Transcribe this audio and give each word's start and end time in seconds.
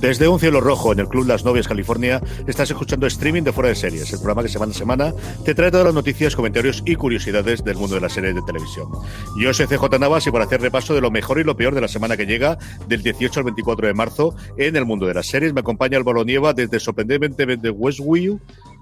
Desde 0.00 0.28
un 0.28 0.38
cielo 0.38 0.60
rojo 0.60 0.92
en 0.92 1.00
el 1.00 1.08
Club 1.08 1.26
Las 1.26 1.44
Novias, 1.44 1.66
California, 1.66 2.22
estás 2.46 2.70
escuchando 2.70 3.08
streaming 3.08 3.42
de 3.42 3.52
Fuera 3.52 3.70
de 3.70 3.74
Series, 3.74 4.12
el 4.12 4.20
programa 4.20 4.44
que 4.44 4.48
semana 4.48 4.70
a 4.70 4.74
semana 4.74 5.14
te 5.44 5.56
trae 5.56 5.72
todas 5.72 5.86
las 5.86 5.94
noticias, 5.94 6.36
comentarios 6.36 6.84
y 6.86 6.94
curiosidades 6.94 7.64
del 7.64 7.76
mundo 7.76 7.96
de 7.96 8.02
las 8.02 8.12
series 8.12 8.36
de 8.36 8.42
televisión. 8.42 8.88
Yo 9.40 9.52
soy 9.52 9.66
CJ 9.66 9.98
Navas 9.98 10.24
y 10.28 10.30
para 10.30 10.44
hacer 10.44 10.60
repaso 10.60 10.94
de 10.94 11.00
lo 11.00 11.10
mejor 11.10 11.40
y 11.40 11.44
lo 11.44 11.56
peor 11.56 11.74
de 11.74 11.80
la 11.80 11.88
semana 11.88 12.16
que 12.16 12.26
llega, 12.26 12.58
del 12.86 13.02
18 13.02 13.40
al 13.40 13.44
24 13.44 13.88
de 13.88 13.94
marzo, 13.94 14.36
en 14.56 14.76
el 14.76 14.84
mundo 14.84 15.04
de 15.04 15.14
las 15.14 15.26
series, 15.26 15.52
me 15.52 15.60
acompaña 15.60 15.98
Álvaro 15.98 16.24
Nieva 16.24 16.52
desde 16.52 16.78
sorprendentemente 16.78 17.44
de 17.46 17.70
Westview, 17.70 18.38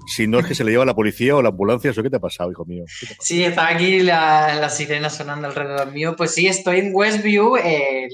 si 0.06 0.26
no 0.26 0.38
es 0.38 0.46
que 0.46 0.54
se 0.54 0.64
le 0.64 0.70
lleva 0.70 0.84
la 0.84 0.94
policía 0.94 1.36
o 1.36 1.42
la 1.42 1.48
ambulancia, 1.50 1.90
¿eso 1.90 2.02
qué 2.02 2.10
te 2.10 2.16
ha 2.16 2.20
pasado, 2.20 2.50
hijo 2.50 2.64
mío? 2.64 2.84
Sí, 3.20 3.44
está 3.44 3.68
aquí 3.68 4.00
la, 4.00 4.54
la, 4.54 4.70
sirena 4.70 5.10
sonando 5.10 5.48
alrededor 5.48 5.92
mío. 5.92 6.14
Pues 6.16 6.32
sí, 6.32 6.46
estoy 6.46 6.80
en 6.80 6.94
Westview, 6.94 7.56
el 7.56 8.08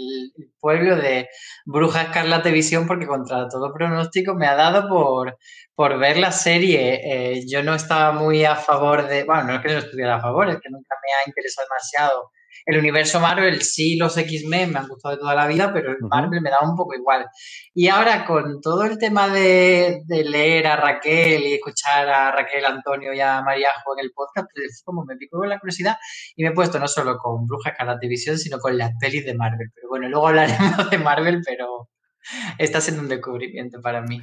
pueblo 0.59 0.97
de 0.97 1.29
Bruja 1.65 2.03
Escarlata 2.03 2.51
Visión, 2.51 2.87
porque 2.87 3.07
contra 3.07 3.49
todo 3.49 3.73
pronóstico 3.73 4.35
me 4.35 4.47
ha 4.47 4.55
dado 4.55 4.89
por, 4.89 5.39
por 5.75 5.99
ver 5.99 6.17
la 6.17 6.33
serie. 6.33 7.01
Eh, 7.05 7.45
yo 7.47 7.63
no 7.63 7.75
estaba 7.75 8.13
muy 8.13 8.45
a 8.45 8.57
favor 8.57 9.07
de, 9.07 9.25
bueno, 9.25 9.45
no 9.45 9.55
es 9.57 9.61
que 9.61 9.73
no 9.73 9.79
estuviera 9.79 10.17
a 10.17 10.21
favor, 10.21 10.49
es 10.49 10.57
que 10.57 10.71
nunca 10.71 10.97
me 11.03 11.13
ha 11.13 11.29
interesado 11.29 11.67
demasiado 11.69 12.31
el 12.67 12.79
universo 12.79 13.21
Marvel, 13.21 13.63
sí, 13.63 13.97
los 13.97 14.17
X-Men 14.17 14.73
me 14.73 14.79
han 14.79 14.89
gustado 14.89 15.17
de 15.17 15.21
toda 15.21 15.35
la 15.35 15.47
vida, 15.47 15.73
pero 15.73 15.91
el 15.91 15.99
Marvel 16.01 16.41
me 16.41 16.51
da 16.51 16.59
un 16.63 16.77
poco 16.77 16.95
igual. 16.95 17.27
Y 17.75 17.89
ahora 17.89 18.25
con 18.25 18.61
todo 18.61 18.85
el 18.85 18.99
tema 18.99 19.29
de, 19.29 20.03
leer 20.09 20.67
a 20.67 20.77
Raquel 20.77 21.43
y 21.43 21.55
escuchar 21.55 22.09
a 22.09 22.33
Raquel, 22.33 22.65
Antonio 22.65 23.13
y 23.13 23.21
a 23.21 23.43
Mariajo 23.43 23.97
en 23.99 24.05
el 24.05 24.13
podcast, 24.15 24.49
pues 24.55 24.83
como 24.85 25.05
me 25.05 25.17
pico 25.17 25.39
con 25.39 25.49
la 25.49 25.59
curiosidad 25.59 25.97
y 26.37 26.45
me 26.45 26.51
he 26.51 26.53
puesto 26.53 26.79
no 26.79 26.89
solo 26.89 27.17
con 27.19 27.47
Bruja 27.47 27.75
la 27.85 27.99
Televisión, 27.99 28.39
sino 28.39 28.59
con 28.59 28.79
las 28.79 28.93
pelis 29.01 29.25
de 29.25 29.35
Marvel. 29.35 29.71
Pero 29.75 29.89
bueno, 29.89 30.09
luego 30.09 30.29
hablaremos 30.29 30.91
de 30.91 30.99
Marvel, 30.99 31.41
pero 31.45 31.89
está 32.59 32.81
siendo 32.81 33.03
un 33.03 33.09
descubrimiento 33.09 33.81
para 33.81 34.03
mí. 34.03 34.23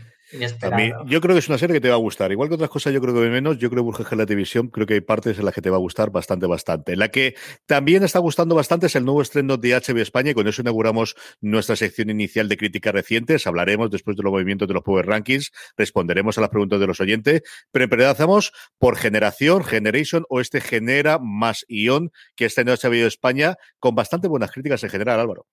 A 0.61 0.69
mí, 0.75 0.91
yo 1.07 1.21
creo 1.21 1.33
que 1.33 1.39
es 1.39 1.49
una 1.49 1.57
serie 1.57 1.73
que 1.73 1.81
te 1.81 1.89
va 1.89 1.95
a 1.95 1.97
gustar. 1.97 2.31
Igual 2.31 2.49
que 2.49 2.55
otras 2.55 2.69
cosas, 2.69 2.93
yo 2.93 3.01
creo 3.01 3.15
que 3.15 3.29
menos. 3.29 3.57
Yo 3.57 3.71
creo 3.71 3.91
que 3.91 4.15
la 4.15 4.27
televisión, 4.27 4.67
creo 4.67 4.85
que 4.85 4.93
hay 4.93 5.01
partes 5.01 5.39
en 5.39 5.45
las 5.45 5.55
que 5.55 5.61
te 5.61 5.71
va 5.71 5.77
a 5.77 5.79
gustar 5.79 6.11
bastante, 6.11 6.45
bastante. 6.45 6.95
La 6.95 7.09
que 7.09 7.35
también 7.65 8.03
está 8.03 8.19
gustando 8.19 8.53
bastante 8.53 8.85
es 8.85 8.95
el 8.95 9.05
nuevo 9.05 9.23
estreno 9.23 9.57
de 9.57 9.73
HBO 9.73 10.01
España 10.01 10.31
y 10.31 10.33
con 10.35 10.47
eso 10.47 10.61
inauguramos 10.61 11.15
nuestra 11.41 11.75
sección 11.75 12.11
inicial 12.11 12.47
de 12.47 12.57
críticas 12.57 12.93
recientes. 12.93 13.47
Hablaremos 13.47 13.89
después 13.89 14.15
de 14.17 14.23
los 14.23 14.31
movimientos 14.31 14.67
de 14.67 14.75
los 14.75 14.83
Power 14.83 15.07
Rankings, 15.07 15.51
responderemos 15.75 16.37
a 16.37 16.41
las 16.41 16.51
preguntas 16.51 16.79
de 16.79 16.87
los 16.87 16.99
oyentes, 16.99 17.41
pero 17.71 17.85
empezamos 17.85 18.53
por 18.77 18.97
generación, 18.97 19.63
Generation 19.63 20.25
o 20.29 20.41
este 20.41 20.61
genera 20.61 21.17
más 21.17 21.65
ion 21.67 22.11
que 22.35 22.45
está 22.45 22.61
en 22.61 22.67
HBO 22.67 23.07
España 23.07 23.55
con 23.79 23.95
bastante 23.95 24.27
buenas 24.27 24.51
críticas 24.51 24.83
en 24.83 24.91
general, 24.91 25.19
Álvaro. 25.19 25.47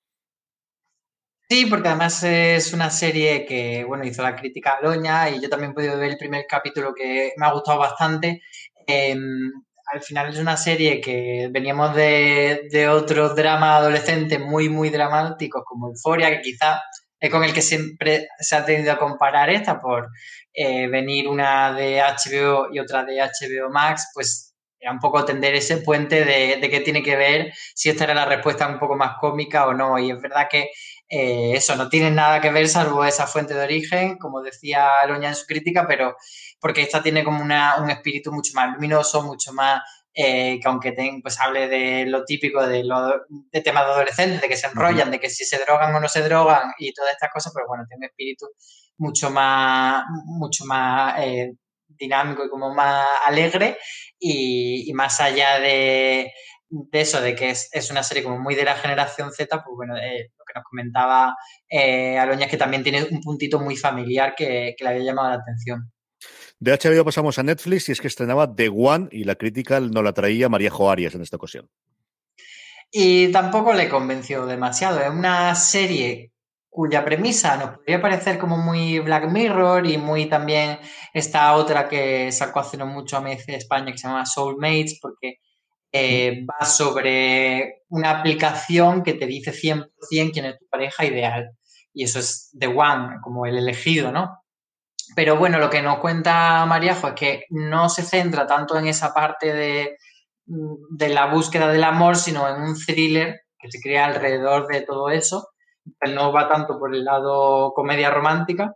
Sí, 1.49 1.67
porque 1.67 1.89
además 1.89 2.23
es 2.25 2.73
una 2.73 2.91
serie 2.91 3.47
que, 3.47 3.85
bueno, 3.85 4.05
hizo 4.05 4.21
la 4.23 4.35
crítica 4.35 4.73
a 4.73 4.81
Loña 4.81 5.31
y 5.31 5.41
yo 5.41 5.49
también 5.49 5.71
he 5.71 5.75
podido 5.75 5.97
ver 5.97 6.11
el 6.11 6.17
primer 6.19 6.45
capítulo 6.49 6.93
que 6.93 7.33
me 7.37 7.47
ha 7.47 7.53
gustado 7.53 7.79
bastante. 7.79 8.43
Em, 8.87 9.53
al 9.93 10.03
final 10.03 10.31
es 10.31 10.39
una 10.41 10.57
serie 10.57 11.01
que 11.01 11.49
veníamos 11.53 11.95
de, 11.95 12.67
de 12.73 12.89
otros 12.89 13.37
dramas 13.37 13.81
adolescentes 13.81 14.41
muy, 14.41 14.69
muy 14.69 14.91
dramáticos 14.91 15.63
como 15.65 15.87
Euforia, 15.89 16.31
que 16.31 16.41
quizá 16.43 16.81
es 17.21 17.31
con 17.31 17.45
el 17.45 17.53
que 17.55 17.63
siempre 17.63 18.27
se 18.41 18.57
ha 18.57 18.65
tenido 18.65 18.93
a 18.93 18.99
comparar 18.99 19.49
esta 19.49 19.81
por 19.81 20.09
eh, 20.53 20.89
venir 20.89 21.29
una 21.29 21.73
de 21.73 22.01
HBO 22.01 22.69
y 22.73 22.81
otra 22.81 23.05
de 23.05 23.21
HBO 23.21 23.71
Max, 23.71 24.11
pues 24.15 24.55
era 24.81 24.93
un 24.93 24.99
poco 25.01 25.25
tender 25.25 25.55
ese 25.55 25.79
puente 25.79 26.25
de, 26.25 26.57
de 26.61 26.71
qué 26.71 26.81
tiene 26.81 27.03
que 27.03 27.17
ver 27.17 27.53
si 27.75 27.89
esta 27.89 28.05
era 28.05 28.15
la 28.15 28.25
respuesta 28.27 28.69
un 28.69 28.79
poco 28.79 28.95
más 28.97 29.17
cómica 29.21 29.67
o 29.67 29.75
no. 29.75 29.99
Y 29.99 30.11
es 30.11 30.21
verdad 30.21 30.49
que 30.51 30.71
eh, 31.09 31.53
eso 31.55 31.77
no 31.77 31.89
tiene 31.89 32.11
nada 32.11 32.41
que 32.41 32.51
ver 32.51 32.69
salvo 32.69 33.05
esa 33.05 33.27
fuente 33.27 33.55
de 33.55 33.63
origen, 33.65 34.19
como 34.19 34.43
decía 34.43 34.91
Loña 35.07 35.29
en 35.29 35.35
su 35.37 35.47
crítica, 35.47 35.87
pero 35.87 36.17
porque 36.61 36.83
esta 36.83 37.03
tiene 37.03 37.25
como 37.25 37.43
una, 37.43 37.77
un 37.81 37.91
espíritu 37.91 38.33
mucho 38.33 38.53
más 38.55 38.75
luminoso, 38.75 39.23
mucho 39.23 39.53
más 39.53 39.83
eh, 40.15 40.59
que 40.61 40.69
aunque 40.69 40.95
pues 41.23 41.39
hable 41.41 41.69
de 41.69 42.07
lo 42.07 42.25
típico 42.25 42.67
de, 42.67 42.83
lo, 42.85 43.27
de 43.29 43.61
temas 43.61 43.87
de 43.87 43.93
adolescentes, 43.93 44.41
de 44.41 44.49
que 44.49 44.57
se 44.57 44.67
enrollan, 44.67 45.11
de 45.11 45.21
que 45.21 45.31
si 45.31 45.45
se 45.45 45.59
drogan 45.59 45.95
o 45.95 46.01
no 46.01 46.09
se 46.09 46.23
drogan 46.23 46.73
y 46.79 46.93
todas 46.93 47.13
estas 47.13 47.31
cosas, 47.33 47.53
pero 47.55 47.67
bueno, 47.69 47.85
tiene 47.89 48.07
un 48.07 48.11
espíritu 48.11 48.47
mucho 48.99 49.31
más, 49.31 50.05
mucho 50.25 50.65
más 50.65 51.21
eh, 51.21 51.53
dinámico 51.89 52.45
y 52.45 52.49
como 52.49 52.75
más 52.75 53.07
alegre 53.27 53.79
y 54.19 54.91
más 54.95 55.21
allá 55.21 55.61
de, 55.61 56.33
de 56.69 57.01
eso, 57.01 57.21
de 57.21 57.35
que 57.35 57.51
es, 57.51 57.69
es, 57.73 57.91
una 57.91 58.03
serie 58.03 58.23
como 58.23 58.39
muy 58.39 58.55
de 58.55 58.65
la 58.65 58.75
generación 58.75 59.33
Z, 59.33 59.63
pues 59.63 59.77
bueno, 59.77 59.97
eh, 59.97 60.33
nos 60.57 60.65
comentaba 60.65 61.37
eh, 61.69 62.19
Aloña 62.19 62.49
que 62.49 62.57
también 62.57 62.83
tiene 62.83 63.05
un 63.05 63.21
puntito 63.21 63.61
muy 63.61 63.77
familiar 63.77 64.35
que, 64.37 64.75
que, 64.77 64.85
le 64.85 64.91
había 64.91 65.05
llamado 65.05 65.29
la 65.31 65.37
atención. 65.37 65.93
De 66.59 66.73
HBO 66.73 67.05
pasamos 67.05 67.39
a 67.39 67.43
Netflix 67.43 67.89
y 67.89 67.93
es 67.93 68.01
que 68.01 68.09
estrenaba 68.09 68.53
The 68.55 68.71
One 68.71 69.09
y 69.13 69.25
la 69.25 69.35
crítica 69.35 69.79
no 69.81 70.03
la 70.03 70.13
traía 70.13 70.49
María 70.49 70.71
Joarias 70.71 71.15
en 71.15 71.23
esta 71.23 71.37
ocasión. 71.37 71.69
Y 72.91 73.31
tampoco 73.31 73.75
le 73.75 73.89
convenció 73.89 74.47
demasiado. 74.47 75.01
Es 75.01 75.11
una 75.11 75.55
serie 75.55 76.33
cuya 76.77 77.05
premisa 77.05 77.57
nos 77.57 77.71
podría 77.71 78.03
parecer 78.03 78.39
como 78.39 78.59
muy 78.59 78.99
Black 79.01 79.31
Mirror 79.31 79.87
y 79.87 79.97
muy 79.97 80.27
también 80.27 80.79
esta 81.15 81.55
otra 81.55 81.89
que 81.89 82.31
sacó 82.33 82.61
hace 82.61 82.77
no 82.77 82.87
mucho 82.87 83.17
a 83.17 83.23
MC 83.23 83.55
España 83.55 83.93
que 83.93 83.99
se 83.99 84.07
llama 84.07 84.27
Soulmates, 84.27 84.99
porque 85.01 85.39
eh, 85.93 86.45
va 86.45 86.67
sobre 86.67 87.83
una 87.89 88.11
aplicación 88.11 89.03
que 89.03 89.15
te 89.15 89.27
dice 89.27 89.53
100% 89.53 89.91
quién 90.33 90.47
es 90.47 90.59
tu 90.59 90.67
pareja 90.69 91.05
ideal. 91.05 91.51
Y 91.93 92.05
eso 92.05 92.19
es 92.19 92.51
The 92.59 92.67
One, 92.67 93.19
como 93.23 93.47
el 93.47 93.57
elegido, 93.57 94.13
¿no? 94.13 94.43
Pero 95.15 95.37
bueno, 95.37 95.59
lo 95.59 95.71
que 95.71 95.83
nos 95.83 95.99
cuenta 95.99 96.67
Mariajo 96.67 97.09
es 97.09 97.15
que 97.15 97.45
no 97.51 97.89
se 97.89 98.03
centra 98.03 98.47
tanto 98.47 98.77
en 98.77 98.87
esa 98.87 99.15
parte 99.15 99.53
de, 99.53 99.97
de 100.45 101.09
la 101.09 101.27
búsqueda 101.27 101.69
del 101.69 101.85
amor, 101.85 102.17
sino 102.17 102.49
en 102.49 102.61
un 102.63 102.77
thriller 102.77 103.43
que 103.59 103.71
se 103.71 103.81
crea 103.81 104.07
alrededor 104.07 104.67
de 104.67 104.83
todo 104.83 105.09
eso. 105.11 105.49
No 106.15 106.33
va 106.33 106.49
tanto 106.49 106.79
por 106.79 106.95
el 106.95 107.05
lado 107.05 107.73
comedia 107.73 108.11
romántica, 108.11 108.75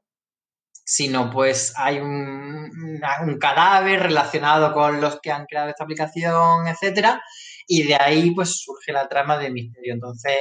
sino 0.90 1.30
pues 1.30 1.72
hay 1.76 2.00
un, 2.00 2.68
cadáver 3.40 4.02
relacionado 4.02 4.72
con 4.74 5.00
los 5.00 5.20
que 5.20 5.30
han 5.30 5.46
creado 5.46 5.68
esta 5.68 5.84
aplicación, 5.84 6.66
etcétera, 6.66 7.22
y 7.68 7.84
de 7.84 7.94
ahí 7.94 8.32
pues 8.32 8.60
surge 8.60 8.92
la 8.92 9.08
trama 9.08 9.38
de 9.38 9.50
misterio. 9.50 9.94
Entonces, 9.94 10.36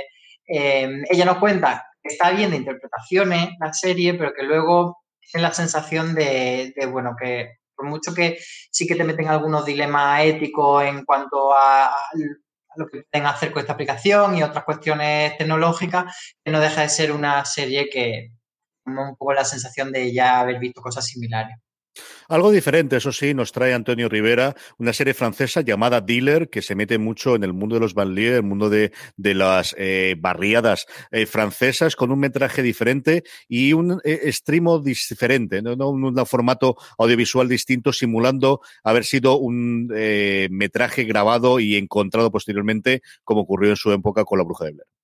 eh, 0.47 0.89
ella 1.07 1.25
nos 1.25 1.37
cuenta 1.37 1.85
que 2.01 2.11
está 2.11 2.31
bien 2.31 2.49
de 2.49 2.57
interpretaciones 2.57 3.49
la 3.59 3.71
serie, 3.73 4.15
pero 4.15 4.33
que 4.33 4.41
luego 4.41 4.97
tiene 5.19 5.43
la 5.43 5.53
sensación 5.53 6.15
de, 6.15 6.73
bueno, 6.91 7.15
que 7.21 7.57
por 7.75 7.85
mucho 7.85 8.15
que 8.15 8.39
sí 8.71 8.87
que 8.87 8.95
te 8.95 9.03
meten 9.03 9.27
algunos 9.27 9.63
dilemas 9.67 10.23
éticos 10.25 10.83
en 10.83 11.05
cuanto 11.05 11.53
a, 11.53 11.95
lo 12.75 12.87
que 12.87 13.03
pueden 13.03 13.27
hacer 13.27 13.51
con 13.51 13.61
esta 13.61 13.73
aplicación 13.73 14.35
y 14.35 14.41
otras 14.41 14.63
cuestiones 14.63 15.37
tecnológicas, 15.37 16.35
que 16.43 16.51
no 16.51 16.59
deja 16.59 16.81
de 16.81 16.89
ser 16.89 17.11
una 17.11 17.45
serie 17.45 17.87
que, 17.87 18.31
un 18.97 19.15
poco 19.15 19.33
la 19.33 19.45
sensación 19.45 19.91
de 19.91 20.13
ya 20.13 20.39
haber 20.39 20.59
visto 20.59 20.81
cosas 20.81 21.05
similares. 21.05 21.55
Algo 22.27 22.51
diferente, 22.51 22.97
eso 22.97 23.11
sí, 23.11 23.33
nos 23.33 23.51
trae 23.51 23.73
Antonio 23.73 24.07
Rivera, 24.07 24.55
una 24.77 24.93
serie 24.93 25.13
francesa 25.13 25.61
llamada 25.61 26.01
Dealer, 26.01 26.49
que 26.49 26.61
se 26.61 26.75
mete 26.75 26.97
mucho 26.97 27.35
en 27.35 27.43
el 27.43 27.53
mundo 27.53 27.75
de 27.75 27.81
los 27.81 27.95
banlieues, 27.95 28.37
el 28.37 28.43
mundo 28.43 28.69
de, 28.69 28.91
de 29.17 29.33
las 29.33 29.75
eh, 29.77 30.15
barriadas 30.17 30.85
eh, 31.11 31.25
francesas, 31.25 31.95
con 31.95 32.11
un 32.11 32.19
metraje 32.19 32.61
diferente 32.61 33.23
y 33.47 33.73
un 33.73 33.99
eh, 34.03 34.31
diferente, 34.83 35.61
¿no? 35.61 35.89
Un, 35.89 36.03
un, 36.03 36.25
formato 36.25 36.75
audiovisual 36.97 37.47
distinto, 37.47 37.91
simulando 37.91 38.61
haber 38.83 39.05
sido 39.05 39.37
un 39.39 39.91
eh, 39.95 40.47
metraje 40.51 41.05
grabado 41.05 41.59
y 41.59 41.77
encontrado 41.77 42.31
posteriormente, 42.31 43.01
como 43.23 43.41
ocurrió 43.41 43.71
en 43.71 43.75
su 43.75 43.91
época 43.91 44.23
con 44.23 44.37
La 44.37 44.45
Bruja 44.45 44.65
de 44.65 44.71
Blair. 44.73 44.98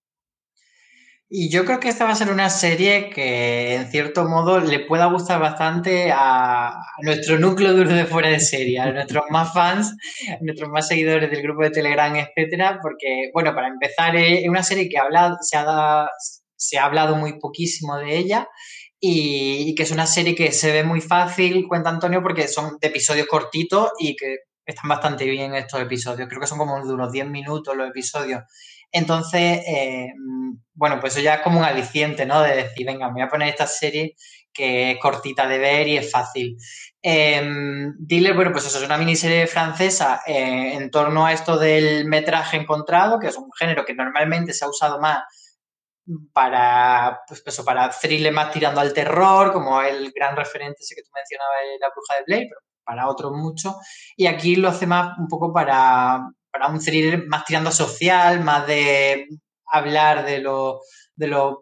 Y 1.38 1.50
yo 1.50 1.66
creo 1.66 1.82
que 1.82 1.90
esta 1.90 2.06
va 2.06 2.12
a 2.12 2.16
ser 2.16 2.32
una 2.32 2.50
serie 2.50 3.10
que, 3.10 3.76
en 3.76 3.92
cierto 3.92 4.24
modo, 4.24 4.62
le 4.62 4.80
pueda 4.80 5.08
gustar 5.08 5.38
bastante 5.42 6.10
a, 6.10 6.80
nuestro 7.02 7.38
núcleo 7.38 7.74
duro 7.74 7.90
de 7.92 8.06
fuera 8.06 8.30
de 8.30 8.40
serie, 8.40 8.80
a 8.80 8.90
nuestros 8.94 9.26
más 9.30 9.54
fans, 9.54 9.98
a 10.30 10.38
nuestros 10.40 10.70
más 10.70 10.88
seguidores 10.88 11.30
del 11.30 11.42
grupo 11.42 11.64
de 11.64 11.72
Telegram, 11.72 12.16
etcétera, 12.16 12.80
porque, 12.82 13.32
bueno, 13.34 13.54
para 13.54 13.68
empezar, 13.68 14.16
es 14.16 14.48
una 14.48 14.64
serie 14.64 14.88
que 14.88 14.98
habla, 14.98 15.38
se, 15.42 15.58
ha, 15.58 16.08
se 16.56 16.78
ha 16.78 16.86
hablado 16.86 17.18
muy 17.18 17.38
poquísimo 17.38 17.98
de 17.98 18.16
ella 18.16 18.48
y, 18.98 19.70
y, 19.70 19.76
que 19.76 19.84
es 19.84 19.92
una 19.92 20.08
serie 20.08 20.36
que 20.36 20.54
se 20.54 20.72
ve 20.72 20.86
muy 20.86 21.02
fácil, 21.02 21.68
cuenta 21.68 21.90
Antonio, 21.90 22.24
porque 22.24 22.48
son 22.48 22.78
de 22.80 22.88
episodios 22.88 23.28
cortitos 23.28 23.90
y 24.00 24.16
que 24.16 24.38
están 24.66 24.88
bastante 24.88 25.26
bien 25.26 25.54
estos 25.54 25.82
episodios. 25.82 26.30
Creo 26.30 26.40
que 26.40 26.48
son 26.48 26.60
como 26.60 26.82
de 26.82 26.94
unos 26.94 27.12
10 27.12 27.28
minutos 27.28 27.76
los 27.76 27.90
episodios. 27.90 28.44
Entonces, 28.96 29.62
eh, 29.68 30.14
bueno, 30.74 31.02
pues 31.02 31.14
eso 31.14 31.22
ya 31.22 31.36
es 31.36 31.42
como 31.42 31.60
un 31.60 31.66
aliciente, 31.66 32.26
¿no? 32.26 32.42
De 32.42 32.56
decir, 32.56 32.86
venga, 32.88 33.08
me 33.08 33.16
voy 33.16 33.22
a 33.24 33.28
poner 33.28 33.50
esta 33.50 33.68
serie 33.68 34.16
que 34.54 34.92
es 34.92 35.00
cortita 35.00 35.46
de 35.48 35.58
ver 35.58 35.86
y 35.90 35.98
es 35.98 36.10
fácil. 36.10 36.56
Eh, 37.04 37.46
Dile, 38.00 38.32
bueno, 38.32 38.54
pues 38.54 38.66
eso 38.66 38.78
es 38.78 38.86
una 38.86 38.98
miniserie 38.98 39.48
francesa 39.48 40.22
eh, 40.26 40.76
en 40.76 40.90
torno 40.92 41.26
a 41.26 41.34
esto 41.34 41.58
del 41.58 42.06
metraje 42.06 42.56
encontrado, 42.56 43.20
que 43.20 43.28
es 43.28 43.36
un 43.36 43.52
género 43.60 43.84
que 43.84 43.94
normalmente 43.94 44.54
se 44.54 44.64
ha 44.64 44.70
usado 44.70 45.02
más 45.02 45.20
para, 46.32 47.20
pues 47.28 47.44
eso, 47.46 47.66
para 47.66 47.90
thriller 47.90 48.32
más 48.32 48.52
tirando 48.52 48.80
al 48.80 48.94
terror, 48.94 49.52
como 49.52 49.82
el 49.82 50.10
gran 50.14 50.38
referente 50.38 50.78
ese 50.80 50.96
que 50.96 51.04
tú 51.04 51.10
mencionabas, 51.14 51.58
La 51.82 51.90
Bruja 51.90 52.16
de 52.16 52.24
Blade, 52.28 52.48
pero 52.50 52.62
para 52.86 53.10
otros 53.10 53.34
mucho. 53.34 53.76
Y 54.16 54.28
aquí 54.28 54.56
lo 54.56 54.70
hace 54.70 54.88
más 54.88 55.18
un 55.18 55.28
poco 55.28 55.52
para, 55.52 56.22
para 56.56 56.72
un 56.72 56.80
thriller 56.80 57.28
más 57.28 57.44
tirando 57.44 57.70
social, 57.70 58.42
más 58.42 58.66
de 58.66 59.28
hablar 59.66 60.26
de 60.26 60.40
los 60.40 60.88
de 61.14 61.28
los, 61.28 61.56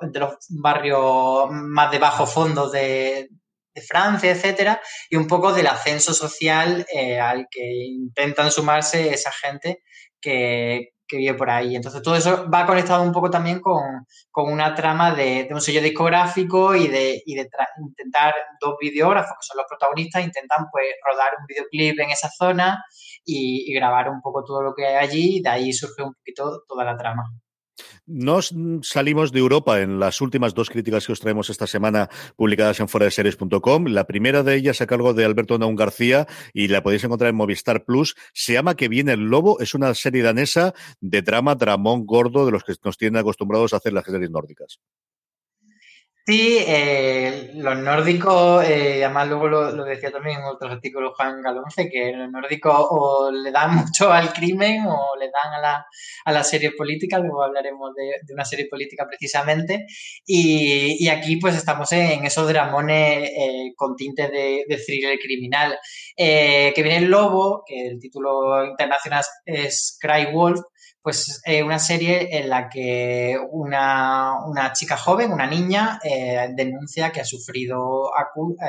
de 0.00 0.18
los 0.18 0.36
barrios 0.48 1.50
más 1.50 1.90
de 1.90 1.98
bajo 1.98 2.26
fondo 2.26 2.70
de, 2.70 3.28
Francia, 3.88 4.30
etcétera, 4.30 4.80
y 5.10 5.16
un 5.16 5.26
poco 5.26 5.52
del 5.52 5.66
ascenso 5.66 6.14
social 6.14 6.86
eh, 6.94 7.18
al 7.18 7.48
que 7.50 7.86
intentan 7.86 8.52
sumarse 8.52 9.12
esa 9.12 9.32
gente 9.32 9.82
que, 10.20 10.90
que 11.08 11.16
vive 11.16 11.34
por 11.34 11.50
ahí. 11.50 11.74
Entonces, 11.74 12.00
todo 12.00 12.14
eso 12.14 12.48
va 12.48 12.66
conectado 12.66 13.02
un 13.02 13.10
poco 13.10 13.30
también 13.30 13.58
con, 13.58 14.06
con 14.30 14.52
una 14.52 14.76
trama 14.76 15.12
de, 15.12 15.44
de, 15.44 15.54
un 15.54 15.60
sello 15.60 15.82
discográfico 15.82 16.76
y 16.76 16.86
de, 16.86 17.20
y 17.26 17.34
de 17.34 17.48
intentar 17.80 18.32
dos 18.60 18.76
videógrafos, 18.80 19.32
que 19.40 19.46
son 19.46 19.56
los 19.56 19.66
protagonistas, 19.68 20.22
intentan 20.22 20.66
pues 20.70 20.86
rodar 21.04 21.32
un 21.40 21.46
videoclip 21.46 21.98
en 21.98 22.10
esa 22.10 22.30
zona 22.30 22.80
y, 23.24 23.72
grabar 23.74 24.10
un 24.10 24.20
poco 24.20 24.44
todo 24.44 24.62
lo 24.62 24.74
que 24.74 24.86
hay 24.86 24.96
allí, 24.96 25.36
y 25.36 25.42
de 25.42 25.48
ahí 25.48 25.72
surge 25.72 26.02
un 26.02 26.14
poquito 26.14 26.62
toda 26.68 26.84
la 26.84 26.96
trama. 26.96 27.24
Nos 28.06 28.54
salimos 28.82 29.32
de 29.32 29.40
Europa 29.40 29.80
en 29.80 29.98
las 29.98 30.20
últimas 30.20 30.54
dos 30.54 30.70
críticas 30.70 31.06
que 31.06 31.12
os 31.12 31.20
traemos 31.20 31.50
esta 31.50 31.66
semana 31.66 32.08
publicadas 32.36 32.78
en 32.80 32.88
foradeseries.com. 32.88 33.86
La 33.86 34.06
primera 34.06 34.42
de 34.42 34.54
ellas 34.56 34.80
a 34.80 34.86
cargo 34.86 35.14
de 35.14 35.24
Alberto 35.24 35.58
Naun 35.58 35.74
García 35.74 36.26
y 36.52 36.68
la 36.68 36.82
podéis 36.82 37.04
encontrar 37.04 37.30
en 37.30 37.36
Movistar 37.36 37.84
Plus. 37.84 38.14
Se 38.32 38.52
llama 38.52 38.76
Que 38.76 38.88
viene 38.88 39.12
el 39.12 39.22
lobo. 39.22 39.58
Es 39.58 39.74
una 39.74 39.92
serie 39.94 40.22
danesa 40.22 40.74
de 41.00 41.22
drama, 41.22 41.54
dramón 41.54 42.06
gordo 42.06 42.46
de 42.46 42.52
los 42.52 42.62
que 42.62 42.74
nos 42.84 42.96
tienen 42.96 43.20
acostumbrados 43.20 43.72
a 43.72 43.78
hacer 43.78 43.92
las 43.92 44.04
series 44.04 44.30
nórdicas. 44.30 44.78
Sí, 46.26 46.56
eh, 46.66 47.50
los 47.56 47.76
nórdicos, 47.76 48.64
eh, 48.64 49.04
además 49.04 49.28
luego 49.28 49.46
lo, 49.46 49.70
lo, 49.72 49.84
decía 49.84 50.10
también 50.10 50.38
en 50.40 50.46
otros 50.46 50.72
artículos 50.72 51.12
Juan 51.14 51.42
Galonce, 51.42 51.90
que 51.90 52.12
los 52.12 52.30
nórdicos 52.30 52.74
o 52.88 53.30
le 53.30 53.52
dan 53.52 53.74
mucho 53.76 54.10
al 54.10 54.32
crimen 54.32 54.86
o 54.86 55.16
le 55.20 55.26
dan 55.26 55.52
a 55.52 55.60
la, 55.60 55.86
a 56.24 56.32
la 56.32 56.42
serie 56.42 56.70
política, 56.72 57.18
luego 57.18 57.42
hablaremos 57.42 57.94
de, 57.94 58.20
de 58.22 58.32
una 58.32 58.46
serie 58.46 58.68
política 58.70 59.06
precisamente, 59.06 59.84
y, 60.24 61.04
y, 61.04 61.08
aquí 61.08 61.36
pues 61.36 61.56
estamos 61.56 61.92
en 61.92 62.24
esos 62.24 62.48
dramones 62.48 63.30
eh, 63.30 63.74
con 63.76 63.94
tinte 63.94 64.28
de, 64.28 64.64
de 64.66 64.76
thriller 64.78 65.18
criminal. 65.18 65.78
Eh, 66.16 66.72
que 66.74 66.82
viene 66.82 66.98
el 67.04 67.10
lobo, 67.10 67.64
que 67.66 67.88
el 67.88 67.98
título 67.98 68.64
internacional 68.64 69.24
es 69.44 69.98
Cry 70.00 70.32
Wolf, 70.32 70.60
pues 71.04 71.42
eh, 71.44 71.62
una 71.62 71.78
serie 71.78 72.38
en 72.38 72.48
la 72.48 72.70
que 72.70 73.36
una, 73.50 74.42
una 74.46 74.72
chica 74.72 74.96
joven, 74.96 75.32
una 75.32 75.46
niña, 75.46 76.00
eh, 76.02 76.48
denuncia 76.56 77.12
que 77.12 77.20
ha 77.20 77.26
sufrido 77.26 78.10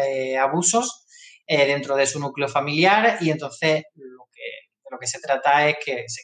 eh, 0.04 0.38
abusos 0.38 1.06
eh, 1.48 1.66
dentro 1.66 1.96
de 1.96 2.06
su 2.06 2.20
núcleo 2.20 2.50
familiar 2.50 3.20
y 3.22 3.30
entonces 3.30 3.84
lo 3.96 4.26
que, 4.34 4.42
de 4.84 4.90
lo 4.92 5.00
que 5.00 5.08
se 5.08 5.22
trata 5.22 5.70
es 5.70 5.78
que 5.84 6.04
se, 6.10 6.24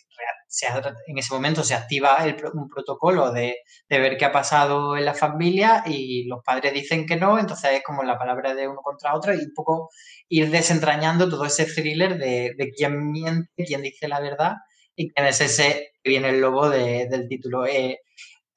se, 0.50 0.68
en 1.08 1.18
ese 1.18 1.34
momento 1.34 1.64
se 1.64 1.76
activa 1.76 2.18
el, 2.26 2.36
un 2.56 2.68
protocolo 2.68 3.32
de, 3.32 3.60
de, 3.88 4.00
ver 4.02 4.18
qué 4.18 4.26
ha 4.26 4.34
pasado 4.34 4.98
en 4.98 5.06
la 5.06 5.14
familia 5.14 5.84
y 5.86 6.26
los 6.26 6.44
padres 6.44 6.74
dicen 6.74 7.06
que 7.06 7.16
no, 7.16 7.40
entonces 7.40 7.72
es 7.72 7.84
como 7.84 8.04
la 8.04 8.18
palabra 8.18 8.54
de 8.54 8.68
uno 8.68 8.82
contra 8.84 9.16
otro 9.16 9.34
y 9.34 9.38
un 9.38 9.54
poco 9.56 9.90
ir 10.28 10.50
desentrañando 10.50 11.30
todo 11.30 11.46
ese 11.46 11.68
thriller 11.68 12.18
de, 12.18 12.52
de 12.58 12.70
quién 12.72 13.12
miente, 13.12 13.64
quién 13.66 13.82
dice 13.82 14.10
la 14.10 14.20
verdad 14.20 14.56
y 15.02 15.12
quién 15.12 15.28
es 15.28 15.42
ese 15.42 15.92
que 16.04 16.10
viene 16.10 16.30
el 16.30 16.42
lobo 16.42 16.70
de, 16.70 17.08
del 17.10 17.28
título. 17.28 17.66
Eh, 17.66 18.00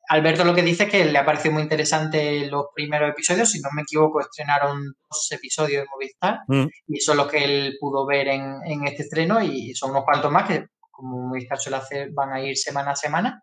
Alberto 0.08 0.44
lo 0.44 0.55
que 0.55 0.62
dice 0.62 0.85
es 0.85 0.91
que 0.91 1.05
le 1.05 1.19
ha 1.19 1.25
parecido 1.25 1.55
muy 1.55 1.62
interesante 1.62 2.46
los 2.46 2.67
primeros 2.75 3.11
episodios, 3.11 3.50
si 3.50 3.61
no 3.61 3.70
me 3.75 3.82
equivoco, 3.82 4.20
estrenaron 4.20 4.94
dos 5.08 5.32
episodios 5.32 5.82
de 5.82 5.88
Movistar 5.88 6.41
mm. 6.46 6.67
y 6.88 7.00
son 7.00 7.17
los 7.17 7.29
que 7.29 7.43
él 7.44 7.76
pudo 7.81 8.06
ver 8.06 8.29
en, 8.29 8.61
en, 8.67 8.87
este 8.87 9.05
estreno 9.05 9.43
y 9.43 9.75
son 9.75 9.93
unos 9.93 10.05
cuantos 10.05 10.31
más 10.31 10.46
que 10.46 10.67
como 10.91 11.29
Movistar 11.29 11.58
suele 11.58 11.79
hacer 11.79 12.11
van 12.12 12.32
a 12.35 12.43
ir 12.43 12.56
semana 12.56 12.90
a 12.90 12.97
semana 12.97 13.43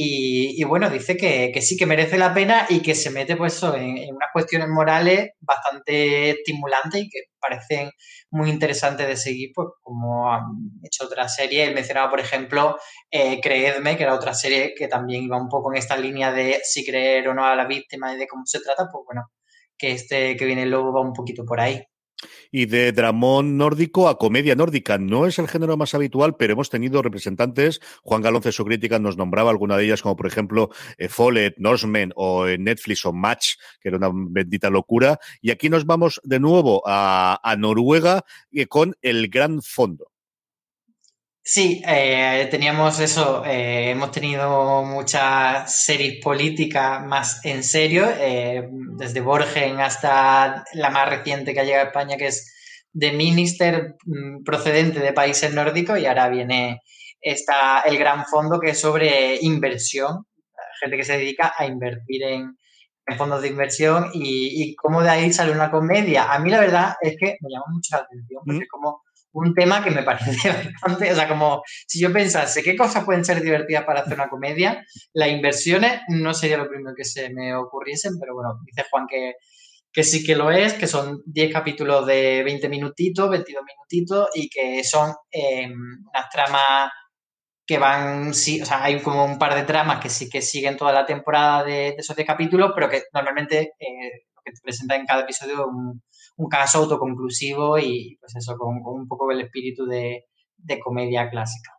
y, 0.00 0.62
bueno, 0.62 0.88
dice 0.90 1.16
que, 1.16 1.50
que, 1.52 1.60
sí 1.60 1.76
que 1.76 1.84
merece 1.84 2.18
la 2.18 2.32
pena 2.32 2.66
y 2.68 2.82
que 2.82 2.94
se 2.94 3.10
mete 3.10 3.34
pues 3.34 3.60
en, 3.64 3.98
en, 3.98 4.14
unas 4.14 4.28
cuestiones 4.32 4.68
morales 4.68 5.30
bastante 5.40 6.30
estimulantes 6.30 7.02
y 7.02 7.08
que 7.08 7.18
parecen 7.40 7.90
muy 8.30 8.48
interesantes 8.48 9.08
de 9.08 9.16
seguir, 9.16 9.50
pues 9.52 9.70
como 9.82 10.32
han 10.32 10.44
hecho 10.84 11.04
otras 11.04 11.34
series. 11.34 11.66
Él 11.66 11.74
mencionaba, 11.74 12.10
por 12.10 12.20
ejemplo, 12.20 12.76
eh, 13.10 13.40
Creedme, 13.40 13.96
que 13.96 14.04
era 14.04 14.14
otra 14.14 14.34
serie 14.34 14.72
que 14.76 14.86
también 14.86 15.24
iba 15.24 15.36
un 15.36 15.48
poco 15.48 15.72
en 15.72 15.78
esta 15.78 15.96
línea 15.96 16.32
de 16.32 16.60
si 16.62 16.86
creer 16.86 17.26
o 17.28 17.34
no 17.34 17.44
a 17.44 17.56
la 17.56 17.66
víctima 17.66 18.14
y 18.14 18.18
de 18.18 18.28
cómo 18.28 18.44
se 18.46 18.60
trata, 18.60 18.86
pues 18.92 19.02
bueno, 19.04 19.32
que 19.76 19.90
este 19.90 20.36
que 20.36 20.44
viene 20.44 20.64
luego 20.66 20.92
va 20.92 21.00
un 21.00 21.12
poquito 21.12 21.44
por 21.44 21.60
ahí 21.60 21.84
y 22.50 22.66
de 22.66 22.92
dramón 22.92 23.56
nórdico 23.56 24.08
a 24.08 24.18
comedia 24.18 24.54
nórdica. 24.54 24.98
No 24.98 25.26
es 25.26 25.38
el 25.38 25.48
género 25.48 25.76
más 25.76 25.94
habitual, 25.94 26.36
pero 26.36 26.52
hemos 26.52 26.70
tenido 26.70 27.02
representantes. 27.02 27.80
Juan 28.02 28.22
Galonce, 28.22 28.52
su 28.52 28.64
crítica, 28.64 28.98
nos 28.98 29.16
nombraba 29.16 29.50
alguna 29.50 29.76
de 29.76 29.84
ellas, 29.84 30.02
como 30.02 30.16
por 30.16 30.26
ejemplo 30.26 30.70
eh, 30.96 31.08
Follet, 31.08 31.54
Norseman 31.58 32.12
o 32.16 32.46
Netflix 32.46 33.04
o 33.06 33.12
Match, 33.12 33.54
que 33.80 33.88
era 33.88 33.98
una 33.98 34.10
bendita 34.12 34.70
locura. 34.70 35.18
Y 35.40 35.50
aquí 35.50 35.68
nos 35.68 35.86
vamos 35.86 36.20
de 36.24 36.40
nuevo 36.40 36.82
a, 36.86 37.40
a 37.42 37.56
Noruega 37.56 38.24
eh, 38.52 38.66
con 38.66 38.94
El 39.02 39.28
Gran 39.28 39.62
Fondo. 39.62 40.10
Sí, 41.50 41.80
eh, 41.88 42.46
teníamos 42.50 43.00
eso, 43.00 43.42
eh, 43.42 43.92
hemos 43.92 44.10
tenido 44.10 44.82
muchas 44.84 45.82
series 45.82 46.22
políticas 46.22 47.02
más 47.06 47.42
en 47.42 47.64
serio, 47.64 48.06
eh, 48.20 48.68
desde 48.98 49.22
Borgen 49.22 49.80
hasta 49.80 50.62
la 50.74 50.90
más 50.90 51.08
reciente 51.08 51.54
que 51.54 51.60
ha 51.60 51.64
llegado 51.64 51.84
a 51.84 51.88
España, 51.88 52.18
que 52.18 52.26
es 52.26 52.54
The 52.92 53.12
Minister, 53.12 53.94
mm, 54.04 54.44
procedente 54.44 55.00
de 55.00 55.14
países 55.14 55.54
nórdicos, 55.54 55.98
y 55.98 56.04
ahora 56.04 56.28
viene 56.28 56.82
esta, 57.18 57.80
el 57.80 57.96
gran 57.96 58.26
fondo 58.26 58.60
que 58.60 58.72
es 58.72 58.78
sobre 58.78 59.38
inversión, 59.40 60.26
gente 60.78 60.98
que 60.98 61.04
se 61.04 61.16
dedica 61.16 61.54
a 61.56 61.64
invertir 61.64 62.24
en, 62.24 62.58
en 63.06 63.16
fondos 63.16 63.40
de 63.40 63.48
inversión 63.48 64.10
y, 64.12 64.64
y, 64.64 64.74
cómo 64.74 65.02
de 65.02 65.08
ahí 65.08 65.32
sale 65.32 65.52
una 65.52 65.70
comedia. 65.70 66.30
A 66.30 66.38
mí 66.40 66.50
la 66.50 66.60
verdad 66.60 66.96
es 67.00 67.16
que 67.18 67.38
me 67.40 67.48
llama 67.48 67.64
mucho 67.72 67.96
la 67.96 68.02
atención, 68.02 68.42
porque 68.44 68.66
mm. 68.66 68.68
como 68.70 69.00
un 69.38 69.54
tema 69.54 69.82
que 69.82 69.90
me 69.90 70.02
parece 70.02 70.30
bastante, 70.82 71.12
o 71.12 71.14
sea, 71.14 71.28
como 71.28 71.62
si 71.86 72.00
yo 72.00 72.12
pensase 72.12 72.62
qué 72.62 72.76
cosas 72.76 73.04
pueden 73.04 73.24
ser 73.24 73.40
divertidas 73.40 73.84
para 73.84 74.00
hacer 74.00 74.14
una 74.14 74.28
comedia, 74.28 74.84
las 75.12 75.28
inversiones 75.28 76.00
no 76.08 76.34
sería 76.34 76.58
lo 76.58 76.68
primero 76.68 76.94
que 76.96 77.04
se 77.04 77.30
me 77.30 77.54
ocurriesen, 77.54 78.18
pero 78.20 78.34
bueno, 78.34 78.60
dice 78.64 78.86
Juan 78.90 79.06
que, 79.08 79.34
que 79.92 80.04
sí 80.04 80.24
que 80.24 80.36
lo 80.36 80.50
es, 80.50 80.74
que 80.74 80.86
son 80.86 81.22
10 81.26 81.52
capítulos 81.52 82.06
de 82.06 82.42
20 82.44 82.68
minutitos, 82.68 83.30
22 83.30 83.64
minutitos 83.64 84.28
y 84.34 84.48
que 84.48 84.84
son 84.84 85.12
eh, 85.30 85.66
unas 85.66 86.28
tramas 86.30 86.90
que 87.66 87.78
van, 87.78 88.32
sí, 88.32 88.62
o 88.62 88.64
sea, 88.64 88.82
hay 88.82 89.00
como 89.02 89.24
un 89.24 89.38
par 89.38 89.54
de 89.54 89.64
tramas 89.64 90.00
que 90.00 90.08
sí 90.08 90.30
que 90.30 90.40
siguen 90.40 90.76
toda 90.76 90.92
la 90.92 91.04
temporada 91.04 91.64
de, 91.64 91.88
esos 91.98 92.16
10 92.16 92.26
capítulos, 92.26 92.72
pero 92.74 92.88
que 92.88 93.02
normalmente 93.12 93.74
eh, 93.78 94.24
lo 94.34 94.40
que 94.42 94.52
te 94.52 94.60
presenta 94.62 94.96
en 94.96 95.04
cada 95.04 95.22
episodio 95.22 95.66
un, 95.66 96.02
un 96.38 96.48
caso 96.48 96.78
autoconclusivo 96.78 97.78
y 97.78 98.16
pues 98.20 98.34
eso, 98.36 98.56
con, 98.56 98.80
un 98.84 99.06
poco 99.06 99.30
el 99.30 99.42
espíritu 99.42 99.84
de 99.86 100.24
comedia 100.82 101.28
clásica. 101.30 101.77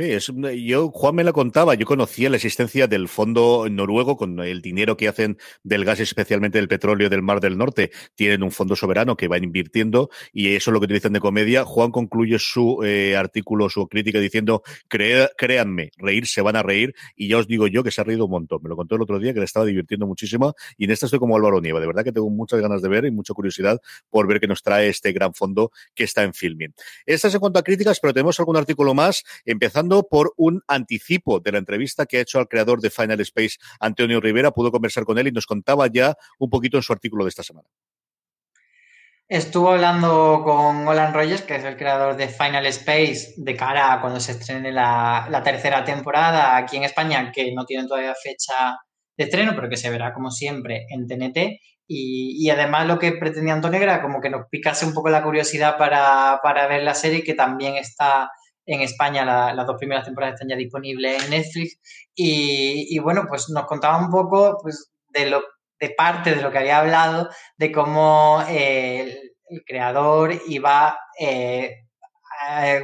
Sí, 0.00 0.12
es, 0.12 0.32
yo, 0.64 0.90
Juan 0.92 1.14
me 1.14 1.24
lo 1.24 1.34
contaba, 1.34 1.74
yo 1.74 1.84
conocía 1.84 2.30
la 2.30 2.36
existencia 2.36 2.86
del 2.86 3.06
fondo 3.06 3.66
noruego 3.70 4.16
con 4.16 4.40
el 4.40 4.62
dinero 4.62 4.96
que 4.96 5.08
hacen 5.08 5.36
del 5.62 5.84
gas, 5.84 6.00
especialmente 6.00 6.56
del 6.56 6.68
petróleo 6.68 7.10
del 7.10 7.20
Mar 7.20 7.42
del 7.42 7.58
Norte. 7.58 7.90
Tienen 8.14 8.42
un 8.42 8.50
fondo 8.50 8.76
soberano 8.76 9.18
que 9.18 9.28
van 9.28 9.44
invirtiendo 9.44 10.08
y 10.32 10.54
eso 10.54 10.70
es 10.70 10.72
lo 10.72 10.80
que 10.80 10.86
utilizan 10.86 11.12
de 11.12 11.20
comedia. 11.20 11.66
Juan 11.66 11.90
concluye 11.90 12.38
su 12.38 12.82
eh, 12.82 13.14
artículo, 13.14 13.68
su 13.68 13.88
crítica 13.88 14.18
diciendo, 14.20 14.62
créanme, 14.88 15.90
reír 15.98 16.26
se 16.26 16.40
van 16.40 16.56
a 16.56 16.62
reír 16.62 16.94
y 17.14 17.28
ya 17.28 17.36
os 17.36 17.46
digo 17.46 17.66
yo 17.66 17.84
que 17.84 17.90
se 17.90 18.00
ha 18.00 18.04
reído 18.04 18.24
un 18.24 18.30
montón. 18.30 18.60
Me 18.62 18.70
lo 18.70 18.76
contó 18.76 18.94
el 18.94 19.02
otro 19.02 19.18
día 19.18 19.34
que 19.34 19.40
le 19.40 19.44
estaba 19.44 19.66
divirtiendo 19.66 20.06
muchísimo 20.06 20.54
y 20.78 20.86
en 20.86 20.92
esta 20.92 21.04
estoy 21.04 21.18
como 21.18 21.36
Álvaro 21.36 21.60
Nieva. 21.60 21.78
De 21.78 21.86
verdad 21.86 22.04
que 22.04 22.12
tengo 22.12 22.30
muchas 22.30 22.58
ganas 22.62 22.80
de 22.80 22.88
ver 22.88 23.04
y 23.04 23.10
mucha 23.10 23.34
curiosidad 23.34 23.78
por 24.08 24.26
ver 24.26 24.40
qué 24.40 24.46
nos 24.46 24.62
trae 24.62 24.88
este 24.88 25.12
gran 25.12 25.34
fondo 25.34 25.72
que 25.94 26.04
está 26.04 26.22
en 26.22 26.32
filming. 26.32 26.72
Estas 27.04 27.34
en 27.34 27.40
cuanto 27.40 27.58
a 27.58 27.62
críticas, 27.62 28.00
pero 28.00 28.14
tenemos 28.14 28.40
algún 28.40 28.56
artículo 28.56 28.94
más, 28.94 29.24
empezando 29.44 29.89
por 29.98 30.32
un 30.36 30.62
anticipo 30.68 31.40
de 31.40 31.52
la 31.52 31.58
entrevista 31.58 32.06
que 32.06 32.18
ha 32.18 32.20
hecho 32.20 32.38
al 32.38 32.48
creador 32.48 32.80
de 32.80 32.90
Final 32.90 33.20
Space, 33.20 33.58
Antonio 33.80 34.20
Rivera. 34.20 34.52
Pudo 34.52 34.70
conversar 34.70 35.04
con 35.04 35.18
él 35.18 35.28
y 35.28 35.32
nos 35.32 35.46
contaba 35.46 35.86
ya 35.88 36.14
un 36.38 36.48
poquito 36.48 36.76
en 36.76 36.82
su 36.82 36.92
artículo 36.92 37.24
de 37.24 37.30
esta 37.30 37.42
semana. 37.42 37.68
Estuvo 39.28 39.70
hablando 39.70 40.42
con 40.42 40.88
Olan 40.88 41.14
Rogers, 41.14 41.42
que 41.42 41.54
es 41.54 41.64
el 41.64 41.76
creador 41.76 42.16
de 42.16 42.28
Final 42.28 42.66
Space, 42.66 43.34
de 43.36 43.56
cara 43.56 43.92
a 43.92 44.00
cuando 44.00 44.18
se 44.18 44.32
estrene 44.32 44.72
la, 44.72 45.40
tercera 45.44 45.84
temporada 45.84 46.56
aquí 46.56 46.76
en 46.76 46.84
España, 46.84 47.30
que 47.32 47.52
no 47.52 47.64
tiene 47.64 47.86
todavía 47.86 48.14
fecha 48.20 48.76
de 49.16 49.24
estreno, 49.24 49.52
pero 49.54 49.68
que 49.68 49.76
se 49.76 49.90
verá 49.90 50.12
como 50.12 50.30
siempre 50.30 50.86
en 50.88 51.06
TNT. 51.06 51.60
Y, 51.86 52.48
además 52.50 52.86
lo 52.86 52.98
que 52.98 53.12
pretendía 53.12 53.54
Antonio 53.54 53.80
era 53.80 54.02
como 54.02 54.20
que 54.20 54.30
nos 54.30 54.48
picase 54.48 54.84
un 54.84 54.94
poco 54.94 55.10
la 55.10 55.22
curiosidad 55.22 55.76
para 55.76 56.66
ver 56.68 56.82
la 56.82 56.94
serie, 56.94 57.22
que 57.22 57.34
también 57.34 57.76
está 57.76 58.30
en 58.66 58.80
España 58.82 59.24
las 59.24 59.66
dos 59.66 59.76
primeras 59.78 60.04
temporadas 60.04 60.34
están 60.34 60.48
ya 60.48 60.56
disponibles 60.56 61.24
en 61.24 61.30
Netflix. 61.30 61.78
Y, 62.14 62.98
bueno, 63.00 63.24
pues 63.28 63.48
nos 63.50 63.66
contaba 63.66 63.98
un 63.98 64.10
poco 64.10 64.58
pues, 64.62 64.92
de, 65.08 65.30
lo, 65.30 65.42
de 65.78 65.90
parte 65.90 66.34
de 66.34 66.42
lo 66.42 66.50
que 66.50 66.58
había 66.58 66.78
hablado, 66.78 67.30
de 67.56 67.72
cómo 67.72 68.42
eh, 68.48 69.20
el, 69.48 69.62
creador 69.64 70.34
iba 70.46 70.98
eh, 71.18 71.76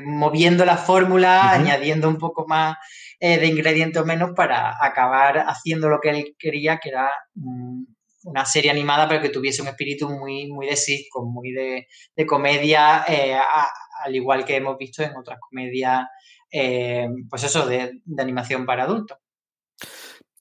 moviendo 0.05 0.65
la 0.65 0.77
fórmula, 0.77 1.53
añadiendo 1.53 2.09
un 2.09 2.19
poco 2.19 2.47
más 2.47 2.77
eh, 3.21 3.39
de 3.39 3.47
ingredientes 3.47 4.03
o 4.03 4.05
menos 4.05 4.33
para 4.35 4.75
acabar 4.81 5.39
haciendo 5.47 5.89
lo 5.89 6.01
que 6.01 6.11
él 6.11 6.37
quería, 6.39 6.79
que 6.79 6.91
era 6.91 7.11
mm, 7.35 7.85
una 8.27 8.45
serie 8.45 8.71
animada, 8.71 9.09
pero 9.09 9.23
que 9.23 9.29
tuviese 9.29 9.63
un 9.63 9.69
espíritu 9.69 10.09
muy, 10.11 10.49
muy 10.49 10.67
de 10.67 10.77
sitcom, 10.77 11.33
muy 11.33 11.53
de, 11.53 11.87
comedia, 12.27 13.05
al 14.05 14.15
igual 14.15 14.45
que 14.45 14.57
hemos 14.57 14.77
visto 14.77 15.03
en 15.03 15.17
otras 15.17 15.39
comedias, 15.41 16.07
eh, 16.51 17.09
pues 17.31 17.45
eso, 17.45 17.67
de, 17.67 18.01
de 18.05 18.23
animación 18.23 18.67
para 18.67 18.85
adultos. 18.85 19.19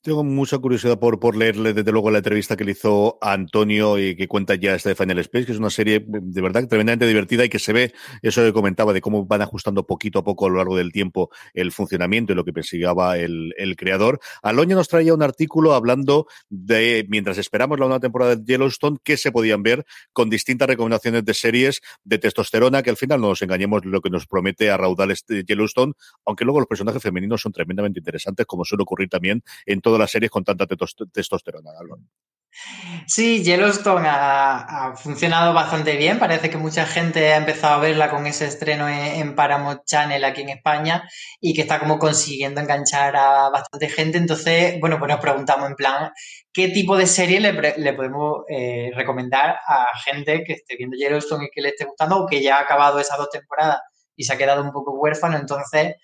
Tengo 0.06 0.24
mucha 0.24 0.60
curiosidad 0.60 1.00
por, 1.00 1.20
por 1.20 1.36
leerle 1.36 1.74
desde 1.74 1.92
luego 1.92 2.12
la 2.12 2.20
entrevista 2.20 2.56
que 2.56 2.64
le 2.64 2.74
hizo 2.74 3.18
a 3.22 3.34
Antonio 3.34 3.98
y 3.98 4.16
que 4.16 4.28
cuenta 4.28 4.54
ya 4.54 4.76
esta 4.76 4.90
de 4.90 4.96
Final 4.96 5.18
Space, 5.18 5.48
que 5.48 5.52
es 5.52 5.58
una 5.58 5.72
serie 5.72 6.06
de 6.08 6.42
verdad 6.44 6.68
tremendamente 6.68 7.08
divertida 7.08 7.44
y 7.44 7.50
que 7.50 7.58
se 7.58 7.74
ve 7.74 7.92
eso 8.22 8.44
que 8.44 8.54
comentaba 8.54 8.94
de 8.94 9.02
cómo 9.02 9.26
van 9.26 9.42
ajustando 9.42 9.88
poquito 9.88 10.20
a 10.20 10.24
poco 10.24 10.46
a 10.46 10.50
lo 10.50 10.58
largo 10.58 10.78
del 10.78 10.92
tiempo 10.92 11.32
el 11.56 11.72
funcionamiento 11.72 12.34
y 12.34 12.36
lo 12.36 12.46
que 12.46 12.54
persigaba 12.54 13.18
el, 13.18 13.56
el 13.58 13.76
creador. 13.76 14.20
Aloña 14.44 14.76
nos 14.76 14.90
traía 14.90 15.12
un 15.12 15.24
artículo 15.24 15.74
hablando 15.74 16.28
de, 16.50 17.08
mientras 17.10 17.40
esperamos 17.40 17.80
la 17.80 17.88
nueva 17.88 18.00
temporada 18.00 18.36
de 18.36 18.44
Yellowstone, 18.46 18.98
que 19.04 19.18
se 19.18 19.32
podían 19.32 19.64
ver 19.64 19.88
con 20.14 20.30
distintas 20.30 20.68
recomendaciones 20.68 21.26
de 21.26 21.34
series 21.34 21.82
de 22.04 22.20
testosterona, 22.20 22.84
que 22.84 22.92
al 22.92 22.98
final 22.98 23.22
no 23.22 23.30
nos 23.30 23.42
engañemos 23.42 23.84
lo 23.86 24.02
que 24.02 24.12
nos 24.12 24.28
promete 24.28 24.70
a 24.70 24.78
raudales 24.78 25.26
de 25.28 25.44
Yellowstone, 25.44 25.94
aunque 26.28 26.46
luego 26.46 26.60
los 26.60 26.68
personajes 26.68 27.02
femeninos 27.02 27.42
son 27.42 27.54
tremendamente 27.54 28.00
interesantes, 28.00 28.46
como 28.46 28.66
suele 28.66 28.84
ocurrir 28.84 29.10
también 29.10 29.42
en 29.66 29.82
las 30.00 30.12
series 30.12 30.32
con 30.32 30.44
tanta 30.44 30.66
testosterona. 30.68 31.72
Sí, 33.08 33.44
Yellowstone 33.44 34.08
ha, 34.08 34.94
funcionado 34.96 35.54
bastante 35.54 35.98
bien. 35.98 36.20
Parece 36.20 36.50
que 36.50 36.58
mucha 36.58 36.86
gente 36.86 37.34
ha 37.34 37.38
empezado 37.38 37.76
a 37.76 37.80
verla 37.80 38.10
con 38.10 38.26
ese 38.26 38.46
estreno 38.46 38.88
en, 38.88 39.36
Paramount 39.36 39.84
Channel 39.86 40.24
aquí 40.24 40.42
en 40.42 40.50
España 40.50 41.08
y 41.42 41.54
que 41.54 41.62
está 41.62 41.80
como 41.80 42.00
consiguiendo 42.00 42.62
enganchar 42.62 43.16
a 43.16 43.50
bastante 43.50 43.90
gente. 43.90 44.18
Entonces, 44.18 44.80
bueno, 44.80 44.98
pues 45.00 45.10
nos 45.10 45.20
preguntamos 45.20 45.70
en 45.70 45.76
plan, 45.76 46.12
¿qué 46.54 46.70
tipo 46.70 46.98
de 46.98 47.08
serie 47.08 47.40
le, 47.40 47.94
podemos 47.94 48.44
eh, 48.50 48.92
recomendar 48.96 49.58
a 49.68 49.88
gente 50.04 50.44
que 50.44 50.54
esté 50.54 50.76
viendo 50.78 50.98
Yellowstone 50.98 51.46
y 51.46 51.50
que 51.52 51.62
le 51.62 51.70
esté 51.70 51.86
gustando 51.86 52.18
o 52.18 52.26
que 52.26 52.42
ya 52.42 52.58
ha 52.58 52.62
acabado 52.62 53.00
esas 53.00 53.18
dos 53.18 53.30
temporadas 53.30 53.80
y 54.16 54.24
se 54.24 54.34
ha 54.34 54.38
quedado 54.38 54.64
un 54.64 54.72
poco 54.72 54.94
huérfano? 54.94 55.38
Entonces, 55.38 55.96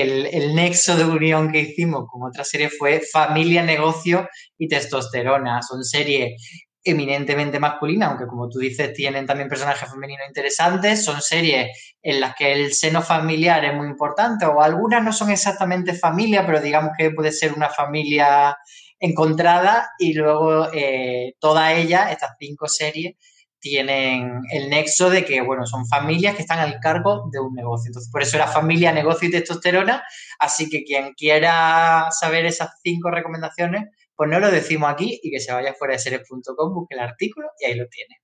el, 0.00 0.54
nexo 0.54 0.96
de 0.96 1.04
unión 1.04 1.52
que 1.52 1.60
hicimos 1.60 2.06
con 2.10 2.22
otra 2.22 2.44
serie 2.44 2.70
fue 2.70 3.00
Familia, 3.00 3.62
Negocio 3.62 4.28
y 4.56 4.66
Testosterona. 4.66 5.60
Son 5.62 5.84
series 5.84 6.40
eminentemente 6.82 7.60
masculinas, 7.60 8.10
aunque 8.10 8.26
como 8.26 8.48
tú 8.48 8.58
dices 8.58 8.92
tienen 8.94 9.26
también 9.26 9.48
personajes 9.48 9.88
femeninos 9.88 10.26
interesantes, 10.26 11.04
son 11.04 11.20
series 11.20 11.96
en 12.02 12.20
las 12.20 12.34
que 12.34 12.52
el 12.52 12.72
seno 12.72 13.02
familiar 13.02 13.64
es 13.64 13.74
muy 13.74 13.86
importante, 13.86 14.46
o 14.46 14.60
algunas 14.60 15.04
no 15.04 15.12
son 15.12 15.30
exactamente 15.30 15.94
familia, 15.94 16.44
pero 16.44 16.60
digamos 16.60 16.92
que 16.96 17.10
puede 17.10 17.30
ser 17.30 17.52
una 17.52 17.68
familia 17.68 18.56
encontrada 18.98 19.90
y 19.98 20.14
luego 20.14 20.72
eh, 20.72 21.34
toda 21.38 21.72
ella, 21.72 22.10
estas 22.10 22.32
cinco 22.38 22.66
series, 22.66 23.14
tienen 23.62 24.40
el 24.50 24.68
nexo 24.68 25.08
de 25.08 25.24
que, 25.24 25.40
bueno, 25.40 25.64
son 25.66 25.86
familias 25.86 26.34
que 26.34 26.42
están 26.42 26.58
al 26.58 26.80
cargo 26.80 27.30
de 27.32 27.38
un 27.40 27.54
negocio. 27.54 27.88
Entonces, 27.88 28.10
por 28.10 28.20
eso 28.20 28.36
era 28.36 28.48
familia, 28.48 28.92
negocio 28.92 29.28
y 29.28 29.30
testosterona. 29.30 30.02
Así 30.38 30.68
que 30.68 30.82
quien 30.84 31.14
quiera 31.14 32.08
saber 32.10 32.44
esas 32.44 32.70
cinco 32.82 33.10
recomendaciones, 33.10 33.84
pues 34.16 34.28
no 34.28 34.40
lo 34.40 34.50
decimos 34.50 34.90
aquí 34.90 35.20
y 35.22 35.30
que 35.30 35.40
se 35.40 35.52
vaya 35.52 35.74
fuera 35.74 35.94
de 35.94 36.00
seres.com, 36.00 36.74
busque 36.74 36.94
el 36.94 37.00
artículo 37.00 37.48
y 37.60 37.66
ahí 37.66 37.74
lo 37.76 37.86
tiene. 37.88 38.21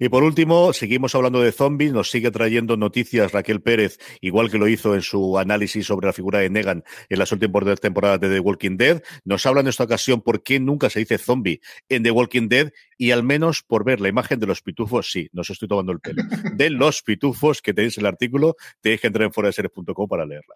Y 0.00 0.08
por 0.08 0.22
último, 0.22 0.72
seguimos 0.72 1.16
hablando 1.16 1.40
de 1.40 1.50
zombies, 1.50 1.92
nos 1.92 2.10
sigue 2.10 2.30
trayendo 2.30 2.76
noticias 2.76 3.32
Raquel 3.32 3.60
Pérez, 3.60 3.98
igual 4.20 4.48
que 4.48 4.58
lo 4.58 4.68
hizo 4.68 4.94
en 4.94 5.02
su 5.02 5.38
análisis 5.38 5.86
sobre 5.86 6.06
la 6.06 6.12
figura 6.12 6.38
de 6.38 6.50
Negan 6.50 6.84
en 7.08 7.18
las 7.18 7.32
últimas 7.32 7.80
temporadas 7.80 8.20
de 8.20 8.28
The 8.28 8.38
Walking 8.38 8.76
Dead. 8.76 9.02
Nos 9.24 9.44
habla 9.44 9.60
en 9.60 9.66
esta 9.66 9.84
ocasión 9.84 10.22
por 10.22 10.44
qué 10.44 10.60
nunca 10.60 10.88
se 10.88 11.00
dice 11.00 11.18
zombie 11.18 11.60
en 11.88 12.04
The 12.04 12.12
Walking 12.12 12.48
Dead 12.48 12.70
y 12.96 13.10
al 13.10 13.24
menos 13.24 13.62
por 13.62 13.84
ver 13.84 14.00
la 14.00 14.08
imagen 14.08 14.38
de 14.38 14.46
los 14.46 14.62
pitufos, 14.62 15.10
sí, 15.10 15.28
no 15.32 15.40
os 15.40 15.50
estoy 15.50 15.66
tomando 15.66 15.90
el 15.90 15.98
pelo, 15.98 16.22
de 16.54 16.70
los 16.70 17.02
pitufos 17.02 17.60
que 17.60 17.74
tenéis 17.74 17.98
en 17.98 18.02
el 18.02 18.06
artículo, 18.06 18.54
tenéis 18.80 19.00
que 19.00 19.08
entrar 19.08 19.26
en 19.26 19.32
foraseres.com 19.32 20.08
para 20.08 20.24
leerla. 20.24 20.54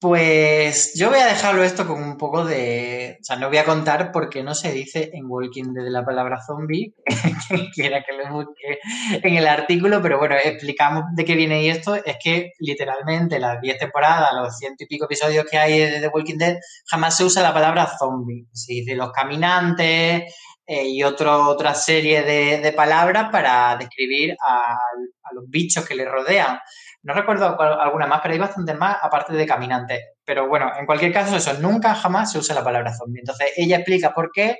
Pues 0.00 0.92
yo 0.94 1.10
voy 1.10 1.18
a 1.18 1.26
dejarlo 1.26 1.64
esto 1.64 1.84
con 1.84 2.00
un 2.00 2.16
poco 2.16 2.44
de. 2.44 3.18
O 3.20 3.24
sea, 3.24 3.34
no 3.34 3.48
voy 3.48 3.56
a 3.58 3.64
contar 3.64 4.12
porque 4.12 4.44
no 4.44 4.54
se 4.54 4.70
dice 4.70 5.10
en 5.12 5.24
Walking 5.26 5.72
Dead 5.72 5.88
la 5.88 6.04
palabra 6.04 6.38
zombie, 6.40 6.94
quien 7.48 7.66
quiera 7.70 8.04
que 8.04 8.16
lo 8.16 8.32
busque 8.32 8.78
en 9.10 9.34
el 9.34 9.48
artículo, 9.48 10.00
pero 10.00 10.18
bueno, 10.18 10.36
explicamos 10.36 11.02
de 11.16 11.24
qué 11.24 11.34
viene 11.34 11.68
esto. 11.68 11.96
Es 11.96 12.16
que 12.22 12.52
literalmente 12.60 13.40
las 13.40 13.60
10 13.60 13.76
temporadas, 13.76 14.30
los 14.40 14.56
ciento 14.56 14.84
y 14.84 14.86
pico 14.86 15.06
episodios 15.06 15.44
que 15.50 15.58
hay 15.58 15.80
de 15.80 16.00
The 16.00 16.08
Walking 16.14 16.38
Dead, 16.38 16.58
jamás 16.86 17.16
se 17.16 17.24
usa 17.24 17.42
la 17.42 17.52
palabra 17.52 17.90
zombie. 17.98 18.46
Se 18.52 18.74
dice 18.74 18.94
los 18.94 19.10
caminantes 19.10 20.32
eh, 20.64 20.88
y 20.88 21.02
otro, 21.02 21.48
otra 21.48 21.74
serie 21.74 22.22
de, 22.22 22.72
palabras 22.72 23.30
para 23.32 23.74
describir 23.76 24.36
a, 24.46 24.74
a 24.74 25.34
los 25.34 25.44
bichos 25.48 25.84
que 25.84 25.96
le 25.96 26.04
rodean. 26.04 26.60
No 27.08 27.14
recuerdo 27.14 27.58
alguna 27.58 28.06
más, 28.06 28.20
pero 28.20 28.34
hay 28.34 28.38
bastante 28.38 28.74
más 28.74 28.98
aparte 29.00 29.32
de 29.32 29.46
caminantes. 29.46 29.98
Pero 30.26 30.46
bueno, 30.46 30.70
en 30.78 30.84
cualquier 30.84 31.10
caso, 31.10 31.36
eso, 31.36 31.54
nunca 31.54 31.94
jamás 31.94 32.30
se 32.30 32.36
usa 32.38 32.54
la 32.54 32.62
palabra 32.62 32.92
zombie. 32.92 33.20
Entonces, 33.20 33.46
ella 33.56 33.76
explica 33.76 34.12
por 34.12 34.30
qué, 34.30 34.58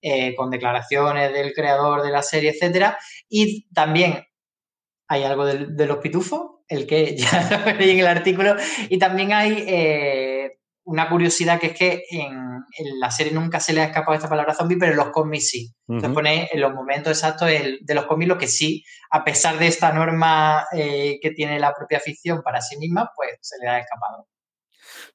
eh, 0.00 0.34
con 0.34 0.50
declaraciones 0.50 1.30
del 1.30 1.52
creador 1.52 2.02
de 2.02 2.10
la 2.10 2.22
serie, 2.22 2.52
etcétera. 2.52 2.96
Y 3.28 3.70
también 3.74 4.24
hay 5.08 5.24
algo 5.24 5.44
de, 5.44 5.86
los 5.86 5.98
pitufos, 5.98 6.62
el 6.68 6.86
que 6.86 7.14
ya 7.18 7.50
lo 7.50 7.66
veréis 7.66 7.92
en 7.92 7.98
el 7.98 8.06
artículo. 8.06 8.56
Y 8.88 8.98
también 8.98 9.34
hay 9.34 9.62
eh, 9.68 10.29
una 10.90 11.08
curiosidad 11.08 11.60
que 11.60 11.68
es 11.68 11.78
que 11.78 12.02
en, 12.10 12.64
la 12.98 13.12
serie 13.12 13.32
nunca 13.32 13.60
se 13.60 13.72
le 13.72 13.80
ha 13.80 13.84
escapado 13.84 14.16
esta 14.16 14.28
palabra 14.28 14.54
zombie, 14.54 14.76
pero 14.76 14.90
en 14.90 14.98
los 14.98 15.10
cómics 15.10 15.48
sí. 15.48 15.72
Entonces 15.86 16.12
pone 16.12 16.48
en 16.52 16.60
los 16.60 16.74
momentos 16.74 17.12
exactos 17.12 17.48
de 17.48 17.94
los 17.94 18.06
cómics 18.06 18.28
lo 18.28 18.38
que 18.38 18.48
sí, 18.48 18.84
a 19.10 19.22
pesar 19.22 19.56
de 19.58 19.68
esta 19.68 19.92
norma 19.92 20.66
eh, 20.72 21.18
que 21.22 21.30
tiene 21.30 21.60
la 21.60 21.72
propia 21.72 22.00
ficción 22.00 22.42
para 22.42 22.60
sí 22.60 22.76
misma, 22.76 23.08
pues 23.14 23.30
se 23.40 23.56
le 23.62 23.68
ha 23.68 23.78
escapado. 23.78 24.26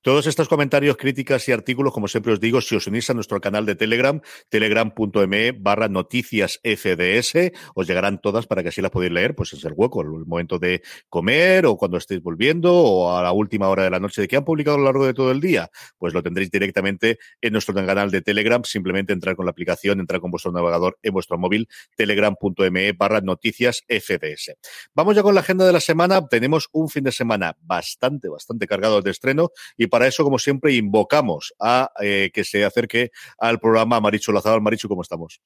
Todos 0.06 0.28
estos 0.28 0.48
comentarios, 0.48 0.98
críticas 0.98 1.50
y 1.50 1.52
artículos, 1.52 1.92
como 1.92 2.08
siempre 2.08 2.32
os 2.32 2.40
digo, 2.40 2.62
si 2.62 2.76
os 2.76 2.86
unís 2.86 3.10
a 3.10 3.16
nuestro 3.16 3.42
canal 3.42 3.66
de 3.66 3.74
Telegram, 3.74 4.22
telegram.me 4.50 5.52
barra 5.54 5.88
noticias 5.88 6.60
FDS, 6.64 7.52
os 7.74 7.88
llegarán 7.88 8.22
todas 8.22 8.46
para 8.46 8.62
que 8.62 8.70
así 8.70 8.84
las 8.84 8.92
podáis 8.92 9.12
leer, 9.12 9.34
pues 9.34 9.54
es 9.54 9.66
el 9.66 9.74
hueco, 9.76 10.04
el 10.04 10.10
momento 10.28 10.60
de 10.60 10.84
comer 11.10 11.66
o 11.66 11.76
cuando 11.76 11.98
estéis 11.98 12.22
volviendo 12.22 12.72
o 12.72 13.18
a 13.18 13.24
la 13.24 13.32
última 13.32 13.68
hora 13.68 13.82
de 13.82 13.90
la 13.90 14.00
noche. 14.00 14.22
De 14.22 14.28
que 14.28 14.38
han 14.38 14.46
publicado 14.46 14.76
a 14.76 14.78
lo 14.78 14.86
largo 14.86 15.08
de 15.08 15.16
todo 15.16 15.32
el 15.32 15.42
día, 15.42 15.72
pues 15.98 16.14
lo 16.14 16.22
tendréis 16.22 16.52
directamente 16.52 17.18
en 17.42 17.54
nuestro 17.54 17.74
canal 17.74 18.12
de 18.12 18.22
Telegram, 18.22 18.64
simplemente 18.64 19.12
entrar 19.12 19.36
con 19.36 19.46
la 19.46 19.52
aplicación, 19.54 20.00
entrar 20.00 20.22
con 20.22 20.30
vuestro 20.30 20.52
navegador 20.52 21.00
en 21.02 21.14
vuestro 21.14 21.40
móvil, 21.40 21.68
telegram.me 21.96 22.92
barra 22.92 23.22
noticias 23.22 23.82
FDS. 23.90 24.54
Vamos 24.94 25.16
ya 25.16 25.24
con 25.24 25.34
la 25.34 25.42
agenda 25.42 25.66
de 25.66 25.74
la 25.74 25.80
semana, 25.80 26.28
tenemos 26.28 26.70
un 26.74 26.90
fin 26.90 27.06
de 27.06 27.12
semana 27.12 27.58
bastante, 27.60 28.30
bastante 28.30 28.68
cargado 28.68 29.02
de 29.02 29.10
estreno 29.10 29.50
y 29.76 29.88
para 29.96 30.08
eso, 30.08 30.26
como 30.26 30.40
siempre, 30.40 30.74
invocamos 30.74 31.54
a 31.58 31.90
eh, 32.02 32.30
que 32.34 32.44
se 32.44 32.66
acerque 32.66 33.12
al 33.38 33.62
programa 33.62 34.02
Marichu 34.02 34.34
Lazaro. 34.34 34.60
Marichu, 34.60 34.90
¿cómo 34.90 35.02
estamos? 35.02 35.40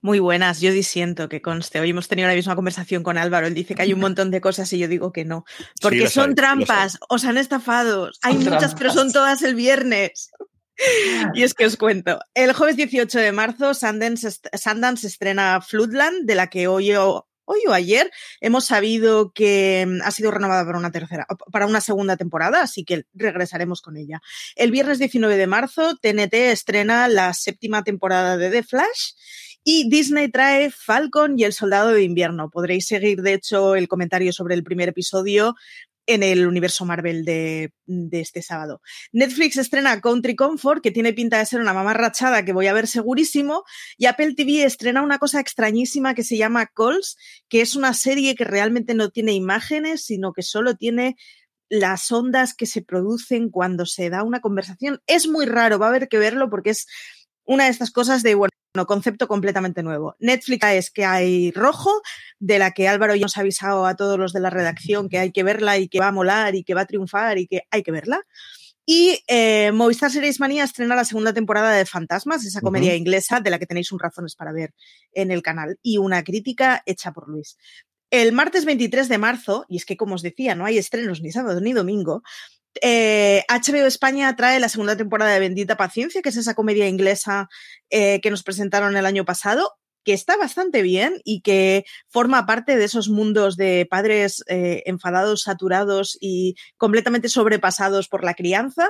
Muy 0.00 0.18
buenas, 0.18 0.60
yo 0.60 0.72
disiento 0.72 1.28
que 1.28 1.40
conste. 1.40 1.78
Hoy 1.78 1.90
hemos 1.90 2.08
tenido 2.08 2.26
la 2.26 2.34
misma 2.34 2.56
conversación 2.56 3.04
con 3.04 3.16
Álvaro. 3.16 3.46
Él 3.46 3.54
dice 3.54 3.76
que 3.76 3.82
hay 3.82 3.92
un 3.92 4.00
montón 4.00 4.32
de 4.32 4.40
cosas 4.40 4.72
y 4.72 4.78
yo 4.80 4.88
digo 4.88 5.12
que 5.12 5.24
no. 5.24 5.44
Porque 5.80 6.08
son 6.08 6.34
trampas, 6.34 6.98
os 7.08 7.24
han 7.24 7.38
estafado. 7.38 8.10
Hay 8.22 8.38
muchas, 8.38 8.74
pero 8.74 8.92
son 8.92 9.12
todas 9.12 9.40
el 9.42 9.54
viernes. 9.54 10.32
Y 11.34 11.44
es 11.44 11.54
que 11.54 11.64
os 11.64 11.76
cuento. 11.76 12.18
El 12.34 12.54
jueves 12.54 12.76
18 12.76 13.20
de 13.20 13.30
marzo, 13.30 13.72
Sundance, 13.72 14.40
Sundance 14.54 15.06
estrena 15.06 15.60
Floodland, 15.60 16.26
de 16.26 16.34
la 16.34 16.48
que 16.48 16.66
hoy 16.66 16.92
hoy 17.44 17.60
o 17.68 17.72
ayer 17.72 18.10
hemos 18.40 18.66
sabido 18.66 19.32
que 19.32 19.86
mm, 19.86 20.02
ha 20.02 20.10
sido 20.10 20.30
renovada 20.30 20.64
para 20.64 20.78
una 20.78 20.90
tercera, 20.90 21.26
para 21.50 21.66
una 21.66 21.80
segunda 21.80 22.16
temporada, 22.16 22.62
así 22.62 22.84
que 22.84 23.04
regresaremos 23.14 23.82
con 23.82 23.96
ella. 23.96 24.20
El 24.56 24.70
viernes 24.70 24.98
19 24.98 25.36
de 25.36 25.46
marzo, 25.46 25.96
TNT 25.96 26.34
estrena 26.34 27.08
la 27.08 27.32
séptima 27.34 27.84
temporada 27.84 28.36
de 28.36 28.50
The 28.50 28.62
Flash. 28.62 29.12
Y 29.64 29.88
Disney 29.88 30.28
trae 30.28 30.72
Falcon 30.72 31.38
y 31.38 31.44
el 31.44 31.52
Soldado 31.52 31.90
de 31.90 32.02
Invierno. 32.02 32.50
Podréis 32.50 32.88
seguir, 32.88 33.22
de 33.22 33.34
hecho, 33.34 33.76
el 33.76 33.86
comentario 33.86 34.32
sobre 34.32 34.56
el 34.56 34.64
primer 34.64 34.88
episodio 34.88 35.54
en 36.06 36.22
el 36.22 36.46
universo 36.46 36.84
Marvel 36.84 37.24
de, 37.24 37.72
este 38.12 38.42
sábado. 38.42 38.80
Netflix 39.12 39.56
estrena 39.56 40.00
Country 40.00 40.34
Comfort, 40.34 40.82
que 40.82 40.90
tiene 40.90 41.12
pinta 41.12 41.38
de 41.38 41.46
ser 41.46 41.60
una 41.60 41.72
mamarrachada 41.72 42.44
que 42.44 42.52
voy 42.52 42.66
a 42.66 42.72
ver 42.72 42.86
segurísimo, 42.86 43.64
y 43.96 44.06
Apple 44.06 44.34
TV 44.34 44.64
estrena 44.64 45.02
una 45.02 45.18
cosa 45.18 45.40
extrañísima 45.40 46.14
que 46.14 46.24
se 46.24 46.36
llama 46.36 46.66
Calls, 46.66 47.16
que 47.48 47.60
es 47.60 47.76
una 47.76 47.94
serie 47.94 48.34
que 48.34 48.44
realmente 48.44 48.94
no 48.94 49.10
tiene 49.10 49.32
imágenes, 49.32 50.04
sino 50.04 50.32
que 50.32 50.42
solo 50.42 50.74
tiene 50.74 51.16
las 51.68 52.12
ondas 52.12 52.54
que 52.54 52.66
se 52.66 52.82
producen 52.82 53.48
cuando 53.50 53.86
se 53.86 54.10
da 54.10 54.22
una 54.24 54.40
conversación. 54.40 55.00
Es 55.06 55.26
muy 55.26 55.46
raro, 55.46 55.78
va 55.78 55.86
a 55.86 55.88
haber 55.88 56.08
que 56.08 56.18
verlo 56.18 56.50
porque 56.50 56.70
es 56.70 56.86
una 57.44 57.64
de 57.64 57.70
estas 57.70 57.90
cosas 57.90 58.22
de, 58.22 58.34
bueno, 58.34 58.51
concepto 58.86 59.28
completamente 59.28 59.82
nuevo. 59.82 60.16
Netflix 60.18 60.66
es 60.66 60.90
que 60.90 61.04
hay 61.04 61.50
rojo, 61.52 62.02
de 62.38 62.58
la 62.58 62.72
que 62.72 62.88
Álvaro 62.88 63.14
ya 63.14 63.22
nos 63.22 63.36
ha 63.36 63.40
avisado 63.40 63.86
a 63.86 63.96
todos 63.96 64.18
los 64.18 64.32
de 64.32 64.40
la 64.40 64.50
redacción 64.50 65.08
que 65.08 65.18
hay 65.18 65.30
que 65.30 65.42
verla 65.42 65.78
y 65.78 65.88
que 65.88 66.00
va 66.00 66.08
a 66.08 66.12
molar 66.12 66.54
y 66.54 66.64
que 66.64 66.74
va 66.74 66.82
a 66.82 66.86
triunfar 66.86 67.38
y 67.38 67.46
que 67.46 67.62
hay 67.70 67.82
que 67.82 67.92
verla. 67.92 68.22
Y 68.84 69.22
eh, 69.28 69.70
Movistar 69.72 70.10
Series 70.10 70.40
Manía 70.40 70.64
estrena 70.64 70.96
la 70.96 71.04
segunda 71.04 71.32
temporada 71.32 71.70
de 71.72 71.86
Fantasmas, 71.86 72.44
esa 72.44 72.60
comedia 72.60 72.96
inglesa 72.96 73.40
de 73.40 73.50
la 73.50 73.58
que 73.58 73.66
tenéis 73.66 73.92
un 73.92 74.00
razones 74.00 74.34
para 74.34 74.52
ver 74.52 74.74
en 75.12 75.30
el 75.30 75.42
canal, 75.42 75.78
y 75.82 75.98
una 75.98 76.24
crítica 76.24 76.82
hecha 76.84 77.12
por 77.12 77.28
Luis. 77.28 77.58
El 78.10 78.32
martes 78.32 78.64
23 78.64 79.08
de 79.08 79.18
marzo, 79.18 79.66
y 79.68 79.76
es 79.76 79.86
que 79.86 79.96
como 79.96 80.16
os 80.16 80.22
decía, 80.22 80.54
no 80.54 80.64
hay 80.64 80.78
estrenos 80.78 81.22
ni 81.22 81.30
sábado 81.30 81.60
ni 81.60 81.72
domingo, 81.72 82.22
HBO 82.80 83.84
eh, 83.84 83.86
España 83.86 84.34
trae 84.36 84.60
la 84.60 84.68
segunda 84.68 84.96
temporada 84.96 85.32
de 85.32 85.40
Bendita 85.40 85.76
Paciencia, 85.76 86.22
que 86.22 86.30
es 86.30 86.36
esa 86.36 86.54
comedia 86.54 86.88
inglesa 86.88 87.48
eh, 87.90 88.20
que 88.20 88.30
nos 88.30 88.42
presentaron 88.42 88.96
el 88.96 89.06
año 89.06 89.24
pasado, 89.24 89.74
que 90.04 90.12
está 90.12 90.36
bastante 90.36 90.82
bien 90.82 91.20
y 91.24 91.42
que 91.42 91.84
forma 92.08 92.46
parte 92.46 92.76
de 92.76 92.84
esos 92.84 93.08
mundos 93.08 93.56
de 93.56 93.86
padres 93.88 94.42
eh, 94.48 94.82
enfadados, 94.86 95.42
saturados 95.42 96.16
y 96.20 96.56
completamente 96.76 97.28
sobrepasados 97.28 98.08
por 98.08 98.24
la 98.24 98.34
crianza. 98.34 98.88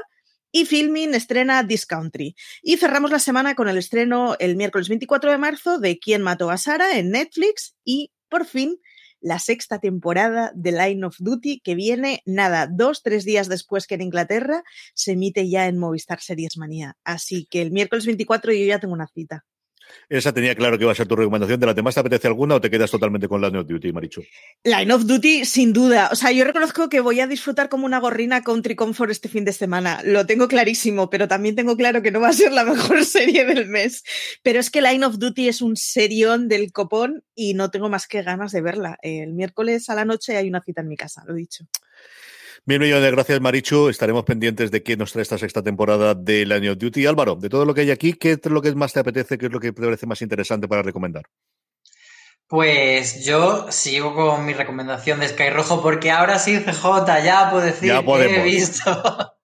Y 0.55 0.67
Filming 0.67 1.15
estrena 1.15 1.67
This 1.67 1.87
Country. 1.87 2.37
Y 2.61 2.77
cerramos 2.77 3.11
la 3.11 3.19
semana 3.19 3.55
con 3.55 3.71
el 3.71 3.79
estreno 3.79 4.37
el 4.39 4.55
miércoles 4.57 4.91
24 4.91 5.31
de 5.31 5.39
marzo 5.39 5.79
de 5.79 5.99
Quién 5.99 6.21
mató 6.21 6.51
a 6.51 6.59
Sara 6.59 6.99
en 6.99 7.11
Netflix 7.11 7.75
y 7.85 8.13
por 8.29 8.45
fin 8.45 8.79
la 9.23 9.39
sexta 9.39 9.79
temporada 9.79 10.53
de 10.55 10.73
Line 10.73 11.07
of 11.07 11.17
Duty, 11.19 11.61
que 11.61 11.75
viene, 11.75 12.23
nada, 12.27 12.69
dos, 12.71 13.03
tres 13.03 13.25
días 13.25 13.49
después 13.49 13.87
que 13.87 13.95
en 13.95 14.03
Inglaterra, 14.03 14.63
se 14.95 15.13
emite 15.13 15.49
ya 15.49 15.67
en 15.67 15.79
Movistar 15.79 16.21
Series 16.21 16.59
Manía. 16.59 16.97
Así 17.05 17.47
que 17.51 17.63
el 17.63 17.71
miércoles 17.71 18.05
24 18.05 18.53
yo 18.53 18.67
ya 18.67 18.81
tengo 18.81 18.95
una 18.95 19.09
cita. 19.09 19.45
Esa 20.09 20.33
tenía 20.33 20.55
claro 20.55 20.77
que 20.77 20.85
iba 20.85 20.93
a 20.93 20.95
ser 20.95 21.07
tu 21.07 21.17
recomendación. 21.17 21.59
¿De 21.59 21.67
las 21.67 21.77
demás 21.77 21.95
te 21.95 22.01
apetece 22.01 22.29
alguna 22.29 22.57
o 22.57 22.61
te 22.61 22.71
quedas 22.71 22.91
totalmente 22.91 23.29
con 23.29 23.41
Line 23.41 23.59
of 23.59 23.67
Duty, 23.67 23.93
Marichu? 23.93 24.23
Line 24.65 24.93
of 24.93 25.07
Duty, 25.07 25.45
sin 25.45 25.73
duda. 25.73 26.09
O 26.13 26.15
sea, 26.15 26.33
yo 26.33 26.45
reconozco 26.45 26.89
que 26.89 27.01
voy 27.01 27.21
a 27.21 27.27
disfrutar 27.27 27.69
como 27.69 27.87
una 27.87 28.01
gorrina 28.01 28.43
Country 28.43 28.75
Comfort 28.75 29.11
este 29.11 29.29
fin 29.29 29.45
de 29.45 29.53
semana. 29.53 30.01
Lo 30.05 30.27
tengo 30.27 30.49
clarísimo, 30.49 31.11
pero 31.11 31.29
también 31.29 31.57
tengo 31.57 31.77
claro 31.77 32.03
que 32.03 32.11
no 32.11 32.21
va 32.21 32.29
a 32.29 32.33
ser 32.33 32.53
la 32.53 32.65
mejor 32.67 33.05
serie 33.05 33.45
del 33.45 33.67
mes. 33.67 34.05
Pero 34.43 34.61
es 34.61 34.71
que 34.71 34.83
Line 34.83 35.05
of 35.05 35.19
Duty 35.19 35.49
es 35.49 35.63
un 35.63 35.77
serión 35.77 36.49
del 36.49 36.73
copón 36.73 37.25
y 37.35 37.55
no 37.55 37.71
tengo 37.71 37.89
más 37.89 38.07
que 38.07 38.23
ganas 38.23 38.53
de 38.53 38.61
verla. 38.61 38.99
El 39.03 39.33
miércoles 39.33 39.89
a 39.89 39.95
la 39.95 40.05
noche 40.05 40.37
hay 40.37 40.49
una 40.49 40.63
cita 40.63 40.83
en 40.83 40.89
mi 40.89 40.97
casa, 40.97 41.23
lo 41.27 41.35
he 41.35 41.39
dicho. 41.39 41.65
Mil 42.65 42.79
millones 42.79 43.03
de 43.03 43.11
gracias, 43.11 43.41
Marichu. 43.41 43.89
Estaremos 43.89 44.23
pendientes 44.25 44.71
de 44.71 44.85
qué 44.85 44.97
nos 44.97 45.11
trae 45.11 45.23
esta 45.23 45.37
sexta 45.37 45.65
temporada 45.65 46.15
de 46.15 46.47
la 46.47 46.61
New 46.61 46.77
Duty. 46.77 47.07
Álvaro, 47.07 47.35
de 47.35 47.49
todo 47.49 47.65
lo 47.65 47.75
que 47.75 47.81
hay 47.81 47.91
aquí, 47.91 48.13
¿qué 48.13 48.33
es 48.33 48.47
lo 48.47 48.63
que 48.63 48.73
más 48.77 48.93
te 48.93 49.01
apetece? 49.01 49.37
¿Qué 49.37 49.47
es 49.47 49.53
lo 49.53 49.59
que 49.59 49.73
te 49.73 49.83
parece 49.83 50.07
más 50.07 50.23
interesante 50.23 50.69
para 50.69 50.83
recomendar? 50.83 51.25
Pues 52.47 53.25
yo 53.25 53.67
sigo 53.73 54.15
con 54.15 54.47
mi 54.47 54.53
recomendación 54.53 55.19
de 55.19 55.29
Sky 55.29 55.51
Rojo 55.51 55.83
porque 55.83 56.13
ahora 56.13 56.39
sí, 56.39 56.57
CJ, 56.61 57.25
ya 57.25 57.49
puedo 57.51 57.65
decir 57.65 57.93
que 57.93 58.41
he 58.41 58.45
visto. 58.45 59.07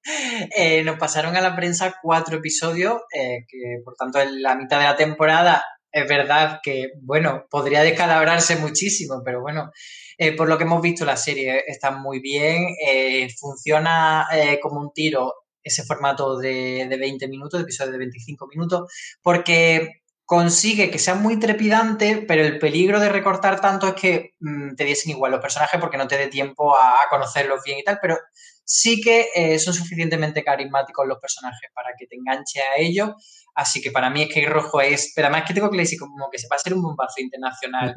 Eh, 0.57 0.83
nos 0.85 0.97
pasaron 0.99 1.37
a 1.37 1.43
la 1.43 1.55
prensa 1.55 1.97
cuatro 2.01 2.39
episodios, 2.39 2.95
eh, 3.13 3.45
que 3.47 3.83
por 3.85 3.95
tanto 3.95 4.19
en 4.19 4.41
la 4.41 4.55
mitad 4.55 4.79
de 4.79 4.85
la 4.85 4.97
temporada 4.97 5.63
es 5.93 6.09
verdad 6.09 6.61
que, 6.63 6.93
bueno, 7.03 7.45
podría 7.51 7.83
descalabrarse 7.83 8.57
muchísimo, 8.57 9.21
pero 9.23 9.43
bueno, 9.43 9.71
eh, 10.19 10.37
por 10.37 10.49
lo 10.49 10.59
que 10.59 10.65
hemos 10.65 10.83
visto, 10.83 11.05
la 11.05 11.17
serie 11.17 11.63
está 11.67 11.93
muy 11.93 12.19
bien, 12.19 12.75
eh, 12.85 13.29
funciona 13.39 14.27
eh, 14.33 14.59
como 14.61 14.81
un 14.81 14.93
tiro 14.93 15.33
ese 15.63 15.85
formato 15.85 16.37
de, 16.37 16.87
de 16.89 16.97
20 16.97 17.29
minutos, 17.29 17.61
de 17.61 17.63
episodio 17.63 17.93
de 17.93 17.99
25 17.99 18.49
minutos, 18.49 18.93
porque 19.23 20.03
consigue 20.25 20.91
que 20.91 20.99
sea 20.99 21.15
muy 21.15 21.39
trepidante, 21.39 22.25
pero 22.27 22.43
el 22.43 22.59
peligro 22.59 22.99
de 22.99 23.09
recortar 23.09 23.61
tanto 23.61 23.87
es 23.87 23.95
que 23.95 24.35
mm, 24.41 24.75
te 24.75 24.85
diesen 24.85 25.13
igual 25.13 25.31
los 25.31 25.41
personajes 25.41 25.81
porque 25.81 25.97
no 25.97 26.09
te 26.09 26.19
dé 26.19 26.27
tiempo 26.27 26.77
a, 26.77 26.97
conocerlos 27.09 27.63
bien 27.65 27.79
y 27.79 27.85
tal, 27.85 27.99
pero 28.03 28.19
sí 28.65 29.01
que 29.01 29.59
son 29.59 29.73
suficientemente 29.73 30.45
carismáticos 30.45 31.07
los 31.07 31.19
personajes 31.19 31.71
para 31.73 31.91
que 31.99 32.07
te 32.07 32.17
enganche 32.17 32.61
a 32.61 32.77
ellos 32.77 33.15
Así 33.59 33.81
que 33.81 33.91
para 33.91 34.09
mí 34.09 34.23
es 34.23 34.33
que 34.33 34.47
Rojo 34.47 34.81
es, 34.81 35.13
pero 35.17 35.27
además 35.27 35.45
que 35.45 35.53
tengo 35.53 35.69
que 35.69 35.79
decir 35.79 35.99
como 35.99 36.31
que 36.31 36.39
se 36.39 36.47
va 36.47 36.55
a 36.55 36.61
ser 36.61 36.75
un 36.75 36.81
bombazo 36.81 37.21
internacional. 37.21 37.93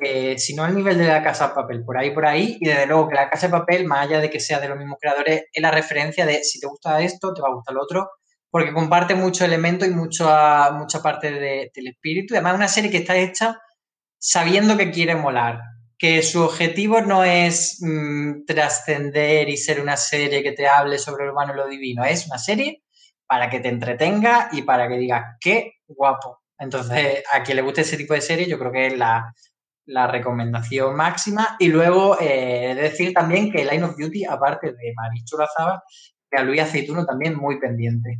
Eh, 0.00 0.38
si 0.38 0.54
no 0.54 0.64
al 0.64 0.74
nivel 0.74 0.98
de 0.98 1.06
la 1.06 1.22
Casa 1.22 1.48
de 1.48 1.54
Papel, 1.54 1.84
por 1.84 1.98
ahí, 1.98 2.10
por 2.10 2.26
ahí, 2.26 2.56
y 2.60 2.66
desde 2.66 2.86
luego 2.86 3.08
que 3.08 3.14
la 3.14 3.30
Casa 3.30 3.46
de 3.46 3.52
Papel, 3.52 3.86
más 3.86 4.06
allá 4.06 4.20
de 4.20 4.30
que 4.30 4.40
sea 4.40 4.60
de 4.60 4.68
los 4.68 4.78
mismos 4.78 4.98
creadores, 5.00 5.44
es 5.52 5.62
la 5.62 5.70
referencia 5.70 6.26
de 6.26 6.42
si 6.44 6.60
te 6.60 6.66
gusta 6.66 7.00
esto, 7.00 7.32
te 7.32 7.42
va 7.42 7.48
a 7.48 7.54
gustar 7.54 7.74
lo 7.74 7.82
otro, 7.82 8.10
porque 8.50 8.72
comparte 8.72 9.14
mucho 9.14 9.44
elemento 9.44 9.84
y 9.84 9.90
mucho, 9.90 10.24
mucha 10.72 11.02
parte 11.02 11.30
del 11.30 11.86
espíritu, 11.86 12.34
además 12.34 12.52
es 12.52 12.58
una 12.58 12.68
serie 12.68 12.90
que 12.90 12.98
está 12.98 13.16
hecha 13.16 13.58
sabiendo 14.18 14.76
que 14.76 14.90
quiere 14.90 15.14
molar, 15.14 15.60
que 15.98 16.22
su 16.22 16.42
objetivo 16.42 17.00
no 17.00 17.24
es 17.24 17.78
mm, 17.80 18.44
trascender 18.46 19.48
y 19.48 19.56
ser 19.56 19.80
una 19.80 19.96
serie 19.96 20.42
que 20.42 20.52
te 20.52 20.66
hable 20.66 20.98
sobre 20.98 21.26
lo 21.26 21.32
humano 21.32 21.52
y 21.54 21.56
lo 21.56 21.68
divino, 21.68 22.04
es 22.04 22.26
una 22.26 22.38
serie 22.38 22.82
para 23.26 23.50
que 23.50 23.60
te 23.60 23.68
entretenga 23.68 24.48
y 24.52 24.62
para 24.62 24.88
que 24.88 24.98
digas, 24.98 25.36
qué 25.40 25.74
guapo. 25.86 26.42
Entonces, 26.58 27.22
a 27.32 27.42
quien 27.42 27.56
le 27.56 27.62
guste 27.62 27.82
ese 27.82 27.96
tipo 27.96 28.14
de 28.14 28.20
serie, 28.20 28.46
yo 28.46 28.58
creo 28.58 28.72
que 28.72 28.86
es 28.86 28.96
la, 28.96 29.34
recomendación 30.06 30.96
máxima. 30.96 31.56
Y 31.58 31.68
luego, 31.68 32.18
eh, 32.20 32.74
decir 32.74 33.12
también 33.12 33.50
que 33.50 33.64
Line 33.64 33.84
of 33.84 33.96
Duty, 33.96 34.24
aparte 34.24 34.72
de 34.72 34.92
Marichu 34.94 35.36
Lazaba, 35.38 35.82
que 36.30 36.38
a 36.38 36.42
Luis 36.44 36.60
Aceituno 36.60 37.06
también 37.06 37.36
muy 37.36 37.58
pendiente. 37.58 38.18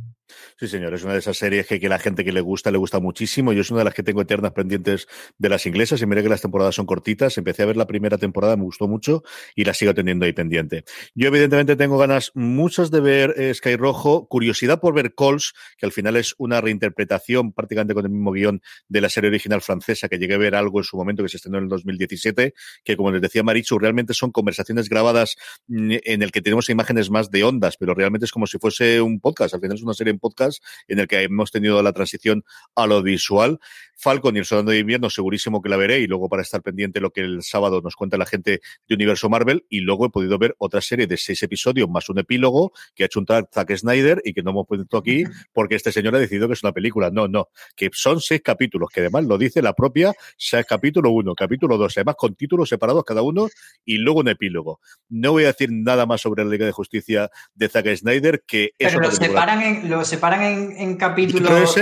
Sí, 0.59 0.67
señor, 0.67 0.93
es 0.93 1.03
una 1.03 1.13
de 1.13 1.19
esas 1.19 1.37
series 1.37 1.67
que, 1.67 1.79
que 1.79 1.89
la 1.89 1.99
gente 1.99 2.23
que 2.23 2.31
le 2.31 2.41
gusta, 2.41 2.71
le 2.71 2.77
gusta 2.77 2.99
muchísimo. 2.99 3.53
Yo 3.53 3.61
es 3.61 3.71
una 3.71 3.79
de 3.79 3.85
las 3.85 3.93
que 3.93 4.03
tengo 4.03 4.21
eternas 4.21 4.51
pendientes 4.51 5.07
de 5.37 5.49
las 5.49 5.65
inglesas 5.65 6.01
y 6.01 6.05
mira 6.05 6.21
que 6.23 6.29
las 6.29 6.41
temporadas 6.41 6.75
son 6.75 6.85
cortitas. 6.85 7.37
Empecé 7.37 7.63
a 7.63 7.65
ver 7.65 7.77
la 7.77 7.87
primera 7.87 8.17
temporada, 8.17 8.55
me 8.55 8.63
gustó 8.63 8.87
mucho 8.87 9.23
y 9.55 9.63
la 9.63 9.73
sigo 9.73 9.93
teniendo 9.93 10.25
ahí 10.25 10.33
pendiente. 10.33 10.83
Yo 11.15 11.27
evidentemente 11.27 11.75
tengo 11.75 11.97
ganas 11.97 12.31
muchas 12.33 12.91
de 12.91 12.99
ver 12.99 13.33
eh, 13.37 13.53
Sky 13.53 13.75
Rojo, 13.75 14.27
curiosidad 14.27 14.79
por 14.79 14.93
ver 14.93 15.13
Calls, 15.15 15.53
que 15.77 15.85
al 15.85 15.91
final 15.91 16.15
es 16.15 16.35
una 16.37 16.61
reinterpretación 16.61 17.53
prácticamente 17.53 17.93
con 17.93 18.05
el 18.05 18.11
mismo 18.11 18.31
guion 18.31 18.61
de 18.87 19.01
la 19.01 19.09
serie 19.09 19.29
original 19.29 19.61
francesa, 19.61 20.09
que 20.09 20.17
llegué 20.17 20.35
a 20.35 20.37
ver 20.37 20.55
algo 20.55 20.79
en 20.79 20.83
su 20.83 20.97
momento 20.97 21.23
que 21.23 21.29
se 21.29 21.37
estrenó 21.37 21.57
en 21.57 21.65
el 21.65 21.69
2017, 21.69 22.53
que 22.83 22.97
como 22.97 23.11
les 23.11 23.21
decía 23.21 23.43
Marichu, 23.43 23.79
realmente 23.79 24.13
son 24.13 24.31
conversaciones 24.31 24.89
grabadas 24.89 25.35
mm, 25.67 25.95
en 26.03 26.21
el 26.21 26.31
que 26.31 26.41
tenemos 26.41 26.69
imágenes 26.69 27.09
más 27.09 27.31
de 27.31 27.43
ondas, 27.43 27.77
pero 27.77 27.93
realmente 27.93 28.25
es 28.25 28.31
como 28.31 28.47
si 28.47 28.57
fuese 28.57 29.01
un 29.01 29.19
podcast. 29.19 29.53
Al 29.53 29.61
final 29.61 29.77
es 29.77 29.83
una 29.83 29.93
serie 29.93 30.16
en 30.17 30.19
podcast 30.19 30.63
en 30.87 30.99
el 30.99 31.07
que 31.07 31.21
hemos 31.21 31.51
tenido 31.51 31.81
la 31.81 31.93
transición 31.93 32.43
a 32.75 32.87
lo 32.87 33.01
visual. 33.01 33.59
Falcon 33.99 34.35
y 34.35 34.39
el 34.39 34.45
Soldado 34.45 34.71
de 34.71 34.79
Invierno, 34.79 35.09
segurísimo 35.09 35.61
que 35.61 35.69
la 35.69 35.77
veré, 35.77 35.99
y 35.99 36.07
luego 36.07 36.29
para 36.29 36.43
estar 36.43 36.61
pendiente 36.61 36.99
lo 36.99 37.09
que 37.11 37.21
el 37.21 37.41
sábado 37.41 37.81
nos 37.81 37.95
cuenta 37.95 38.15
la 38.17 38.27
gente 38.27 38.61
de 38.87 38.95
Universo 38.95 39.27
Marvel, 39.27 39.65
y 39.69 39.79
luego 39.79 40.05
he 40.05 40.09
podido 40.09 40.37
ver 40.37 40.55
otra 40.59 40.81
serie 40.81 41.07
de 41.07 41.17
seis 41.17 41.41
episodios 41.41 41.89
más 41.89 42.07
un 42.09 42.19
epílogo 42.19 42.73
que 42.95 43.03
ha 43.03 43.05
hecho 43.07 43.19
un 43.19 43.25
Zack 43.25 43.75
Snyder 43.75 44.21
y 44.23 44.33
que 44.33 44.43
no 44.43 44.51
hemos 44.51 44.67
puesto 44.67 44.97
aquí 44.97 45.23
porque 45.51 45.75
este 45.75 45.91
señor 45.91 46.15
ha 46.15 46.19
decidido 46.19 46.47
que 46.47 46.53
es 46.53 46.63
una 46.63 46.73
película. 46.73 47.09
No, 47.09 47.27
no, 47.27 47.49
que 47.75 47.89
son 47.93 48.21
seis 48.21 48.41
capítulos, 48.43 48.89
que 48.93 49.01
además 49.01 49.25
lo 49.25 49.37
dice 49.37 49.61
la 49.61 49.73
propia, 49.73 50.13
sea 50.37 50.63
capítulo 50.63 51.11
uno, 51.11 51.33
capítulo 51.35 51.77
dos, 51.77 51.97
además 51.97 52.15
con 52.17 52.35
títulos 52.35 52.69
separados 52.69 53.03
cada 53.03 53.21
uno 53.21 53.49
y 53.85 53.97
luego 53.97 54.19
un 54.19 54.29
epílogo. 54.29 54.79
No 55.09 55.31
voy 55.31 55.45
a 55.45 55.47
decir 55.47 55.69
nada 55.71 56.05
más 56.05 56.21
sobre 56.21 56.43
la 56.43 56.51
Liga 56.51 56.65
de 56.65 56.71
Justicia 56.71 57.29
de 57.55 57.69
Zack 57.69 57.95
Snyder, 57.95 58.43
que 58.45 58.73
es 58.77 58.93
Pero 58.93 58.99
lo 59.01 59.11
separan, 59.11 59.61
en, 59.61 59.89
lo 59.89 60.03
separan 60.07 60.41
en, 60.43 60.97
capítulos 60.97 61.75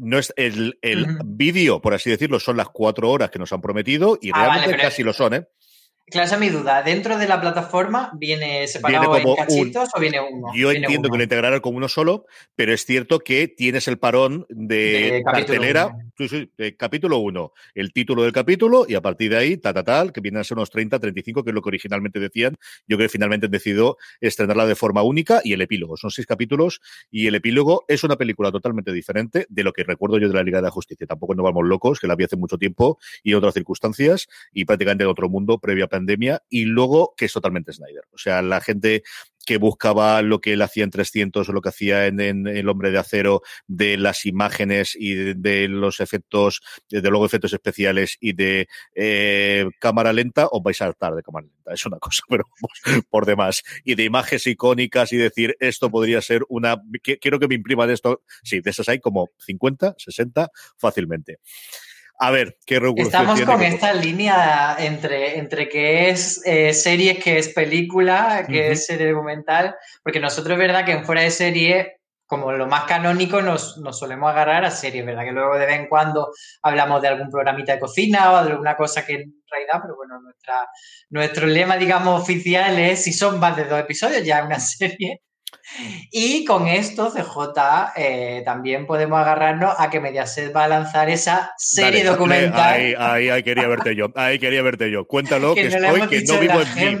no 0.00 0.18
es 0.18 0.32
el, 0.36 0.74
vídeo, 1.24 1.80
por 1.80 1.92
así 1.92 2.08
decirlo, 2.08 2.40
son 2.40 2.56
las 2.56 2.68
cuatro 2.70 3.10
horas 3.10 3.30
que 3.30 3.38
nos 3.38 3.52
han 3.52 3.60
prometido 3.60 4.18
y 4.20 4.30
ah, 4.32 4.46
realmente 4.46 4.78
casi 4.78 5.02
lo 5.02 5.12
son, 5.12 5.34
¿eh? 5.34 5.48
Es 6.12 6.38
mi 6.38 6.48
duda. 6.48 6.82
¿Dentro 6.82 7.16
de 7.18 7.28
la 7.28 7.40
plataforma 7.40 8.10
viene 8.14 8.66
separado 8.66 9.16
en 9.16 9.34
cachitos 9.36 9.88
o 9.94 10.00
viene 10.00 10.20
uno? 10.20 10.48
Yo 10.54 10.72
entiendo 10.72 11.08
que 11.08 11.16
lo 11.16 11.22
integrarán 11.22 11.60
como 11.60 11.76
uno 11.78 11.88
solo, 11.88 12.26
pero 12.56 12.72
es 12.72 12.84
cierto 12.84 13.20
que 13.20 13.48
tienes 13.48 13.86
el 13.88 13.98
parón 13.98 14.46
de, 14.48 15.22
cartelera, 15.24 15.96
capítulo 16.76 17.18
1, 17.18 17.52
el 17.74 17.92
título 17.92 18.24
del 18.24 18.32
capítulo 18.32 18.86
y 18.88 18.94
a 18.94 19.00
partir 19.00 19.30
de 19.30 19.36
ahí, 19.38 19.56
ta, 19.56 19.72
ta, 19.72 19.84
tal, 19.84 20.12
que 20.12 20.20
vienen 20.20 20.40
a 20.40 20.44
ser 20.44 20.56
unos 20.56 20.70
30, 20.70 20.98
35, 20.98 21.44
que 21.44 21.50
es 21.50 21.54
lo 21.54 21.62
que 21.62 21.68
originalmente 21.68 22.18
decían. 22.18 22.56
Yo 22.86 22.96
creo 22.96 23.08
que 23.08 23.12
finalmente 23.12 23.46
han 23.46 23.52
decidido 23.52 23.96
estrenarla 24.20 24.66
de 24.66 24.74
forma 24.74 25.02
única 25.02 25.40
y 25.44 25.52
el 25.52 25.62
epílogo. 25.62 25.96
Son 25.96 26.10
seis 26.10 26.26
capítulos 26.26 26.80
y 27.10 27.26
el 27.26 27.34
epílogo 27.36 27.84
es 27.88 28.04
una 28.04 28.16
película 28.16 28.50
totalmente 28.50 28.92
diferente 28.92 29.46
de 29.48 29.64
lo 29.64 29.72
que 29.72 29.84
recuerdo 29.84 30.18
yo 30.18 30.28
de 30.28 30.34
la 30.34 30.42
Liga 30.42 30.58
de 30.58 30.62
la 30.62 30.70
Justicia. 30.70 31.06
Tampoco 31.06 31.34
nos 31.34 31.44
vamos 31.44 31.66
locos, 31.66 32.00
que 32.00 32.06
la 32.06 32.16
vi 32.16 32.24
hace 32.24 32.36
mucho 32.36 32.58
tiempo 32.58 32.98
y 33.22 33.30
en 33.30 33.38
otras 33.38 33.54
circunstancias 33.54 34.28
y 34.52 34.64
prácticamente 34.64 35.04
en 35.04 35.10
otro 35.10 35.28
mundo 35.28 35.58
previa 35.58 35.84
a 35.84 35.88
pandemia 36.00 36.42
y 36.48 36.64
luego 36.64 37.14
que 37.16 37.26
es 37.26 37.32
totalmente 37.32 37.72
Snyder. 37.72 38.04
O 38.12 38.18
sea, 38.18 38.42
la 38.42 38.60
gente 38.60 39.02
que 39.46 39.56
buscaba 39.56 40.22
lo 40.22 40.40
que 40.40 40.52
él 40.52 40.62
hacía 40.62 40.84
en 40.84 40.90
300 40.90 41.48
o 41.48 41.52
lo 41.52 41.60
que 41.60 41.70
hacía 41.70 42.06
en, 42.06 42.20
El 42.20 42.68
Hombre 42.68 42.90
de 42.90 42.98
Acero 42.98 43.42
de 43.66 43.96
las 43.96 44.26
imágenes 44.26 44.94
y 44.98 45.14
de, 45.34 45.68
los 45.68 46.00
efectos, 46.00 46.60
de 46.88 47.02
luego 47.08 47.26
efectos 47.26 47.52
especiales 47.52 48.16
y 48.20 48.34
de 48.34 48.68
eh, 48.94 49.66
cámara 49.78 50.12
lenta, 50.12 50.46
os 50.50 50.62
vais 50.62 50.80
a 50.82 50.86
hartar 50.86 51.14
de 51.14 51.22
cámara 51.22 51.46
lenta. 51.46 51.72
Es 51.72 51.84
una 51.86 51.98
cosa, 51.98 52.22
pero 52.28 52.44
por 53.08 53.26
demás. 53.26 53.62
Y 53.84 53.94
de 53.94 54.04
imágenes 54.04 54.46
icónicas 54.46 55.12
y 55.12 55.16
decir, 55.16 55.56
esto 55.58 55.90
podría 55.90 56.20
ser 56.20 56.44
una... 56.48 56.80
Quiero 57.02 57.38
que 57.38 57.48
me 57.48 57.54
imprima 57.54 57.86
de 57.86 57.94
esto. 57.94 58.22
Sí, 58.42 58.60
de 58.60 58.70
esas 58.70 58.88
hay 58.88 59.00
como 59.00 59.30
50, 59.38 59.94
60 59.98 60.50
fácilmente. 60.76 61.38
A 62.22 62.30
ver, 62.30 62.58
¿qué 62.66 62.78
Estamos 62.98 63.40
con 63.40 63.62
esta 63.62 63.94
línea 63.94 64.76
entre, 64.78 65.38
entre 65.38 65.70
que 65.70 66.10
es 66.10 66.42
eh, 66.44 66.74
serie, 66.74 67.18
que 67.18 67.38
es 67.38 67.48
película, 67.48 68.44
que 68.46 68.72
es 68.72 68.84
serie 68.84 69.10
documental, 69.10 69.74
porque 70.02 70.20
nosotros 70.20 70.52
es 70.52 70.58
verdad 70.58 70.84
que 70.84 70.92
en 70.92 71.06
fuera 71.06 71.22
de 71.22 71.30
serie, 71.30 72.00
como 72.26 72.52
lo 72.52 72.66
más 72.66 72.84
canónico, 72.84 73.40
nos, 73.40 73.78
nos 73.78 73.98
solemos 73.98 74.30
agarrar 74.30 74.66
a 74.66 74.70
series, 74.70 75.06
¿verdad? 75.06 75.24
Que 75.24 75.32
luego 75.32 75.56
de 75.56 75.64
vez 75.64 75.76
en 75.78 75.88
cuando 75.88 76.28
hablamos 76.62 77.00
de 77.00 77.08
algún 77.08 77.30
programita 77.30 77.72
de 77.72 77.80
cocina 77.80 78.34
o 78.34 78.44
de 78.44 78.50
alguna 78.50 78.76
cosa 78.76 79.06
que 79.06 79.14
en 79.14 79.42
realidad, 79.50 79.78
pero 79.80 79.96
bueno, 79.96 80.20
nuestra, 80.20 80.68
nuestro 81.08 81.46
lema, 81.46 81.78
digamos, 81.78 82.20
oficial 82.20 82.78
es 82.78 83.02
si 83.02 83.14
son 83.14 83.40
más 83.40 83.56
de 83.56 83.64
dos 83.64 83.80
episodios, 83.80 84.22
ya 84.26 84.40
es 84.40 84.44
una 84.44 84.60
serie. 84.60 85.22
Y 86.10 86.44
con 86.44 86.66
esto, 86.66 87.10
CJ, 87.10 87.92
eh, 87.96 88.42
también 88.44 88.86
podemos 88.86 89.20
agarrarnos 89.20 89.74
a 89.78 89.90
que 89.90 90.00
Mediaset 90.00 90.54
va 90.54 90.64
a 90.64 90.68
lanzar 90.68 91.08
esa 91.08 91.52
serie 91.56 92.04
documental. 92.04 92.74
Ahí, 92.74 93.28
ahí, 93.28 93.42
quería 93.42 93.68
verte 93.68 93.94
yo. 93.94 94.10
Ahí 94.14 94.38
quería 94.38 94.62
verte 94.62 94.90
yo. 94.90 95.06
Cuéntalo 95.06 95.54
que, 95.54 95.66
estoy, 95.66 96.08
que 96.08 96.22
no 96.22 96.40
vivo 96.40 96.60
en 96.60 97.00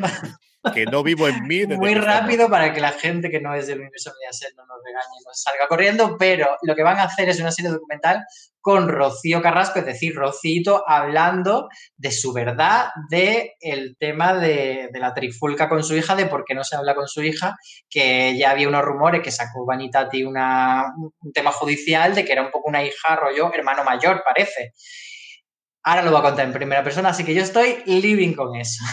que 0.74 0.84
no 0.84 1.02
vivo 1.02 1.28
en 1.28 1.46
mí. 1.46 1.66
Muy 1.66 1.94
rápido 1.94 2.48
para 2.48 2.72
que 2.72 2.80
la 2.80 2.92
gente 2.92 3.30
que 3.30 3.40
no 3.40 3.54
es 3.54 3.66
del 3.66 3.80
universo 3.80 4.12
Mediaset 4.18 4.54
no 4.56 4.64
nos 4.66 4.78
regañe 4.84 5.16
y 5.20 5.24
nos 5.24 5.40
salga 5.40 5.66
corriendo, 5.68 6.16
pero 6.18 6.56
lo 6.62 6.74
que 6.74 6.82
van 6.82 6.98
a 6.98 7.04
hacer 7.04 7.28
es 7.28 7.40
una 7.40 7.50
serie 7.50 7.70
documental 7.70 8.24
con 8.60 8.88
Rocío 8.88 9.40
Carrasco, 9.40 9.78
es 9.78 9.86
decir, 9.86 10.14
Rocito 10.14 10.84
hablando 10.86 11.68
de 11.96 12.12
su 12.12 12.32
verdad, 12.32 12.90
de 13.08 13.54
el 13.60 13.96
tema 13.98 14.34
de, 14.34 14.90
la 14.92 15.14
trifulca 15.14 15.68
con 15.68 15.82
su 15.82 15.96
hija, 15.96 16.14
de 16.14 16.26
por 16.26 16.44
qué 16.44 16.54
no 16.54 16.62
se 16.62 16.76
habla 16.76 16.94
con 16.94 17.08
su 17.08 17.22
hija, 17.22 17.56
que 17.88 18.36
ya 18.36 18.50
había 18.50 18.68
unos 18.68 18.84
rumores 18.84 19.22
que 19.22 19.30
sacó 19.30 19.64
Vanitati 19.64 20.24
una, 20.24 20.92
un 20.96 21.32
tema 21.32 21.52
judicial 21.52 22.14
de 22.14 22.24
que 22.24 22.32
era 22.32 22.42
un 22.42 22.50
poco 22.50 22.68
una 22.68 22.84
hija 22.84 23.16
rollo 23.16 23.50
hermano 23.54 23.82
mayor, 23.82 24.22
parece. 24.22 24.72
Ahora 25.82 26.02
lo 26.02 26.10
voy 26.10 26.20
a 26.20 26.22
contar 26.24 26.46
en 26.46 26.52
primera 26.52 26.84
persona, 26.84 27.08
así 27.08 27.24
que 27.24 27.34
yo 27.34 27.42
estoy 27.42 27.76
living 27.86 28.34
con 28.34 28.54
eso. 28.54 28.84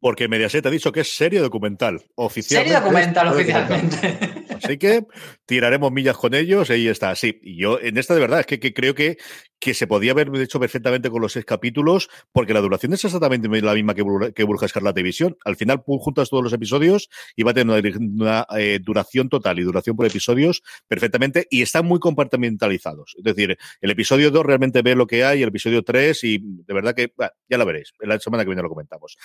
Porque 0.00 0.28
Mediaset 0.28 0.64
ha 0.66 0.70
dicho 0.70 0.92
que 0.92 1.00
es 1.00 1.16
serie 1.16 1.40
documental, 1.40 2.04
oficialmente. 2.14 2.70
Serie 2.70 2.84
documental, 2.84 3.28
oficialmente. 3.28 4.44
Así 4.62 4.76
que 4.76 5.06
tiraremos 5.46 5.90
millas 5.90 6.16
con 6.16 6.34
ellos 6.34 6.68
y 6.68 6.74
ahí 6.74 6.88
está. 6.88 7.14
Sí, 7.14 7.40
y 7.42 7.60
yo 7.60 7.80
en 7.80 7.96
esta 7.96 8.14
de 8.14 8.20
verdad 8.20 8.40
es 8.40 8.46
que, 8.46 8.74
creo 8.74 8.94
que, 8.94 9.16
que 9.60 9.74
se 9.74 9.86
podía 9.86 10.12
haber 10.12 10.34
hecho 10.36 10.58
perfectamente 10.58 11.10
con 11.10 11.20
los 11.20 11.32
seis 11.32 11.44
capítulos, 11.44 12.08
porque 12.32 12.54
la 12.54 12.60
duración 12.60 12.94
es 12.94 13.04
exactamente 13.04 13.48
la 13.60 13.74
misma 13.74 13.94
que, 13.94 14.04
que 14.34 14.44
Burja 14.44 14.66
Escarlata 14.66 15.02
Visión. 15.02 15.36
Al 15.44 15.56
final 15.56 15.82
juntas 15.86 16.30
todos 16.30 16.42
los 16.42 16.52
episodios 16.52 17.10
y 17.36 17.42
va 17.42 17.50
a 17.52 17.54
tener 17.54 17.98
una, 17.98 18.46
eh, 18.56 18.80
duración 18.82 19.28
total 19.28 19.58
y 19.58 19.62
duración 19.62 19.96
por 19.96 20.06
episodios 20.06 20.62
perfectamente 20.88 21.46
y 21.50 21.62
están 21.62 21.86
muy 21.86 22.00
compartimentalizados. 22.00 23.14
Es 23.18 23.24
decir, 23.24 23.58
el 23.80 23.90
episodio 23.90 24.30
2 24.30 24.46
realmente 24.46 24.82
ve 24.82 24.94
lo 24.94 25.06
que 25.06 25.24
hay, 25.24 25.42
el 25.42 25.48
episodio 25.48 25.82
3 25.82 26.24
y 26.24 26.38
de 26.38 26.74
verdad 26.74 26.94
que 26.94 27.12
ya 27.48 27.58
la 27.58 27.64
veréis. 27.64 27.92
La 28.00 28.18
semana 28.18 28.44
que 28.44 28.48
viene 28.48 28.62
lo 28.62 28.68
comentamos. 28.70 29.18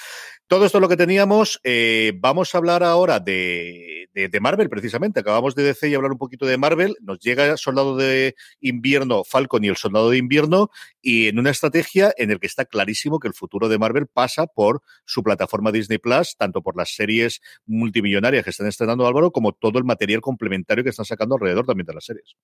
Todo 0.47 0.65
esto 0.65 0.79
es 0.79 0.81
lo 0.81 0.89
que 0.89 0.97
teníamos. 0.97 1.61
Eh, 1.63 2.13
vamos 2.17 2.53
a 2.53 2.57
hablar 2.57 2.83
ahora 2.83 3.19
de, 3.21 4.09
de, 4.13 4.39
Marvel, 4.39 4.69
precisamente. 4.69 5.21
Acabamos 5.21 5.55
de 5.55 5.63
DC 5.63 5.89
y 5.89 5.95
hablar 5.95 6.11
un 6.11 6.17
poquito 6.17 6.45
de 6.45 6.57
Marvel. 6.57 6.95
Nos 7.01 7.19
llega 7.19 7.55
Soldado 7.57 7.95
de 7.95 8.35
Invierno, 8.59 9.23
Falcon 9.23 9.63
y 9.63 9.69
el 9.69 9.77
Soldado 9.77 10.09
de 10.09 10.17
Invierno, 10.25 10.69
y 11.01 11.27
en 11.27 11.39
una 11.39 11.51
estrategia 11.51 12.13
en 12.17 12.31
el 12.31 12.39
que 12.39 12.47
está 12.47 12.65
clarísimo 12.65 13.19
que 13.19 13.27
el 13.27 13.33
futuro 13.33 13.69
de 13.69 13.77
Marvel 13.77 14.07
pasa 14.07 14.47
por 14.47 14.81
su 15.05 15.23
plataforma 15.23 15.71
Disney 15.71 15.97
Plus, 15.97 16.35
tanto 16.37 16.61
por 16.61 16.75
las 16.77 16.93
series 16.93 17.41
multimillonarias 17.65 18.43
que 18.43 18.49
están 18.49 18.67
estrenando 18.67 19.07
Álvaro, 19.07 19.31
como 19.31 19.53
todo 19.53 19.79
el 19.79 19.85
material 19.85 20.21
complementario 20.21 20.83
que 20.83 20.89
están 20.89 21.05
sacando 21.05 21.35
alrededor 21.35 21.65
también 21.65 21.85
de 21.85 21.93
las 21.93 22.05
series. 22.05 22.35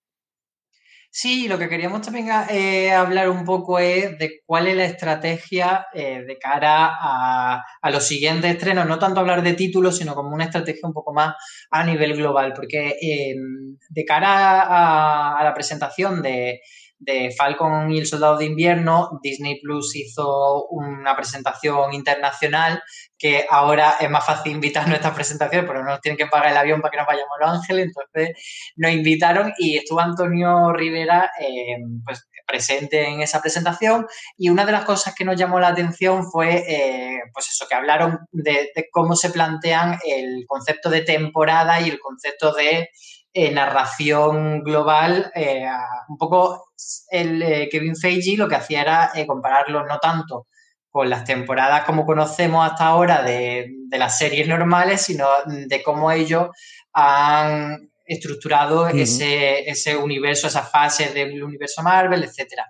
Sí, 1.13 1.49
lo 1.49 1.59
que 1.59 1.67
queríamos 1.67 2.01
también 2.03 2.29
eh, 2.49 2.89
hablar 2.93 3.29
un 3.29 3.43
poco 3.43 3.79
es 3.79 4.17
de 4.17 4.41
cuál 4.45 4.67
es 4.67 4.77
la 4.77 4.85
estrategia 4.85 5.87
eh, 5.93 6.23
de 6.25 6.37
cara 6.37 6.89
a, 6.89 7.91
los 7.91 8.07
siguientes 8.07 8.49
estrenos, 8.49 8.87
no 8.87 8.97
tanto 8.97 9.19
hablar 9.19 9.43
de 9.43 9.53
títulos, 9.53 9.97
sino 9.97 10.15
como 10.15 10.29
una 10.29 10.45
estrategia 10.45 10.87
un 10.87 10.93
poco 10.93 11.11
más 11.13 11.35
a 11.69 11.83
nivel 11.83 12.15
global, 12.15 12.53
porque 12.55 12.95
eh, 13.01 13.35
de 13.89 14.05
cara 14.05 15.37
a 15.37 15.43
la 15.43 15.53
presentación 15.53 16.21
de, 16.21 16.61
de 17.01 17.33
Falcon 17.35 17.91
y 17.91 17.97
el 17.97 18.05
Soldado 18.05 18.37
de 18.37 18.45
Invierno, 18.45 19.19
Disney 19.23 19.59
Plus 19.59 19.95
hizo 19.95 20.67
una 20.67 21.15
presentación 21.15 21.93
internacional 21.93 22.81
que 23.17 23.45
ahora 23.49 23.97
es 23.99 24.09
más 24.09 24.23
fácil 24.23 24.51
invitarnos 24.51 24.93
a 24.93 24.97
estas 24.97 25.15
presentaciones, 25.15 25.67
pero 25.67 25.83
no 25.83 25.89
nos 25.89 26.01
tienen 26.01 26.17
que 26.17 26.27
pagar 26.27 26.51
el 26.51 26.57
avión 26.57 26.79
para 26.79 26.91
que 26.91 26.97
nos 26.97 27.07
vayamos 27.07 27.31
a 27.39 27.45
Los 27.45 27.59
Ángeles, 27.59 27.87
entonces 27.87 28.71
nos 28.75 28.91
invitaron 28.91 29.51
y 29.57 29.77
estuvo 29.77 29.99
Antonio 29.99 30.73
Rivera 30.73 31.31
eh, 31.39 31.77
pues, 32.05 32.27
presente 32.45 33.07
en 33.07 33.21
esa 33.21 33.41
presentación 33.41 34.05
y 34.37 34.49
una 34.49 34.65
de 34.65 34.71
las 34.71 34.85
cosas 34.85 35.15
que 35.15 35.25
nos 35.25 35.37
llamó 35.37 35.59
la 35.59 35.69
atención 35.69 36.29
fue 36.29 36.63
eh, 36.67 37.19
pues 37.33 37.49
eso, 37.49 37.65
que 37.67 37.75
hablaron 37.75 38.19
de 38.31 38.71
cómo 38.91 39.15
se 39.15 39.31
plantean 39.31 39.97
el 40.05 40.45
concepto 40.47 40.89
de 40.91 41.01
temporada 41.01 41.81
y 41.81 41.89
el 41.89 41.99
concepto 41.99 42.53
de 42.53 42.89
narración 43.33 44.61
global, 44.61 45.31
eh, 45.35 45.65
un 46.09 46.17
poco 46.17 46.71
el 47.09 47.41
eh, 47.41 47.69
Kevin 47.71 47.95
Feige 47.95 48.37
lo 48.37 48.47
que 48.47 48.55
hacía 48.55 48.81
era 48.81 49.11
eh, 49.15 49.25
compararlo 49.25 49.85
no 49.85 49.99
tanto 49.99 50.47
con 50.89 51.09
las 51.09 51.23
temporadas 51.23 51.85
como 51.85 52.05
conocemos 52.05 52.69
hasta 52.69 52.87
ahora 52.87 53.21
de, 53.23 53.69
las 53.91 54.17
series 54.17 54.47
normales, 54.47 55.01
sino 55.01 55.27
de 55.45 55.81
cómo 55.83 56.11
ellos 56.11 56.49
han 56.91 57.89
estructurado 58.05 58.87
ese, 58.87 59.69
ese 59.69 59.95
universo, 59.95 60.47
esa 60.47 60.63
fase 60.63 61.13
del 61.13 61.41
universo 61.41 61.81
Marvel, 61.81 62.23
etcétera. 62.23 62.65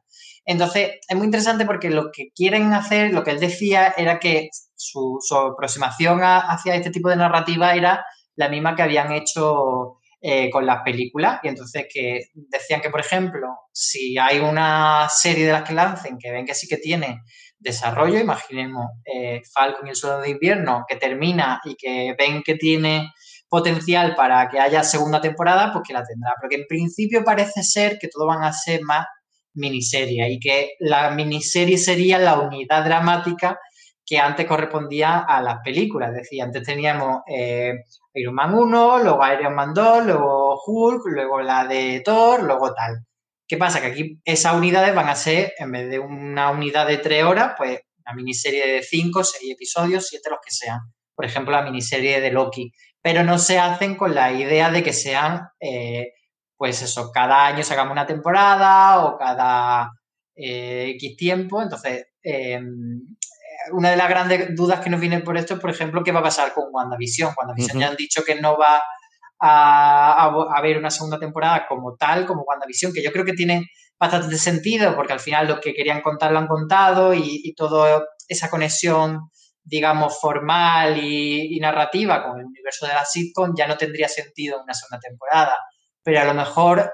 Entonces, 0.45 0.91
es 1.07 1.15
muy 1.15 1.25
interesante 1.25 1.65
porque 1.65 1.89
lo 1.89 2.11
que 2.11 2.31
quieren 2.35 2.73
hacer, 2.73 3.13
lo 3.13 3.23
que 3.23 3.31
él 3.31 3.39
decía, 3.39 3.93
era 3.95 4.19
que 4.19 4.49
su, 4.75 5.19
aproximación 5.35 6.21
hacia 6.23 6.75
este 6.75 6.89
tipo 6.89 7.09
de 7.09 7.15
narrativa 7.15 7.73
era 7.75 8.05
la 8.35 8.49
misma 8.49 8.75
que 8.75 8.81
habían 8.81 9.11
hecho 9.11 9.99
eh, 10.23 10.51
con 10.51 10.67
las 10.67 10.83
películas. 10.83 11.39
Y 11.41 11.47
entonces 11.47 11.87
que 11.91 12.25
decían 12.33 12.79
que, 12.79 12.91
por 12.91 12.99
ejemplo, 12.99 13.47
si 13.73 14.17
hay 14.19 14.37
una 14.39 15.07
serie 15.09 15.47
de 15.47 15.51
las 15.51 15.63
que 15.63 15.73
lancen 15.73 16.19
que 16.19 16.31
ven 16.31 16.45
que 16.45 16.53
sí 16.53 16.67
que 16.67 16.77
tiene 16.77 17.21
desarrollo, 17.57 18.19
imaginemos 18.19 18.85
eh, 19.03 19.41
Falcon 19.51 19.87
y 19.87 19.89
el 19.89 19.95
Soldado 19.95 20.21
de 20.21 20.29
Invierno, 20.29 20.85
que 20.87 20.95
termina 20.95 21.59
y 21.63 21.75
que 21.75 22.15
ven 22.17 22.43
que 22.43 22.53
tiene 22.53 23.09
potencial 23.49 24.15
para 24.15 24.47
que 24.47 24.59
haya 24.59 24.83
segunda 24.83 25.19
temporada, 25.19 25.73
pues 25.73 25.83
que 25.87 25.93
la 25.93 26.03
tendrá. 26.03 26.33
Porque 26.39 26.57
en 26.57 26.67
principio 26.67 27.23
parece 27.23 27.63
ser 27.63 27.97
que 27.99 28.07
todo 28.07 28.27
van 28.27 28.43
a 28.43 28.53
ser 28.53 28.81
más 28.83 29.07
miniserie 29.55 30.31
y 30.31 30.39
que 30.39 30.73
la 30.79 31.11
miniserie 31.11 31.77
sería 31.77 32.19
la 32.19 32.39
unidad 32.39 32.85
dramática 32.85 33.59
que 34.05 34.19
antes 34.19 34.45
correspondía 34.45 35.19
a 35.19 35.41
las 35.41 35.59
películas. 35.63 36.11
Es 36.11 36.17
decir, 36.17 36.41
antes 36.41 36.63
teníamos 36.63 37.21
eh, 37.27 37.73
Iron 38.13 38.35
Man 38.35 38.53
1, 38.53 38.99
luego 39.03 39.21
Iron 39.27 39.55
Man 39.55 39.73
2, 39.73 40.05
luego 40.05 40.61
Hulk, 40.65 41.03
luego 41.05 41.41
la 41.41 41.65
de 41.65 42.01
Thor, 42.03 42.43
luego 42.43 42.73
tal. 42.73 43.05
¿Qué 43.47 43.57
pasa? 43.57 43.81
Que 43.81 43.87
aquí 43.87 44.21
esas 44.23 44.55
unidades 44.55 44.95
van 44.95 45.09
a 45.09 45.15
ser, 45.15 45.53
en 45.57 45.71
vez 45.71 45.89
de 45.89 45.99
una 45.99 46.51
unidad 46.51 46.87
de 46.87 46.97
tres 46.97 47.23
horas, 47.23 47.53
pues 47.57 47.79
una 48.05 48.15
miniserie 48.15 48.65
de 48.67 48.83
cinco, 48.83 49.23
seis 49.23 49.53
episodios, 49.53 50.07
siete, 50.07 50.29
los 50.29 50.39
que 50.43 50.51
sean. 50.51 50.79
Por 51.15 51.25
ejemplo, 51.25 51.51
la 51.51 51.63
miniserie 51.63 52.21
de 52.21 52.31
Loki. 52.31 52.71
Pero 53.01 53.23
no 53.23 53.37
se 53.39 53.59
hacen 53.59 53.95
con 53.95 54.15
la 54.15 54.31
idea 54.31 54.71
de 54.71 54.83
que 54.83 54.93
sean 54.93 55.41
eh, 55.59 56.13
pues 56.61 56.79
eso, 56.83 57.09
cada 57.11 57.47
año 57.47 57.63
sacamos 57.63 57.91
una 57.91 58.05
temporada 58.05 59.03
o 59.03 59.17
cada 59.17 59.89
eh, 60.35 60.91
X 60.95 61.17
tiempo. 61.17 61.59
Entonces, 61.59 62.05
em, 62.21 63.01
una 63.71 63.91
de 63.91 63.97
las 63.97 64.09
grandes 64.09 64.55
dudas 64.55 64.79
que 64.79 64.89
nos 64.89 64.99
vienen 64.99 65.23
por 65.23 65.37
esto 65.37 65.55
es, 65.55 65.59
por 65.59 65.69
ejemplo, 65.69 66.03
qué 66.03 66.11
va 66.11 66.19
a 66.19 66.23
pasar 66.23 66.53
con 66.53 66.65
WandaVision. 66.71 67.33
WandaVision 67.37 67.79
ya 67.79 67.89
han 67.89 67.95
dicho 67.95 68.23
que 68.23 68.35
no 68.35 68.57
va 68.57 68.81
a, 69.39 70.31
haber 70.55 70.77
una 70.77 70.91
segunda 70.91 71.19
temporada 71.19 71.65
como 71.67 71.95
tal, 71.95 72.25
como 72.25 72.43
WandaVision, 72.43 72.93
que 72.93 73.03
yo 73.03 73.11
creo 73.11 73.25
que 73.25 73.33
tiene 73.33 73.67
bastante 73.99 74.37
sentido, 74.37 74.95
porque 74.95 75.13
al 75.13 75.19
final 75.19 75.47
lo 75.47 75.59
que 75.59 75.73
querían 75.73 76.01
contar 76.01 76.31
lo 76.31 76.39
han 76.39 76.47
contado 76.47 77.13
y, 77.13 77.41
y 77.43 77.53
toda 77.53 78.03
esa 78.27 78.49
conexión, 78.49 79.29
digamos, 79.63 80.19
formal 80.19 80.97
y, 80.97 81.55
y, 81.55 81.59
narrativa 81.59 82.23
con 82.23 82.39
el 82.39 82.45
universo 82.45 82.87
de 82.87 82.93
la 82.93 83.05
sitcom 83.05 83.53
ya 83.55 83.67
no 83.67 83.77
tendría 83.77 84.07
sentido 84.07 84.57
en 84.57 84.63
una 84.63 84.73
segunda 84.73 84.99
temporada 84.99 85.55
pero 86.03 86.19
a 86.19 86.25
lo 86.25 86.33
mejor 86.33 86.91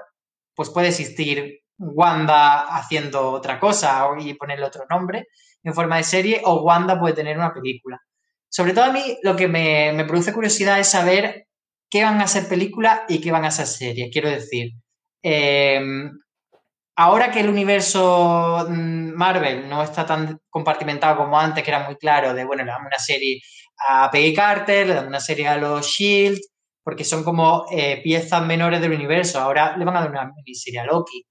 pues 0.56 0.70
puede 0.70 0.90
existir 0.90 1.62
Wanda 1.80 2.76
haciendo 2.76 3.32
otra 3.32 3.60
cosa 3.60 4.08
y 4.20 4.34
ponerle 4.34 4.66
otro 4.66 4.86
nombre 4.90 5.28
en 5.68 5.76
forma 5.76 5.98
de 5.98 6.04
serie 6.04 6.42
o 6.44 6.62
Wanda 6.62 7.00
puede 7.00 7.14
tener 7.14 7.38
una 7.38 7.54
película. 7.54 8.00
Sobre 8.50 8.74
todo 8.74 8.86
a 8.86 8.92
mí 8.92 9.18
lo 9.24 9.36
que 9.36 9.48
me, 9.48 10.04
produce 10.06 10.34
curiosidad 10.34 10.80
es 10.80 10.90
saber 10.90 11.48
qué 11.90 12.04
van 12.04 12.22
a 12.22 12.28
ser 12.28 12.48
películas 12.48 13.02
y 13.08 13.20
qué 13.20 13.32
van 13.32 13.46
a 13.46 13.52
ser 13.52 13.68
series. 13.68 14.10
Quiero 14.12 14.30
decir, 14.30 14.72
em, 15.22 16.12
ahora 16.96 17.32
que 17.32 17.42
el 17.42 17.50
universo 17.50 18.66
mm, 18.70 19.14
Marvel 19.14 19.68
no 19.68 19.84
está 19.84 20.06
tan 20.06 20.40
compartimentado 20.50 21.18
como 21.18 21.38
antes, 21.40 21.64
que 21.64 21.72
era 21.72 21.86
muy 21.86 21.98
claro 21.98 22.34
de, 22.34 22.46
bueno, 22.46 22.64
le 22.64 22.72
damos 22.72 22.88
una 22.88 23.00
serie 23.00 23.42
a 23.88 24.10
Peggy 24.10 24.34
Carter, 24.34 24.88
le 24.88 24.94
damos 24.94 25.10
una 25.10 25.20
serie 25.20 25.48
a 25.48 25.58
los 25.58 25.86
Shield, 25.86 26.40
porque 26.84 27.04
son 27.04 27.24
como 27.26 27.66
eh, 27.72 28.02
piezas 28.02 28.46
menores 28.46 28.80
del 28.80 28.94
universo. 28.94 29.40
Ahora 29.42 29.76
le 29.76 29.84
van 29.84 29.98
a 29.98 30.02
dar 30.02 30.12
una 30.12 30.32
miniserie 30.34 30.80
a 30.80 30.86
Loki. 30.86 31.26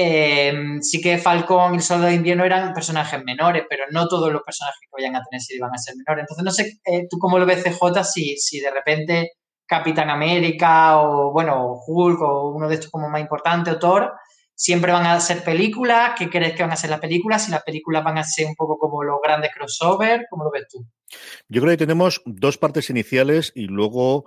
Eh, 0.00 0.52
sí 0.80 1.00
que 1.00 1.18
Falcon 1.18 1.74
y 1.74 1.78
el 1.78 1.82
Soldado 1.82 2.10
de 2.10 2.14
Invierno 2.14 2.44
eran 2.44 2.72
personajes 2.72 3.20
menores, 3.24 3.64
pero 3.68 3.82
no 3.90 4.06
todos 4.06 4.32
los 4.32 4.42
personajes 4.42 4.78
que 4.80 4.86
vayan 4.92 5.16
a 5.16 5.24
tener 5.24 5.40
serie 5.40 5.60
van 5.60 5.74
a 5.74 5.78
ser 5.78 5.96
menores. 5.96 6.22
Entonces, 6.22 6.44
no 6.44 6.50
sé, 6.52 6.78
eh, 6.84 7.08
tú 7.10 7.18
cómo 7.18 7.36
lo 7.36 7.44
ves, 7.44 7.64
CJ, 7.64 8.04
si, 8.04 8.36
si 8.36 8.60
de 8.60 8.70
repente 8.70 9.32
Capitán 9.66 10.08
América 10.08 11.00
o, 11.00 11.32
bueno, 11.32 11.80
Hulk 11.84 12.20
o 12.22 12.50
uno 12.50 12.68
de 12.68 12.76
estos 12.76 12.92
como 12.92 13.08
más 13.08 13.20
importante, 13.20 13.72
o 13.72 13.78
Thor, 13.80 14.12
siempre 14.54 14.92
van 14.92 15.04
a 15.06 15.18
ser 15.18 15.42
películas. 15.42 16.12
¿Qué 16.16 16.30
crees 16.30 16.54
que 16.54 16.62
van 16.62 16.70
a 16.72 16.76
ser 16.76 16.90
las 16.90 17.00
películas? 17.00 17.44
Si 17.44 17.50
las 17.50 17.64
películas 17.64 18.04
van 18.04 18.18
a 18.18 18.22
ser 18.22 18.46
un 18.46 18.54
poco 18.54 18.78
como 18.78 19.02
los 19.02 19.18
grandes 19.20 19.50
crossover, 19.52 20.26
¿cómo 20.30 20.44
lo 20.44 20.52
ves 20.52 20.68
tú? 20.70 20.86
Yo 21.48 21.62
creo 21.62 21.72
que 21.72 21.78
tenemos 21.78 22.22
dos 22.26 22.58
partes 22.58 22.90
iniciales 22.90 23.52
y 23.54 23.66
luego 23.66 24.26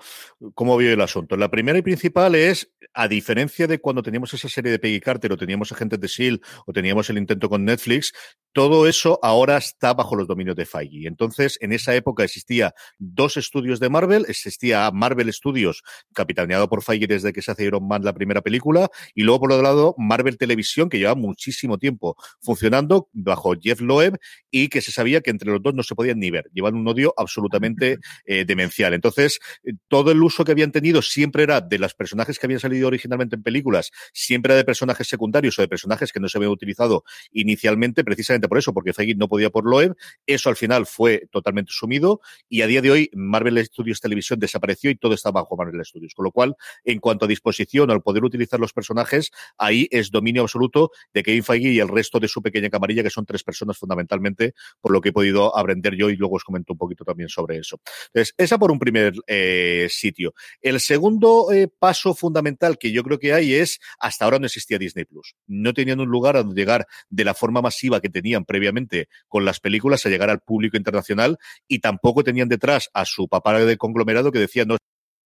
cómo 0.54 0.78
veo 0.78 0.94
el 0.94 1.02
asunto. 1.02 1.38
La 1.38 1.52
primera 1.52 1.78
y 1.78 1.82
principal 1.82 2.36
es, 2.36 2.72
a 2.94 3.08
diferencia 3.08 3.68
de 3.68 3.80
cuando 3.80 4.04
teníamos 4.04 4.34
esa 4.34 4.50
serie 4.50 4.72
de 4.72 4.80
Peggy 4.80 5.00
Carter 5.00 5.32
o 5.32 5.38
teníamos 5.38 5.72
Agentes 5.72 6.00
de 6.00 6.08
S.H.I.E.L.D. 6.08 6.42
o 6.66 6.74
teníamos 6.74 7.10
el 7.10 7.18
intento 7.18 7.50
con 7.50 7.66
Netflix, 7.66 8.14
todo 8.54 8.88
eso 8.88 9.20
ahora 9.22 9.58
está 9.58 9.94
bajo 9.94 10.16
los 10.16 10.28
dominios 10.28 10.56
de 10.56 10.66
Feige. 10.66 11.08
Entonces, 11.08 11.58
en 11.62 11.72
esa 11.72 11.96
época 11.96 12.24
existía 12.24 12.74
dos 12.98 13.38
estudios 13.38 13.80
de 13.80 13.90
Marvel, 13.90 14.26
existía 14.28 14.90
Marvel 14.92 15.32
Studios, 15.32 15.84
capitaneado 16.14 16.68
por 16.68 16.84
Feige 16.84 17.08
desde 17.08 17.32
que 17.32 17.42
se 17.42 17.52
hace 17.52 17.66
Iron 17.66 17.88
Man 17.88 18.04
la 18.04 18.14
primera 18.14 18.42
película, 18.42 18.90
y 19.16 19.24
luego 19.24 19.42
por 19.42 19.52
otro 19.54 19.64
lado 19.64 19.96
Marvel 19.98 20.38
Televisión, 20.38 20.90
que 20.90 21.00
lleva 21.00 21.16
muchísimo 21.16 21.78
tiempo 21.78 22.18
funcionando 22.42 23.10
bajo 23.14 23.54
Jeff 23.60 23.82
Loeb 23.82 24.20
y 24.50 24.68
que 24.68 24.82
se 24.82 24.92
sabía 24.92 25.22
que 25.22 25.30
entre 25.30 25.52
los 25.52 25.62
dos 25.62 25.74
no 25.74 25.84
se 25.84 25.96
podían 25.96 26.20
ni 26.20 26.32
ver 26.32 26.50
un 26.76 26.88
odio 26.88 27.14
absolutamente 27.18 27.98
eh, 28.26 28.46
demencial. 28.46 28.94
Entonces, 28.94 29.40
eh, 29.64 29.74
todo 29.88 30.12
el 30.12 30.22
uso 30.22 30.44
que 30.44 30.52
habían 30.52 30.72
tenido 30.72 31.02
siempre 31.02 31.44
era 31.44 31.62
de 31.62 31.80
los 31.80 31.94
personajes 31.94 32.40
que 32.40 32.46
habían 32.46 32.60
salido 32.60 32.88
originalmente 32.88 33.36
en 33.36 33.44
películas, 33.44 33.92
siempre 34.14 34.54
era 34.54 34.58
de 34.58 34.66
personajes 34.66 35.08
secundarios 35.08 35.58
o 35.60 35.62
de 35.62 35.68
personajes 35.68 36.12
que 36.12 36.20
no 36.20 36.28
se 36.30 36.38
habían 36.38 36.52
utilizado 36.52 37.04
inicialmente, 37.32 38.04
precisamente 38.04 38.48
por 38.48 38.58
eso, 38.58 38.74
porque 38.74 38.94
Feige 38.94 39.16
no 39.16 39.28
podía 39.28 39.50
por 39.50 39.66
Loeb. 39.66 39.96
Eso 40.26 40.50
al 40.50 40.56
final 40.56 40.86
fue 40.86 41.28
totalmente 41.32 41.72
sumido 41.74 42.22
y 42.50 42.62
a 42.62 42.68
día 42.68 42.82
de 42.82 42.92
hoy 42.92 43.10
Marvel 43.14 43.64
Studios 43.66 44.02
Televisión 44.02 44.40
desapareció 44.40 44.92
y 44.92 44.96
todo 44.96 45.14
está 45.14 45.32
bajo 45.32 45.56
Marvel 45.56 45.84
Studios. 45.86 46.14
Con 46.14 46.26
lo 46.26 46.32
cual, 46.32 46.56
en 46.84 47.00
cuanto 47.00 47.26
a 47.26 47.28
disposición 47.28 47.90
o 47.90 47.94
al 47.94 48.02
poder 48.02 48.24
utilizar 48.24 48.60
los 48.60 48.74
personajes, 48.74 49.32
ahí 49.58 49.88
es 49.92 50.12
dominio 50.12 50.44
absoluto 50.44 50.92
de 51.14 51.24
Kevin 51.24 51.44
Feige 51.44 51.70
y 51.70 51.80
el 51.80 51.88
resto 51.88 52.20
de 52.20 52.28
su 52.28 52.42
pequeña 52.42 52.70
camarilla, 52.70 53.04
que 53.04 53.10
son 53.10 53.26
tres 53.26 53.44
personas 53.44 53.78
fundamentalmente, 53.78 54.54
por 54.80 54.92
lo 54.92 55.02
que 55.02 55.10
he 55.10 55.14
podido 55.14 55.58
aprender 55.58 55.96
yo 55.96 56.10
y 56.10 56.16
luego 56.16 56.36
os 56.36 56.44
un 56.70 56.78
poquito 56.78 57.04
también 57.04 57.30
sobre 57.30 57.58
eso. 57.58 57.80
Entonces, 58.08 58.34
esa 58.38 58.58
por 58.58 58.72
un 58.72 58.80
primer 58.80 59.14
eh, 59.28 59.88
sitio. 59.90 60.34
El 60.62 60.80
segundo 60.80 61.52
eh, 61.52 61.68
paso 61.68 62.14
fundamental 62.14 62.78
que 62.78 62.92
yo 62.92 63.04
creo 63.04 63.20
que 63.20 63.34
hay 63.34 63.54
es, 63.56 63.80
hasta 64.00 64.26
ahora 64.26 64.40
no 64.40 64.46
existía 64.46 64.78
Disney 64.78 65.06
Plus. 65.06 65.36
No 65.48 65.74
tenían 65.74 66.00
un 66.00 66.10
lugar 66.10 66.38
a 66.38 66.44
donde 66.44 66.62
llegar 66.62 66.88
de 67.10 67.26
la 67.26 67.34
forma 67.34 67.62
masiva 67.62 68.02
que 68.02 68.10
tenían 68.10 68.46
previamente 68.46 69.10
con 69.28 69.46
las 69.46 69.60
películas 69.60 70.06
a 70.06 70.10
llegar 70.10 70.30
al 70.30 70.42
público 70.42 70.78
internacional 70.78 71.38
y 71.68 71.80
tampoco 71.80 72.24
tenían 72.24 72.50
detrás 72.50 72.90
a 72.94 73.06
su 73.06 73.28
papá 73.28 73.60
de 73.60 73.78
conglomerado 73.78 74.32
que 74.32 74.40
decía, 74.40 74.66
no, 74.66 74.78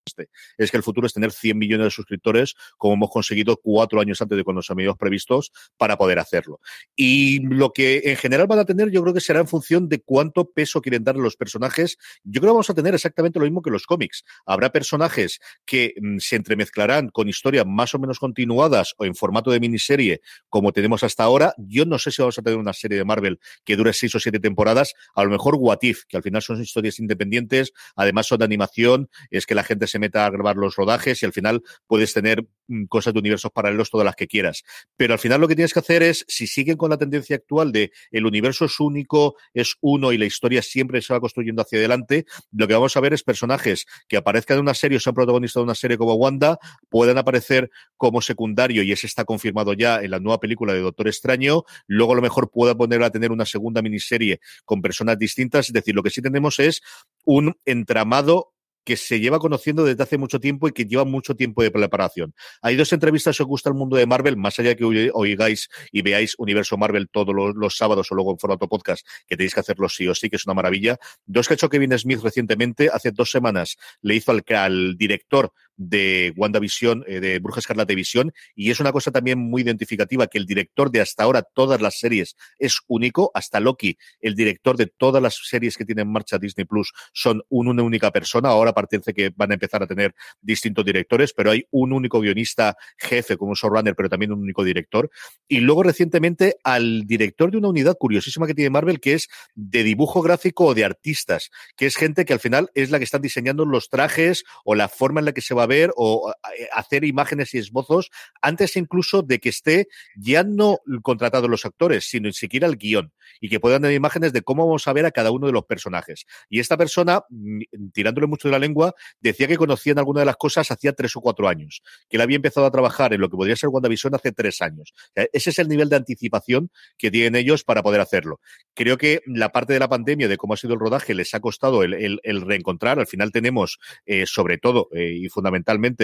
este. 0.06 0.30
es 0.58 0.72
que 0.72 0.78
el 0.78 0.84
futuro 0.84 1.08
es 1.08 1.14
tener 1.14 1.32
100 1.32 1.58
millones 1.58 1.86
de 1.86 1.92
suscriptores, 1.92 2.56
como 2.78 2.94
hemos 2.94 3.10
conseguido 3.10 3.58
cuatro 3.58 4.00
años 4.00 4.22
antes 4.22 4.38
de 4.38 4.44
cuando 4.44 4.60
nos 4.60 4.70
habíamos 4.70 4.98
previstos, 4.98 5.52
para 5.78 5.98
poder 5.98 6.20
hacerlo. 6.20 6.60
Y 6.96 7.40
lo 7.40 7.74
que 7.74 8.02
en 8.06 8.16
general 8.16 8.48
van 8.48 8.60
a 8.60 8.66
tener, 8.66 8.92
yo 8.92 9.02
creo 9.02 9.14
que 9.14 9.22
será 9.22 9.40
en 9.40 9.48
función 9.48 9.90
de 9.90 10.00
cuánto 10.00 10.52
peso 10.52 10.82
quieren 10.82 11.04
darle 11.04 11.22
los 11.22 11.36
personajes. 11.36 11.98
Yo 12.24 12.42
creo 12.42 12.52
que 12.52 12.56
vamos 12.56 12.70
a 12.70 12.74
tener 12.74 12.94
exactamente 12.94 13.40
lo 13.40 13.46
mismo 13.46 13.62
que 13.62 13.72
los 13.72 13.86
cómics. 13.86 14.24
Habrá 14.46 14.72
personajes 14.72 15.40
que 15.66 15.94
mm, 16.00 16.18
se 16.20 16.36
entremezclarán 16.36 17.10
con 17.10 17.28
historias 17.28 17.66
más 17.66 17.94
o 17.96 18.00
menos 18.00 18.20
continuadas 18.20 18.94
o 18.98 19.06
en 19.06 19.16
formato 19.16 19.52
de 19.52 19.60
miniserie, 19.60 20.22
como 20.50 20.72
tenemos 20.72 21.04
hasta 21.04 21.24
ahora. 21.24 21.54
Yo 21.58 21.86
no 21.86 21.98
sé 21.98 22.12
si 22.12 22.22
vamos 22.22 22.38
a 22.38 22.42
tener 22.42 22.60
una 22.60 22.74
serie 22.74 22.98
de 22.98 23.06
Marvel 23.06 23.40
que 23.64 23.76
dure 23.76 23.94
seis 23.94 24.14
o 24.16 24.20
siete 24.20 24.40
temporadas. 24.40 24.94
A 25.16 25.24
lo 25.24 25.30
mejor 25.30 25.56
What 25.56 25.80
If, 25.82 26.04
que 26.08 26.18
al 26.18 26.24
final 26.24 26.42
son 26.42 26.62
historias 26.62 27.00
independientes, 27.00 27.74
además 27.96 28.28
son 28.28 28.40
de 28.40 28.46
animación, 28.46 29.10
es 29.32 29.46
que 29.46 29.56
la 29.56 29.64
gente 29.64 29.88
se 29.88 29.95
se 29.96 30.00
meta 30.00 30.26
a 30.26 30.30
grabar 30.30 30.58
los 30.58 30.76
rodajes 30.76 31.24
y 31.24 31.26
al 31.26 31.32
final 31.32 31.64
puedes 31.88 32.14
tener 32.14 32.46
mm, 32.68 32.86
cosas 32.88 33.14
de 33.14 33.20
universos 33.20 33.50
paralelos 33.52 33.90
todas 33.90 34.04
las 34.04 34.18
que 34.18 34.28
quieras. 34.28 34.64
Pero 34.98 35.14
al 35.14 35.20
final 35.20 35.40
lo 35.40 35.48
que 35.48 35.56
tienes 35.56 35.72
que 35.72 35.80
hacer 35.80 36.04
es, 36.04 36.26
si 36.28 36.48
siguen 36.48 36.76
con 36.76 36.90
la 36.90 36.98
tendencia 36.98 37.38
actual 37.38 37.72
de 37.72 37.94
el 38.12 38.26
universo 38.26 38.66
es 38.66 38.78
único, 38.82 39.36
es 39.54 39.76
uno 39.80 40.12
y 40.12 40.18
la 40.18 40.26
historia 40.26 40.62
siempre 40.62 41.02
se 41.02 41.14
va 41.14 41.22
construyendo 41.22 41.62
hacia 41.62 41.80
adelante, 41.80 42.26
lo 42.52 42.68
que 42.68 42.74
vamos 42.74 42.98
a 42.98 43.00
ver 43.00 43.14
es 43.14 43.24
personajes 43.24 43.86
que 44.10 44.18
aparezcan 44.18 44.58
en 44.58 44.64
una 44.64 44.74
serie 44.74 44.98
o 44.98 45.00
sean 45.00 45.16
protagonistas 45.16 45.62
de 45.62 45.64
una 45.64 45.76
serie 45.76 45.98
como 45.98 46.16
Wanda, 46.16 46.60
puedan 46.90 47.18
aparecer 47.18 47.70
como 47.96 48.22
secundario 48.22 48.84
y 48.84 48.92
ese 48.92 49.08
está 49.08 49.24
confirmado 49.24 49.72
ya 49.72 50.02
en 50.02 50.12
la 50.12 50.20
nueva 50.20 50.42
película 50.42 50.74
de 50.74 50.82
Doctor 50.82 51.08
Extraño, 51.08 51.64
luego 51.88 52.12
a 52.12 52.16
lo 52.18 52.22
mejor 52.22 52.52
pueda 52.52 52.76
poner 52.76 53.02
a 53.02 53.12
tener 53.12 53.32
una 53.32 53.46
segunda 53.46 53.82
miniserie 53.82 54.42
con 54.66 54.82
personas 54.82 55.18
distintas, 55.18 55.68
es 55.68 55.74
decir, 55.74 55.96
lo 55.96 56.04
que 56.04 56.10
sí 56.10 56.22
tenemos 56.22 56.60
es 56.60 56.82
un 57.24 57.56
entramado 57.64 58.55
que 58.86 58.96
se 58.96 59.20
lleva 59.20 59.40
conociendo 59.40 59.84
desde 59.84 60.04
hace 60.04 60.18
mucho 60.18 60.40
tiempo 60.40 60.68
y 60.68 60.72
que 60.72 60.86
lleva 60.86 61.04
mucho 61.04 61.36
tiempo 61.36 61.64
de 61.64 61.72
preparación. 61.72 62.34
Hay 62.62 62.76
dos 62.76 62.94
entrevistas, 62.94 63.36
si 63.36 63.44
os 63.44 63.48
gusta 63.48 63.70
el 63.70 63.76
mundo 63.76 63.98
de 63.98 64.06
Marvel, 64.06 64.38
más 64.38 64.58
allá 64.60 64.70
de 64.70 64.76
que 64.78 65.12
oigáis 65.14 65.70
y 65.92 66.02
veáis 66.02 66.36
Universo 66.38 66.78
Marvel 66.78 67.10
todos 67.10 67.36
los, 67.56 67.76
sábados 67.76 68.12
o 68.12 68.16
luego 68.16 68.32
en 68.32 68.40
formato 68.40 68.70
podcast, 68.70 69.06
que 69.28 69.36
tenéis 69.36 69.54
que 69.54 69.60
hacerlo 69.60 69.90
sí 69.90 70.08
o 70.08 70.16
sí, 70.16 70.30
que 70.30 70.38
es 70.38 70.46
una 70.46 70.54
maravilla. 70.54 70.98
Dos 71.26 71.48
que 71.48 71.54
ha 71.54 71.56
hecho 71.56 71.70
Kevin 71.70 71.98
Smith 71.98 72.22
recientemente, 72.22 72.90
hace 72.94 73.12
dos 73.12 73.32
semanas, 73.32 73.76
le 74.02 74.16
hizo 74.16 74.32
al, 74.32 74.44
al 74.48 74.96
director 74.96 75.52
de 75.78 76.34
WandaVision, 76.36 77.04
eh, 77.08 77.20
de 77.20 77.40
Bruja 77.40 77.60
Escarlata 77.60 77.94
y 77.94 77.96
Visión, 77.96 78.34
y 78.56 78.72
es 78.72 78.80
una 78.80 78.92
cosa 78.92 79.12
también 79.12 79.40
muy 79.40 79.62
identificativa 79.62 80.28
que 80.28 80.38
el 80.38 80.46
director 80.46 80.92
de 80.92 81.02
hasta 81.02 81.24
ahora 81.24 81.42
todas 81.42 81.82
las 81.82 82.00
series 82.00 82.36
es 82.60 82.80
único, 82.88 83.32
hasta 83.34 83.60
Loki, 83.60 83.98
el 84.22 84.36
director 84.36 84.78
de 84.78 84.88
todas 84.88 85.22
las 85.22 85.36
series 85.44 85.78
que 85.78 85.86
tiene 85.86 86.04
en 86.04 86.12
marcha 86.12 86.38
Disney 86.38 86.66
Plus 86.66 86.92
son 87.14 87.44
una 87.50 87.84
única 87.84 88.12
persona, 88.12 88.50
ahora 88.50 88.74
parece 88.74 89.14
que 89.14 89.32
van 89.36 89.52
a 89.52 89.56
empezar 89.56 89.84
a 89.84 89.88
tener 89.88 90.16
distintos 90.42 90.86
directores, 90.86 91.34
pero 91.34 91.52
hay 91.52 91.66
un 91.72 91.94
único 91.94 92.20
guionista 92.20 92.78
jefe 92.98 93.38
como 93.38 93.52
un 93.52 93.56
showrunner, 93.56 93.96
pero 93.96 94.10
también 94.10 94.32
un 94.32 94.42
único 94.42 94.64
director, 94.64 95.10
y 95.48 95.60
luego 95.60 95.84
recientemente 95.84 96.58
al 96.64 97.06
director 97.06 97.52
de 97.52 97.58
una 97.58 97.70
unidad 97.70 97.98
curiosísima 97.98 98.48
que 98.48 98.54
tiene 98.54 98.70
Marvel, 98.70 99.00
que 99.00 99.14
es 99.14 99.28
de 99.56 99.84
dibujo 99.84 100.22
gráfico 100.22 100.66
o 100.66 100.74
de 100.74 100.86
artistas, 100.86 101.50
que 101.76 101.86
es 101.86 101.96
gente 101.96 102.26
que 102.26 102.34
al 102.34 102.40
final 102.40 102.70
es 102.74 102.92
la 102.92 102.98
que 102.98 103.04
están 103.04 103.22
diseñando 103.22 103.66
los 103.66 103.90
trajes 103.90 104.44
o 104.64 104.76
la 104.76 104.90
forma 104.90 105.20
en 105.20 105.26
la 105.26 105.34
que 105.34 105.42
se 105.42 105.54
va 105.54 105.65
ver 105.66 105.92
o 105.96 106.34
eh, 106.58 106.68
hacer 106.74 107.04
imágenes 107.04 107.54
y 107.54 107.58
esbozos 107.58 108.12
antes 108.42 108.76
incluso 108.76 109.22
de 109.22 109.40
que 109.40 109.50
esté 109.50 109.88
ya 110.16 110.44
no 110.44 110.80
contratado 111.02 111.48
los 111.48 111.66
actores, 111.66 112.10
sino 112.10 112.28
ni 112.28 112.34
siquiera 112.34 112.68
el 112.68 112.78
guion 112.78 113.12
y 113.40 113.50
que 113.50 113.60
puedan 113.60 113.82
tener 113.82 113.96
imágenes 113.96 114.34
de 114.34 114.42
cómo 114.42 114.66
vamos 114.66 114.88
a 114.88 114.94
ver 114.94 115.06
a 115.06 115.12
cada 115.12 115.32
uno 115.32 115.48
de 115.48 115.54
los 115.54 115.66
personajes. 115.66 116.26
Y 116.50 116.60
esta 116.60 116.78
persona, 116.78 117.24
mm, 117.30 117.90
tirándole 117.94 118.28
mucho 118.28 118.48
de 118.48 118.54
la 118.54 118.60
lengua, 118.60 118.94
decía 119.20 119.48
que 119.48 119.58
conocían 119.58 119.98
alguna 120.00 120.22
de 120.22 120.26
las 120.26 120.38
cosas 120.38 120.70
hacía 120.72 120.94
tres 120.94 121.16
o 121.16 121.22
cuatro 121.22 121.48
años, 121.48 121.82
que 122.10 122.18
él 122.18 122.22
había 122.22 122.36
empezado 122.36 122.66
a 122.66 122.72
trabajar 122.72 123.14
en 123.14 123.22
lo 123.22 123.30
que 123.30 123.38
podría 123.38 123.56
ser 123.56 123.70
WandaVision 123.70 124.16
hace 124.16 124.32
tres 124.32 124.62
años. 124.62 124.94
ese 125.16 125.50
es 125.50 125.60
el 125.60 125.68
nivel 125.68 125.90
de 125.90 125.96
anticipación 125.96 126.70
que 126.98 127.12
tienen 127.12 127.36
ellos 127.36 127.64
para 127.64 127.84
poder 127.84 128.02
hacerlo. 128.02 128.40
Creo 128.74 128.98
que 128.98 129.22
la 129.26 129.50
parte 129.50 129.74
de 129.74 129.80
la 129.80 129.90
pandemia, 129.90 130.28
de 130.28 130.38
cómo 130.38 130.54
ha 130.54 130.58
sido 130.58 130.74
el 130.74 130.80
rodaje, 130.80 131.14
les 131.14 131.34
ha 131.34 131.40
costado 131.40 131.84
el, 131.84 132.20
reencontrar. 132.24 133.00
Al 133.00 133.08
final 133.08 133.32
tenemos, 133.32 133.80
eh, 134.06 134.26
sobre 134.26 134.58
todo 134.58 134.90
eh, 134.94 135.14
y 135.14 135.30
fundamentalmente, 135.30 135.55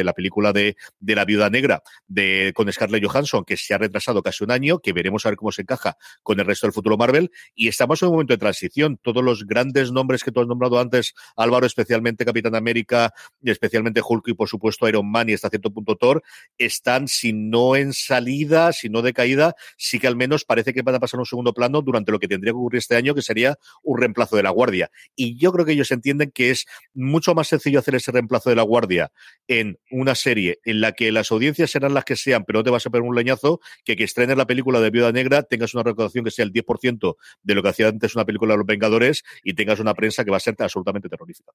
la 0.03 0.13
película 0.13 0.53
de, 0.53 0.75
de 0.99 1.15
La 1.15 1.25
Viuda 1.25 1.49
Negra 1.49 1.83
de, 2.07 2.51
con 2.55 2.71
Scarlett 2.71 3.05
Johansson, 3.05 3.43
que 3.43 3.57
se 3.57 3.73
ha 3.73 3.77
retrasado 3.77 4.21
casi 4.21 4.43
un 4.43 4.51
año, 4.51 4.79
que 4.79 4.93
veremos 4.93 5.25
a 5.25 5.29
ver 5.29 5.37
cómo 5.37 5.51
se 5.51 5.63
encaja 5.63 5.97
con 6.23 6.39
el 6.39 6.45
resto 6.45 6.67
del 6.67 6.73
futuro 6.73 6.97
Marvel. 6.97 7.31
Y 7.55 7.67
estamos 7.67 8.01
en 8.01 8.09
un 8.09 8.15
momento 8.15 8.33
de 8.33 8.37
transición. 8.37 8.97
Todos 9.01 9.23
los 9.23 9.45
grandes 9.45 9.91
nombres 9.91 10.23
que 10.23 10.31
tú 10.31 10.41
has 10.41 10.47
nombrado 10.47 10.79
antes, 10.79 11.13
Álvaro, 11.35 11.65
especialmente 11.65 12.25
Capitán 12.25 12.55
América, 12.55 13.13
especialmente 13.43 14.01
Hulk 14.07 14.27
y 14.27 14.33
por 14.33 14.47
supuesto 14.47 14.87
Iron 14.87 15.09
Man 15.09 15.29
y 15.29 15.33
hasta 15.33 15.49
cierto 15.49 15.71
punto 15.71 15.95
Thor, 15.95 16.23
están, 16.57 17.07
si 17.07 17.33
no 17.33 17.75
en 17.75 17.93
salida, 17.93 18.73
si 18.73 18.89
no 18.89 19.01
de 19.01 19.13
caída, 19.13 19.55
sí 19.77 19.99
que 19.99 20.07
al 20.07 20.15
menos 20.15 20.45
parece 20.45 20.73
que 20.73 20.81
van 20.81 20.95
a 20.95 20.99
pasar 20.99 21.19
un 21.19 21.25
segundo 21.25 21.53
plano 21.53 21.81
durante 21.81 22.11
lo 22.11 22.19
que 22.19 22.27
tendría 22.27 22.51
que 22.51 22.57
ocurrir 22.57 22.79
este 22.79 22.95
año, 22.95 23.15
que 23.15 23.21
sería 23.21 23.57
un 23.83 23.99
reemplazo 23.99 24.35
de 24.35 24.43
la 24.43 24.49
Guardia. 24.49 24.91
Y 25.15 25.37
yo 25.37 25.51
creo 25.51 25.65
que 25.65 25.73
ellos 25.73 25.91
entienden 25.91 26.31
que 26.31 26.51
es 26.51 26.65
mucho 26.93 27.33
más 27.35 27.47
sencillo 27.47 27.79
hacer 27.79 27.95
ese 27.95 28.11
reemplazo 28.11 28.49
de 28.49 28.55
la 28.55 28.63
Guardia 28.63 29.11
en 29.59 29.77
una 29.91 30.15
serie 30.15 30.59
en 30.63 30.79
la 30.79 30.93
que 30.93 31.11
las 31.11 31.31
audiencias 31.31 31.71
serán 31.71 31.93
las 31.93 32.05
que 32.05 32.15
sean, 32.15 32.45
pero 32.45 32.59
no 32.59 32.63
te 32.63 32.69
vas 32.69 32.85
a 32.85 32.89
poner 32.89 33.07
un 33.07 33.15
leñazo, 33.15 33.59
que 33.83 33.97
que 33.97 34.05
estrenes 34.05 34.37
la 34.37 34.47
película 34.47 34.79
de 34.79 34.89
Viuda 34.89 35.11
Negra 35.11 35.43
tengas 35.43 35.73
una 35.73 35.83
recaudación 35.83 36.23
que 36.23 36.31
sea 36.31 36.45
el 36.45 36.53
10% 36.53 37.15
de 37.43 37.55
lo 37.55 37.61
que 37.61 37.69
hacía 37.69 37.89
antes 37.89 38.15
una 38.15 38.23
película 38.25 38.53
de 38.53 38.59
los 38.59 38.65
Vengadores 38.65 39.23
y 39.43 39.53
tengas 39.53 39.79
una 39.79 39.93
prensa 39.93 40.23
que 40.23 40.31
va 40.31 40.37
a 40.37 40.39
ser 40.39 40.55
absolutamente 40.57 41.09
terrorífica. 41.09 41.51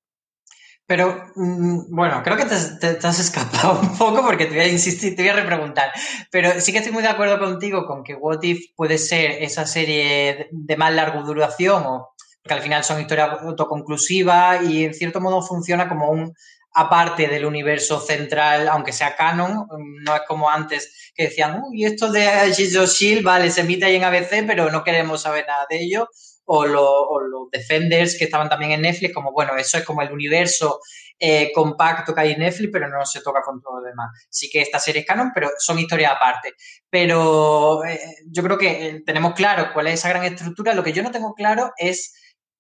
Pero, 0.87 1.33
mm, 1.35 1.95
bueno, 1.95 2.23
creo 2.23 2.37
que 2.37 2.45
te, 2.45 3.07
has 3.07 3.19
escapado 3.19 3.81
un 3.83 3.97
poco 3.97 4.23
porque 4.23 4.45
te 4.45 4.57
voy 4.57 4.65
a 4.65 4.69
insistir, 4.69 5.17
te 5.17 5.23
voy 5.23 5.31
a 5.31 5.37
repreguntar. 5.37 5.91
Pero 6.31 6.61
sí 6.61 6.73
que 6.73 6.79
estoy 6.79 6.93
muy 6.93 7.03
de 7.03 7.09
acuerdo 7.09 7.39
contigo 7.39 7.87
con 7.87 8.05
que 8.05 8.15
What 8.15 8.43
If 8.43 8.75
puede 8.77 8.99
ser 8.99 9.43
esa 9.43 9.67
serie 9.67 10.49
de 10.51 10.77
más 10.77 10.95
larga 10.95 11.23
duración 11.23 11.83
o 11.87 12.11
que 12.45 12.55
al 12.55 12.61
final 12.61 12.85
son 12.85 13.01
historias 13.01 13.41
autoconclusivas 13.43 14.63
y 14.65 14.85
en 14.85 14.95
cierto 14.95 15.21
modo 15.21 15.43
funciona 15.43 15.89
como 15.89 16.11
un 16.11 16.35
aparte 16.79 17.27
del 17.27 17.47
universo 17.47 17.99
central, 17.99 18.69
aunque 18.69 18.93
sea 18.93 19.17
canon, 19.17 19.67
no 20.05 20.15
es 20.15 20.23
como 20.29 20.51
antes 20.51 21.13
que 21.15 21.25
decían, 21.25 21.63
uy, 21.65 21.87
esto 21.87 22.13
de 22.13 22.29
of 22.29 22.91
Shield, 22.91 23.25
vale, 23.25 23.51
se 23.51 23.63
emite 23.63 23.87
ahí 23.87 23.97
en 23.97 24.05
ABC, 24.05 24.45
pero 24.47 24.71
no 24.71 24.85
queremos 24.85 25.23
saber 25.23 25.47
nada 25.47 25.67
de 25.71 25.83
ello, 25.83 26.09
o, 26.45 26.67
los 26.67 27.51
Defenders 27.51 28.17
que 28.19 28.25
estaban 28.25 28.51
también 28.51 28.73
en 28.73 28.83
Netflix, 28.83 29.15
como 29.15 29.33
bueno, 29.33 29.57
eso 29.57 29.79
es 29.79 29.85
como 29.85 30.03
el 30.03 30.13
universo 30.13 30.81
eh, 31.19 31.51
compacto 31.55 32.15
que 32.15 32.21
hay 32.21 32.33
en 32.33 32.41
Netflix, 32.41 32.71
pero 32.71 32.89
no 32.89 33.05
se 33.07 33.23
toca 33.23 33.41
con 33.41 33.63
todo 33.63 33.81
lo 33.81 33.87
demás. 33.87 34.11
Sí 34.29 34.51
que 34.51 34.61
esta 34.61 34.79
serie 34.79 35.01
es 35.01 35.07
canon, 35.07 35.33
pero 35.35 35.51
son 35.59 35.79
historias 35.79 36.13
aparte. 36.15 36.53
Pero 36.91 37.85
eh, 37.85 37.99
yo 38.27 38.43
creo 38.43 38.59
que 38.59 38.87
eh, 38.87 39.03
tenemos 39.05 39.35
claro 39.35 39.71
cuál 39.73 39.87
es 39.87 39.95
esa 39.95 40.11
gran 40.11 40.25
estructura. 40.25 40.75
Lo 40.75 40.85
que 40.85 40.93
yo 40.93 41.03
no 41.03 41.11
tengo 41.11 41.35
claro 41.35 41.73
es 41.79 42.13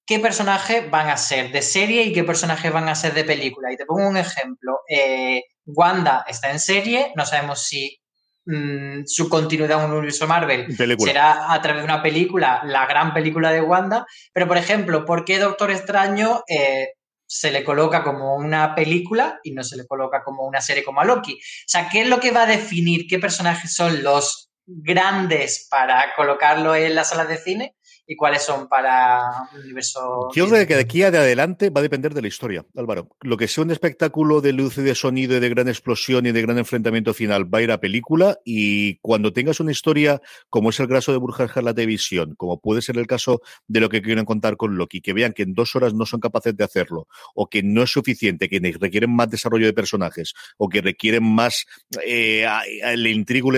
qué 0.06 0.20
personajes 0.20 0.88
van 0.90 1.08
a 1.08 1.16
ser 1.16 1.50
de 1.50 1.60
serie 1.62 2.04
y 2.04 2.12
qué 2.12 2.22
personajes 2.22 2.72
van 2.72 2.88
a 2.88 2.94
ser 2.94 3.12
de 3.12 3.24
película. 3.24 3.72
Y 3.72 3.76
te 3.76 3.84
pongo 3.84 4.08
un 4.08 4.16
ejemplo. 4.16 4.80
Eh, 4.88 5.42
Wanda 5.66 6.24
está 6.28 6.50
en 6.52 6.60
serie, 6.60 7.12
no 7.16 7.26
sabemos 7.26 7.64
si 7.64 7.98
mm, 8.46 9.02
su 9.04 9.28
continuidad 9.28 9.80
en 9.80 9.90
un 9.90 9.96
universo 9.96 10.28
Marvel 10.28 10.74
será 10.98 11.52
a 11.52 11.60
través 11.60 11.82
de 11.82 11.84
una 11.84 12.02
película, 12.02 12.62
la 12.64 12.86
gran 12.86 13.12
película 13.12 13.50
de 13.50 13.60
Wanda, 13.60 14.06
pero 14.32 14.46
por 14.46 14.56
ejemplo, 14.56 15.04
¿por 15.04 15.24
qué 15.24 15.40
Doctor 15.40 15.72
Extraño 15.72 16.44
eh, 16.48 16.90
se 17.26 17.50
le 17.50 17.64
coloca 17.64 18.04
como 18.04 18.36
una 18.36 18.76
película 18.76 19.40
y 19.42 19.50
no 19.50 19.64
se 19.64 19.76
le 19.76 19.88
coloca 19.88 20.22
como 20.22 20.46
una 20.46 20.60
serie 20.60 20.84
como 20.84 21.00
a 21.00 21.04
Loki? 21.04 21.34
O 21.34 21.66
sea, 21.66 21.88
¿qué 21.88 22.02
es 22.02 22.08
lo 22.08 22.20
que 22.20 22.30
va 22.30 22.44
a 22.44 22.46
definir 22.46 23.08
qué 23.08 23.18
personajes 23.18 23.74
son 23.74 24.04
los 24.04 24.50
grandes 24.66 25.66
para 25.68 26.14
colocarlo 26.14 26.76
en 26.76 26.94
las 26.94 27.08
salas 27.10 27.28
de 27.28 27.38
cine 27.38 27.75
y 28.06 28.14
cuáles 28.16 28.42
son 28.42 28.68
para 28.68 29.48
el 29.54 29.62
universo. 29.62 30.28
Yo 30.34 30.48
creo 30.48 30.66
que 30.66 30.74
de 30.74 30.80
aquí 30.80 31.00
de 31.00 31.06
adelante 31.06 31.70
va 31.70 31.80
a 31.80 31.82
depender 31.82 32.14
de 32.14 32.22
la 32.22 32.28
historia, 32.28 32.64
Álvaro. 32.76 33.08
Lo 33.20 33.36
que 33.36 33.48
sea 33.48 33.64
un 33.64 33.70
espectáculo 33.70 34.40
de 34.40 34.52
luz 34.52 34.78
y 34.78 34.82
de 34.82 34.94
sonido 34.94 35.36
y 35.36 35.40
de 35.40 35.48
gran 35.48 35.68
explosión 35.68 36.26
y 36.26 36.32
de 36.32 36.42
gran 36.42 36.58
enfrentamiento 36.58 37.14
final 37.14 37.52
va 37.52 37.58
a 37.58 37.62
ir 37.62 37.72
a 37.72 37.80
película 37.80 38.38
y 38.44 38.98
cuando 38.98 39.32
tengas 39.32 39.60
una 39.60 39.72
historia 39.72 40.20
como 40.48 40.70
es 40.70 40.80
el 40.80 40.88
caso 40.88 41.12
de 41.12 41.18
Burjas 41.18 41.50
la 41.56 41.74
televisión, 41.74 42.34
como 42.36 42.60
puede 42.60 42.82
ser 42.82 42.98
el 42.98 43.06
caso 43.06 43.40
de 43.66 43.80
lo 43.80 43.88
que 43.88 44.02
quieren 44.02 44.24
contar 44.24 44.56
con 44.56 44.76
Loki, 44.76 45.00
que 45.00 45.12
vean 45.12 45.32
que 45.32 45.42
en 45.42 45.54
dos 45.54 45.74
horas 45.74 45.94
no 45.94 46.06
son 46.06 46.20
capaces 46.20 46.56
de 46.56 46.64
hacerlo 46.64 47.08
o 47.34 47.48
que 47.48 47.62
no 47.62 47.82
es 47.82 47.90
suficiente, 47.90 48.48
que 48.48 48.60
requieren 48.78 49.14
más 49.14 49.30
desarrollo 49.30 49.66
de 49.66 49.72
personajes 49.72 50.34
o 50.58 50.68
que 50.68 50.80
requieren 50.80 51.24
más 51.24 51.66
eh, 52.04 52.46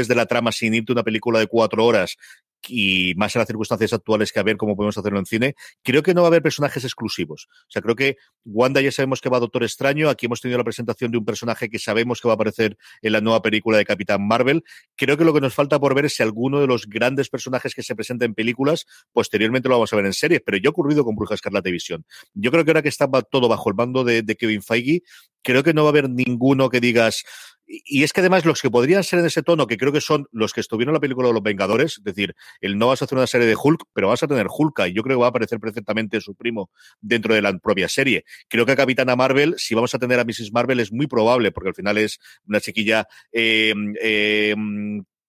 de 0.08 0.14
la 0.14 0.26
trama 0.26 0.52
sin 0.52 0.74
irte 0.74 0.92
una 0.92 1.02
película 1.02 1.38
de 1.38 1.46
cuatro 1.46 1.84
horas 1.84 2.16
y 2.66 3.14
más 3.16 3.34
en 3.34 3.40
las 3.40 3.46
circunstancias 3.46 3.92
actuales 3.92 4.32
que 4.32 4.40
a 4.40 4.42
ver 4.42 4.56
cómo 4.56 4.76
podemos 4.76 4.98
hacerlo 4.98 5.18
en 5.18 5.26
cine, 5.26 5.54
creo 5.82 6.02
que 6.02 6.14
no 6.14 6.22
va 6.22 6.28
a 6.28 6.30
haber 6.30 6.42
personajes 6.42 6.84
exclusivos. 6.84 7.48
O 7.50 7.70
sea, 7.70 7.82
creo 7.82 7.94
que 7.94 8.16
Wanda 8.44 8.80
ya 8.80 8.92
sabemos 8.92 9.20
que 9.20 9.28
va 9.28 9.36
a 9.36 9.40
Doctor 9.40 9.62
Extraño, 9.62 10.08
aquí 10.08 10.26
hemos 10.26 10.40
tenido 10.40 10.58
la 10.58 10.64
presentación 10.64 11.10
de 11.10 11.18
un 11.18 11.24
personaje 11.24 11.68
que 11.68 11.78
sabemos 11.78 12.20
que 12.20 12.28
va 12.28 12.32
a 12.32 12.36
aparecer 12.36 12.76
en 13.02 13.12
la 13.12 13.20
nueva 13.20 13.42
película 13.42 13.78
de 13.78 13.84
Capitán 13.84 14.26
Marvel. 14.26 14.64
Creo 14.96 15.16
que 15.16 15.24
lo 15.24 15.32
que 15.32 15.40
nos 15.40 15.54
falta 15.54 15.78
por 15.78 15.94
ver 15.94 16.06
es 16.06 16.14
si 16.14 16.22
alguno 16.22 16.60
de 16.60 16.66
los 16.66 16.86
grandes 16.86 17.28
personajes 17.28 17.74
que 17.74 17.82
se 17.82 17.94
presentan 17.94 18.30
en 18.30 18.34
películas, 18.34 18.86
posteriormente 19.12 19.68
lo 19.68 19.76
vamos 19.76 19.92
a 19.92 19.96
ver 19.96 20.06
en 20.06 20.12
series, 20.12 20.42
pero 20.44 20.58
ya 20.58 20.68
ha 20.68 20.70
ocurrido 20.70 21.04
con 21.04 21.14
Bruja 21.14 21.34
Escarlata 21.34 21.70
Visión. 21.70 22.04
Yo 22.34 22.50
creo 22.50 22.64
que 22.64 22.70
ahora 22.70 22.82
que 22.82 22.88
está 22.88 23.08
todo 23.30 23.48
bajo 23.48 23.68
el 23.68 23.74
mando 23.74 24.04
de, 24.04 24.22
de 24.22 24.36
Kevin 24.36 24.62
Feige, 24.62 25.02
creo 25.42 25.62
que 25.62 25.74
no 25.74 25.82
va 25.82 25.88
a 25.88 25.90
haber 25.90 26.10
ninguno 26.10 26.68
que 26.68 26.80
digas, 26.80 27.24
y 27.68 28.02
es 28.02 28.12
que 28.12 28.20
además 28.20 28.46
los 28.46 28.62
que 28.62 28.70
podrían 28.70 29.04
ser 29.04 29.18
en 29.18 29.26
ese 29.26 29.42
tono, 29.42 29.66
que 29.66 29.76
creo 29.76 29.92
que 29.92 30.00
son 30.00 30.26
los 30.32 30.52
que 30.52 30.60
estuvieron 30.60 30.92
en 30.92 30.94
la 30.94 31.00
película 31.00 31.28
de 31.28 31.34
los 31.34 31.42
Vengadores, 31.42 31.98
es 31.98 32.04
decir, 32.04 32.34
el 32.60 32.78
no 32.78 32.88
vas 32.88 33.02
a 33.02 33.04
hacer 33.04 33.18
una 33.18 33.26
serie 33.26 33.46
de 33.46 33.56
Hulk, 33.62 33.84
pero 33.92 34.08
vas 34.08 34.22
a 34.22 34.26
tener 34.26 34.46
Hulka, 34.48 34.88
y 34.88 34.94
yo 34.94 35.02
creo 35.02 35.16
que 35.16 35.20
va 35.20 35.26
a 35.26 35.30
aparecer 35.30 35.60
perfectamente 35.60 36.20
su 36.20 36.34
primo 36.34 36.70
dentro 37.00 37.34
de 37.34 37.42
la 37.42 37.56
propia 37.58 37.88
serie. 37.88 38.24
Creo 38.48 38.64
que 38.64 38.72
a 38.72 38.76
Capitana 38.76 39.16
Marvel, 39.16 39.54
si 39.58 39.74
vamos 39.74 39.94
a 39.94 39.98
tener 39.98 40.18
a 40.18 40.24
Mrs. 40.24 40.50
Marvel, 40.52 40.80
es 40.80 40.92
muy 40.92 41.06
probable, 41.06 41.52
porque 41.52 41.68
al 41.68 41.74
final 41.74 41.98
es 41.98 42.18
una 42.46 42.60
chiquilla 42.60 43.06
eh, 43.32 43.74
eh, 44.00 44.54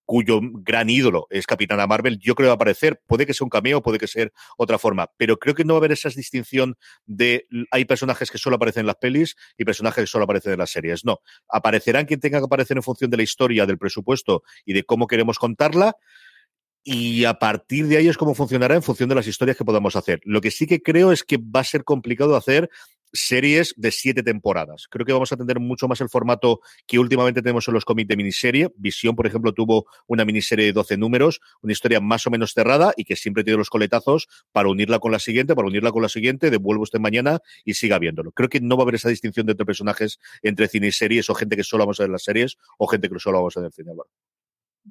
cuyo 0.10 0.40
gran 0.42 0.90
ídolo 0.90 1.28
es 1.30 1.46
Capitana 1.46 1.86
Marvel, 1.86 2.18
yo 2.18 2.34
creo 2.34 2.46
que 2.46 2.48
va 2.48 2.54
a 2.54 2.56
aparecer. 2.56 3.00
Puede 3.06 3.28
que 3.28 3.36
sea 3.36 3.46
un 3.46 3.52
cameo, 3.52 3.84
puede 3.84 4.00
que 4.00 4.08
sea 4.08 4.28
otra 4.58 4.80
forma, 4.80 5.12
pero 5.18 5.38
creo 5.38 5.54
que 5.54 5.64
no 5.64 5.76
va 5.76 5.78
a 5.78 5.82
haber 5.82 5.92
esa 5.92 6.10
distinción 6.10 6.78
de 7.06 7.46
hay 7.70 7.86
personajes 7.86 8.32
que 8.32 8.40
solo 8.40 8.56
aparecen 8.56 8.82
en 8.82 8.88
las 8.88 8.96
pelis 8.96 9.36
y 9.56 9.66
personajes 9.66 10.02
que 10.02 10.08
solo 10.08 10.24
aparecen 10.24 10.54
en 10.54 10.58
las 10.58 10.72
series. 10.72 11.06
No, 11.06 11.20
aparecerán 11.48 12.08
quien 12.08 12.20
tenga 12.20 12.40
que 12.40 12.46
aparecer 12.46 12.76
en 12.76 12.82
función 12.82 13.12
de 13.12 13.18
la 13.18 13.24
historia, 13.24 13.68
del 13.68 13.78
presupuesto 13.78 14.42
y 14.66 14.74
de 14.74 14.84
cómo 14.84 15.06
queremos 15.06 15.38
contarla. 15.38 15.94
Y 16.84 17.26
a 17.26 17.36
partir 17.36 17.86
de 17.86 17.98
ahí 17.98 18.08
es 18.08 18.18
cómo 18.18 18.34
funcionará 18.34 18.74
en 18.74 18.82
función 18.82 19.10
de 19.10 19.16
las 19.16 19.28
historias 19.28 19.58
que 19.58 19.66
podamos 19.66 19.96
hacer. 19.96 20.22
Lo 20.24 20.42
que 20.42 20.50
sí 20.50 20.66
que 20.66 20.82
creo 20.82 21.12
es 21.12 21.24
que 21.24 21.38
va 21.38 21.60
a 21.60 21.64
ser 21.64 21.84
complicado 21.84 22.36
hacer 22.36 22.72
series 23.14 23.74
de 23.78 23.92
siete 23.92 24.24
temporadas. 24.24 24.88
Creo 24.90 25.06
que 25.06 25.14
vamos 25.14 25.32
a 25.32 25.38
tener 25.38 25.60
mucho 25.60 25.88
más 25.88 26.02
el 26.02 26.10
formato 26.10 26.62
que 26.88 27.00
últimamente 27.00 27.42
tenemos 27.42 27.68
en 27.68 27.74
los 27.74 27.86
cómics 27.86 28.08
de 28.08 28.18
miniserie. 28.18 28.70
Visión, 28.76 29.16
por 29.16 29.28
ejemplo, 29.28 29.54
tuvo 29.54 29.86
una 30.08 30.26
miniserie 30.26 30.66
de 30.66 30.74
12 30.74 30.98
números, 30.98 31.42
una 31.62 31.74
historia 31.74 32.00
más 32.00 32.26
o 32.28 32.30
menos 32.30 32.54
cerrada 32.54 32.94
y 32.96 33.06
que 33.06 33.16
siempre 33.16 33.44
tiene 33.44 33.58
los 33.58 33.70
coletazos 33.70 34.28
para 34.52 34.70
unirla 34.70 35.00
con 35.00 35.12
la 35.12 35.20
siguiente, 35.20 35.56
para 35.56 35.68
unirla 35.68 35.92
con 35.92 36.02
la 36.02 36.10
siguiente, 36.10 36.50
devuelvo 36.50 36.84
usted 36.84 37.00
mañana 37.00 37.40
y 37.66 37.74
siga 37.74 38.00
viéndolo. 38.00 38.32
Creo 38.32 38.50
que 38.50 38.62
no 38.62 38.78
va 38.78 38.84
a 38.84 38.86
haber 38.86 38.96
esa 38.96 39.10
distinción 39.10 39.46
de 39.46 39.52
entre 39.52 39.66
personajes 39.66 40.20
entre 40.42 40.68
cine 40.68 40.88
y 40.88 40.92
series 40.92 41.30
o 41.30 41.36
gente 41.36 41.56
que 41.56 41.64
solo 41.64 41.84
vamos 41.84 42.00
a 42.00 42.04
ver 42.04 42.12
las 42.12 42.24
series 42.24 42.58
o 42.78 42.88
gente 42.88 43.10
que 43.10 43.20
solo 43.20 43.40
vamos 43.40 43.58
a 43.58 43.62
ver 43.62 43.68
el 43.68 43.74
cine. 43.74 43.92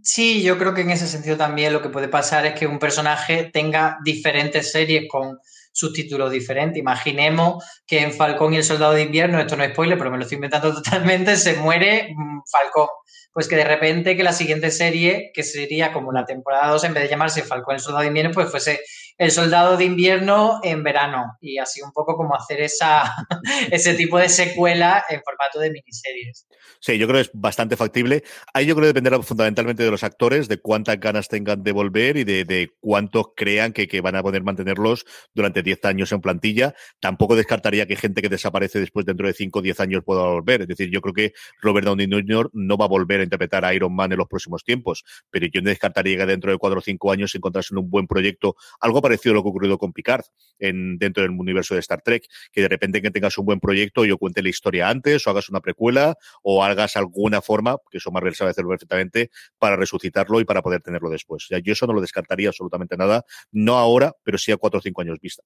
Sí, 0.02 0.42
yo 0.42 0.58
creo 0.58 0.74
que 0.74 0.82
en 0.82 0.90
ese 0.90 1.06
sentido 1.06 1.36
también 1.36 1.72
lo 1.72 1.82
que 1.82 1.88
puede 1.88 2.08
pasar 2.08 2.46
es 2.46 2.58
que 2.58 2.66
un 2.66 2.78
personaje 2.78 3.50
tenga 3.52 3.98
diferentes 4.04 4.70
series 4.70 5.08
con 5.08 5.38
subtítulos 5.72 6.30
diferentes. 6.30 6.78
Imaginemos 6.78 7.64
que 7.86 8.00
en 8.00 8.12
Falcón 8.12 8.54
y 8.54 8.56
el 8.56 8.64
Soldado 8.64 8.92
de 8.92 9.02
Invierno, 9.02 9.40
esto 9.40 9.56
no 9.56 9.64
es 9.64 9.72
spoiler, 9.72 9.98
pero 9.98 10.10
me 10.10 10.16
lo 10.16 10.22
estoy 10.22 10.36
inventando 10.36 10.74
totalmente, 10.82 11.36
se 11.36 11.54
muere 11.54 12.14
mm, 12.14 12.40
Falcón. 12.50 12.88
Pues 13.32 13.46
que 13.46 13.56
de 13.56 13.64
repente 13.64 14.16
que 14.16 14.22
la 14.22 14.32
siguiente 14.32 14.70
serie, 14.70 15.30
que 15.32 15.42
sería 15.42 15.92
como 15.92 16.12
la 16.12 16.24
temporada 16.24 16.72
2, 16.72 16.84
en 16.84 16.94
vez 16.94 17.04
de 17.04 17.08
llamarse 17.10 17.42
Falcón 17.42 17.74
y 17.74 17.76
el 17.76 17.80
Soldado 17.80 18.02
de 18.02 18.08
Invierno, 18.08 18.32
pues 18.32 18.50
fuese 18.50 18.80
el 19.18 19.32
soldado 19.32 19.76
de 19.76 19.84
invierno 19.84 20.60
en 20.62 20.84
verano 20.84 21.36
y 21.40 21.58
así 21.58 21.82
un 21.82 21.92
poco 21.92 22.16
como 22.16 22.36
hacer 22.36 22.60
esa, 22.60 23.14
ese 23.70 23.94
tipo 23.94 24.18
de 24.18 24.28
secuela 24.28 25.04
en 25.08 25.20
formato 25.22 25.58
de 25.58 25.70
miniseries. 25.70 26.46
Sí, 26.80 26.96
yo 26.96 27.08
creo 27.08 27.18
que 27.18 27.22
es 27.22 27.30
bastante 27.34 27.76
factible. 27.76 28.22
Ahí 28.54 28.66
yo 28.66 28.74
creo 28.74 28.84
que 28.84 28.88
dependerá 28.88 29.20
fundamentalmente 29.22 29.82
de 29.82 29.90
los 29.90 30.04
actores, 30.04 30.48
de 30.48 30.58
cuántas 30.58 31.00
ganas 31.00 31.28
tengan 31.28 31.64
de 31.64 31.72
volver 31.72 32.16
y 32.16 32.24
de, 32.24 32.44
de 32.44 32.70
cuántos 32.80 33.26
crean 33.34 33.72
que, 33.72 33.88
que, 33.88 34.00
van 34.00 34.14
a 34.14 34.22
poder 34.22 34.44
mantenerlos 34.44 35.04
durante 35.34 35.62
10 35.62 35.84
años 35.86 36.12
en 36.12 36.20
plantilla. 36.20 36.74
Tampoco 37.00 37.34
descartaría 37.34 37.86
que 37.86 37.96
gente 37.96 38.22
que 38.22 38.28
desaparece 38.28 38.78
después 38.78 39.04
dentro 39.04 39.26
de 39.26 39.32
5 39.32 39.58
o 39.58 39.62
10 39.62 39.80
años 39.80 40.04
pueda 40.04 40.22
volver. 40.22 40.62
Es 40.62 40.68
decir, 40.68 40.90
yo 40.90 41.00
creo 41.00 41.14
que 41.14 41.32
Robert 41.60 41.86
Downey 41.86 42.08
Jr. 42.08 42.50
no 42.52 42.76
va 42.76 42.84
a 42.84 42.88
volver 42.88 43.20
a 43.20 43.24
interpretar 43.24 43.64
a 43.64 43.74
Iron 43.74 43.94
Man 43.94 44.12
en 44.12 44.18
los 44.18 44.28
próximos 44.28 44.62
tiempos, 44.62 45.04
pero 45.30 45.46
yo 45.52 45.60
no 45.60 45.70
descartaría 45.70 46.16
que 46.16 46.26
dentro 46.26 46.52
de 46.52 46.58
4 46.58 46.78
o 46.78 46.82
5 46.82 47.12
años 47.12 47.34
encontrarse 47.34 47.74
en 47.74 47.78
un 47.78 47.90
buen 47.90 48.06
proyecto, 48.06 48.54
algo 48.80 49.02
parecido 49.08 49.34
lo 49.34 49.42
que 49.42 49.48
ha 49.48 49.50
ocurrido 49.50 49.78
con 49.78 49.92
Picard 49.92 50.24
en, 50.58 50.98
dentro 50.98 51.22
del 51.22 51.32
universo 51.32 51.74
de 51.74 51.80
Star 51.80 52.02
Trek, 52.02 52.26
que 52.52 52.60
de 52.60 52.68
repente 52.68 53.00
que 53.00 53.10
tengas 53.10 53.38
un 53.38 53.46
buen 53.46 53.60
proyecto 53.60 54.04
y 54.04 54.08
yo 54.08 54.18
cuente 54.18 54.42
la 54.42 54.50
historia 54.50 54.88
antes, 54.88 55.26
o 55.26 55.30
hagas 55.30 55.48
una 55.48 55.60
precuela, 55.60 56.16
o 56.42 56.62
hagas 56.62 56.96
alguna 56.96 57.40
forma, 57.40 57.76
que 57.90 57.98
eso 57.98 58.10
Marvel 58.10 58.34
sabe 58.34 58.50
hacerlo 58.50 58.70
perfectamente, 58.70 59.30
para 59.58 59.76
resucitarlo 59.76 60.40
y 60.40 60.44
para 60.44 60.62
poder 60.62 60.82
tenerlo 60.82 61.08
después. 61.08 61.46
Ya, 61.48 61.58
yo 61.58 61.72
eso 61.72 61.86
no 61.86 61.94
lo 61.94 62.00
descartaría 62.00 62.48
absolutamente 62.48 62.96
nada, 62.96 63.24
no 63.50 63.78
ahora, 63.78 64.12
pero 64.22 64.36
sí 64.38 64.52
a 64.52 64.56
cuatro 64.56 64.78
o 64.78 64.82
cinco 64.82 65.00
años 65.00 65.18
vista. 65.20 65.42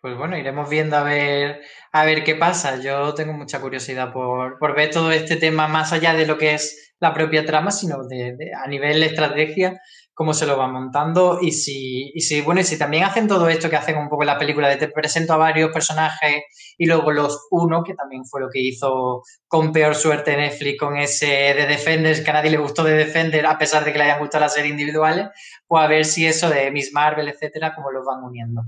Pues 0.00 0.16
bueno, 0.16 0.36
iremos 0.36 0.68
viendo 0.68 0.96
a 0.96 1.02
ver, 1.02 1.62
a 1.92 2.04
ver 2.04 2.24
qué 2.24 2.34
pasa. 2.34 2.80
Yo 2.80 3.14
tengo 3.14 3.32
mucha 3.32 3.60
curiosidad 3.60 4.12
por, 4.12 4.58
por 4.58 4.74
ver 4.74 4.90
todo 4.90 5.10
este 5.10 5.36
tema 5.36 5.68
más 5.68 5.92
allá 5.92 6.14
de 6.14 6.26
lo 6.26 6.38
que 6.38 6.54
es 6.54 6.94
la 7.00 7.12
propia 7.12 7.44
trama, 7.44 7.70
sino 7.70 8.06
de, 8.06 8.52
a 8.54 8.66
nivel 8.68 9.02
estrategia, 9.02 9.80
cómo 10.16 10.32
se 10.32 10.46
lo 10.46 10.56
van 10.56 10.72
montando 10.72 11.40
y 11.42 11.52
si, 11.52 12.10
y 12.14 12.22
si, 12.22 12.40
bueno, 12.40 12.62
y 12.62 12.64
si 12.64 12.78
también 12.78 13.04
hacen 13.04 13.28
todo 13.28 13.50
esto 13.50 13.68
que 13.68 13.76
hacen 13.76 13.98
un 13.98 14.08
poco 14.08 14.22
en 14.22 14.28
la 14.28 14.38
película 14.38 14.66
de 14.66 14.76
te 14.76 14.88
presento 14.88 15.34
a 15.34 15.36
varios 15.36 15.70
personajes 15.72 16.44
y 16.78 16.86
luego 16.86 17.12
los 17.12 17.46
uno, 17.50 17.84
que 17.84 17.92
también 17.92 18.24
fue 18.24 18.40
lo 18.40 18.48
que 18.48 18.62
hizo 18.62 19.22
con 19.46 19.74
peor 19.74 19.94
suerte 19.94 20.34
Netflix 20.34 20.80
con 20.80 20.96
ese 20.96 21.26
de 21.26 21.66
Defenders, 21.66 22.22
que 22.22 22.30
a 22.30 22.32
nadie 22.32 22.50
le 22.50 22.56
gustó 22.56 22.82
de 22.82 22.94
Defender 22.94 23.44
a 23.44 23.58
pesar 23.58 23.84
de 23.84 23.92
que 23.92 23.98
le 23.98 24.04
hayan 24.04 24.20
gustado 24.20 24.44
las 24.44 24.54
series 24.54 24.70
individuales, 24.70 25.28
pues 25.66 25.84
a 25.84 25.86
ver 25.86 26.06
si 26.06 26.24
eso 26.24 26.48
de 26.48 26.70
Miss 26.70 26.94
Marvel, 26.94 27.28
etcétera, 27.28 27.74
cómo 27.74 27.90
los 27.90 28.06
van 28.06 28.24
uniendo. 28.24 28.62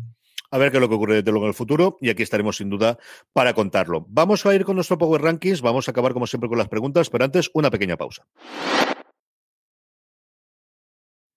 A 0.51 0.59
ver 0.59 0.71
qué 0.71 0.77
es 0.77 0.83
lo 0.83 0.91
que 0.91 0.97
ocurre 0.97 1.15
desde 1.15 1.31
luego 1.31 1.47
en 1.47 1.49
el 1.49 1.55
futuro 1.55 1.97
y 2.03 2.11
aquí 2.11 2.23
estaremos 2.23 2.59
sin 2.59 2.69
duda 2.69 2.99
para 3.33 3.55
contarlo. 3.55 4.05
Vamos 4.11 4.45
a 4.45 4.55
ir 4.55 4.67
con 4.67 4.75
nuestro 4.75 4.99
Power 4.99 5.23
Rankings, 5.23 5.63
vamos 5.63 5.89
a 5.89 5.93
acabar 5.93 6.13
como 6.13 6.27
siempre 6.27 6.51
con 6.51 6.59
las 6.59 6.69
preguntas, 6.69 7.09
pero 7.09 7.25
antes 7.25 7.51
una 7.55 7.71
pequeña 7.71 7.97
pausa. 7.97 8.27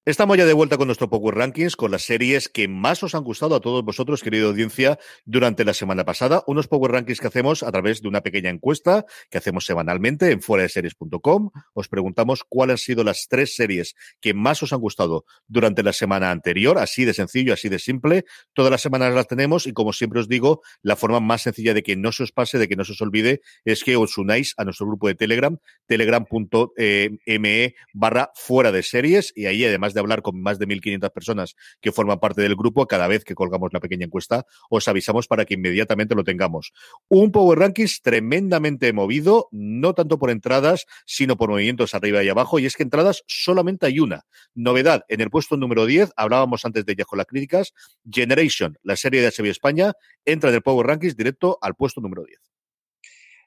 Estamos 0.04 0.36
ya 0.36 0.48
de 0.48 0.54
vuelta 0.54 0.78
con 0.78 0.88
nuestro 0.88 1.12
Power 1.12 1.36
Rankings, 1.36 1.76
con 1.76 1.92
las 1.92 2.02
series 2.02 2.50
que 2.50 2.68
más 2.68 3.04
os 3.04 3.14
han 3.14 3.24
gustado 3.24 3.54
a 3.54 3.60
todos 3.60 3.86
vosotros, 3.86 4.24
querida 4.24 4.48
audiencia, 4.48 4.98
durante 5.26 5.64
la 5.64 5.76
semana 5.76 6.06
pasada. 6.06 6.44
Unos 6.48 6.68
Power 6.68 6.92
Rankings 6.92 7.20
que 7.20 7.28
hacemos 7.28 7.62
a 7.62 7.72
través 7.72 8.02
de 8.02 8.08
una 8.08 8.22
pequeña 8.22 8.50
encuesta 8.50 9.06
que 9.30 9.38
hacemos 9.38 9.64
semanalmente 9.64 10.32
en 10.32 10.42
fuera 10.42 10.64
de 10.64 10.70
series.com. 10.70 11.52
Os 11.76 11.88
preguntamos 11.88 12.44
cuáles 12.44 12.74
han 12.74 12.78
sido 12.80 13.04
las 13.04 13.28
tres 13.30 13.56
series 13.56 13.94
que 14.20 14.34
más 14.34 14.64
os 14.64 14.74
han 14.74 14.80
gustado 14.80 15.26
durante 15.48 15.84
la 15.84 15.94
semana 15.94 16.32
anterior. 16.32 16.80
Así 16.80 17.06
de 17.06 17.14
sencillo, 17.14 17.54
así 17.54 17.70
de 17.70 17.78
simple. 17.78 18.26
Todas 18.54 18.72
las 18.72 18.82
semanas 18.82 19.14
las 19.14 19.28
tenemos 19.28 19.68
y 19.68 19.74
como 19.74 19.94
siempre 19.94 20.20
os 20.20 20.28
digo, 20.28 20.64
la 20.82 20.96
forma 20.96 21.20
más 21.20 21.44
sencilla 21.44 21.76
de 21.76 21.84
que 21.84 21.96
no 21.96 22.12
se 22.12 22.24
os 22.24 22.32
pase, 22.32 22.58
de 22.58 22.68
que 22.68 22.76
no 22.76 22.86
se 22.86 22.94
os 22.94 23.02
olvide, 23.04 23.42
es 23.66 23.84
que 23.84 23.98
os 23.98 24.18
unáis 24.18 24.56
a 24.58 24.64
nuestro 24.64 24.88
grupo 24.88 25.10
de 25.10 25.14
Telegram, 25.14 25.60
telegram.me 25.86 27.76
barra 27.94 28.32
fuera 28.34 28.72
de 28.72 28.82
series 28.82 29.32
y 29.36 29.46
ahí 29.46 29.64
además 29.64 29.91
de 29.94 30.00
hablar 30.00 30.22
con 30.22 30.42
más 30.42 30.60
de 30.60 30.68
1.500 30.68 31.12
personas 31.12 31.56
que 31.82 31.92
forman 31.92 32.20
parte 32.20 32.42
del 32.42 32.56
grupo, 32.56 32.88
cada 32.88 33.08
vez 33.08 33.24
que 33.24 33.36
colgamos 33.36 33.72
la 33.74 33.80
pequeña 33.80 34.06
encuesta, 34.06 34.46
os 34.70 34.88
avisamos 34.88 35.28
para 35.28 35.46
que 35.46 35.56
inmediatamente 35.56 36.16
lo 36.16 36.24
tengamos. 36.24 36.74
Un 37.08 37.32
Power 37.32 37.60
Rankings 37.60 38.02
tremendamente 38.02 38.94
movido, 38.94 39.48
no 39.52 39.94
tanto 39.94 40.20
por 40.20 40.30
entradas, 40.30 40.86
sino 41.06 41.38
por 41.38 41.50
movimientos 41.50 41.94
arriba 41.94 42.24
y 42.24 42.30
abajo, 42.30 42.60
y 42.60 42.66
es 42.66 42.76
que 42.76 42.84
entradas 42.84 43.24
solamente 43.28 43.86
hay 43.86 44.00
una. 44.00 44.26
Novedad, 44.54 45.04
en 45.08 45.22
el 45.22 45.30
puesto 45.30 45.58
número 45.58 45.86
10, 45.86 46.12
hablábamos 46.16 46.66
antes 46.66 46.86
de 46.86 46.94
ella 46.94 47.06
con 47.06 47.18
las 47.18 47.28
críticas, 47.28 47.74
Generation, 48.10 48.78
la 48.84 48.96
serie 48.96 49.22
de 49.22 49.30
HBO 49.30 49.52
España, 49.52 49.94
entra 50.26 50.50
en 50.50 50.56
el 50.56 50.62
Power 50.62 50.88
Rankings 50.88 51.16
directo 51.16 51.58
al 51.62 51.76
puesto 51.76 52.02
número 52.02 52.24
10. 52.24 52.51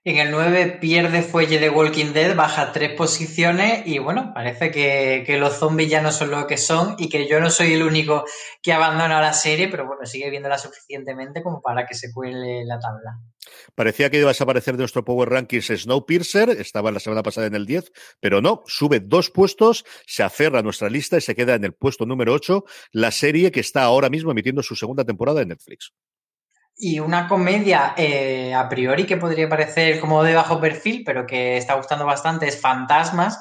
En 0.06 0.18
el 0.18 0.30
9 0.30 0.76
pierde 0.82 1.22
fuelle 1.22 1.58
de 1.58 1.70
Walking 1.70 2.12
Dead, 2.12 2.36
baja 2.36 2.72
tres 2.72 2.92
posiciones 2.92 3.86
y 3.86 3.98
bueno, 3.98 4.32
parece 4.34 4.70
que, 4.70 5.24
los 5.38 5.54
zombies 5.54 5.88
ya 5.88 6.02
no 6.02 6.12
son 6.12 6.30
lo 6.30 6.46
que 6.46 6.58
son 6.58 6.94
y 6.98 7.08
que 7.08 7.26
yo 7.26 7.40
no 7.40 7.48
soy 7.48 7.72
el 7.72 7.82
único 7.82 8.26
que 8.60 8.74
abandona 8.74 9.22
la 9.22 9.32
serie, 9.32 9.68
pero 9.68 9.86
bueno, 9.86 10.04
sigue 10.04 10.28
viéndola 10.28 10.58
suficientemente 10.58 11.42
como 11.42 11.62
para 11.62 11.86
que 11.86 11.94
se 11.94 12.12
cuele 12.12 12.66
la 12.66 12.78
tabla. 12.78 13.18
Parecía 13.74 14.10
que 14.10 14.18
iba 14.18 14.28
a 14.28 14.32
desaparecer 14.32 14.74
de 14.74 14.82
nuestro 14.82 15.06
Power 15.06 15.30
Rankings 15.30 15.68
Snowpiercer, 15.68 16.50
estaba 16.50 16.92
la 16.92 17.00
semana 17.00 17.22
pasada 17.22 17.46
en 17.46 17.54
el 17.54 17.64
10, 17.64 17.90
pero 18.20 18.42
no, 18.42 18.62
sube 18.66 19.00
dos 19.00 19.30
puestos, 19.30 19.86
se 20.06 20.22
aferra 20.22 20.58
a 20.58 20.62
nuestra 20.62 20.90
lista 20.90 21.16
y 21.16 21.22
se 21.22 21.34
queda 21.34 21.54
en 21.54 21.64
el 21.64 21.72
puesto 21.72 22.04
número 22.04 22.34
8, 22.34 22.62
la 22.92 23.10
serie 23.10 23.50
que 23.50 23.60
está 23.60 23.84
ahora 23.84 24.10
mismo 24.10 24.32
emitiendo 24.32 24.62
su 24.62 24.76
segunda 24.76 25.06
temporada 25.06 25.40
en 25.40 25.48
Netflix. 25.48 25.94
Y 26.76 26.98
una 26.98 27.28
comedia 27.28 27.94
eh, 27.96 28.52
a 28.52 28.68
priori 28.68 29.06
que 29.06 29.16
podría 29.16 29.48
parecer 29.48 30.00
como 30.00 30.24
de 30.24 30.34
bajo 30.34 30.60
perfil, 30.60 31.02
pero 31.04 31.26
que 31.26 31.56
está 31.56 31.74
gustando 31.74 32.04
bastante, 32.04 32.48
es 32.48 32.60
Fantasmas, 32.60 33.38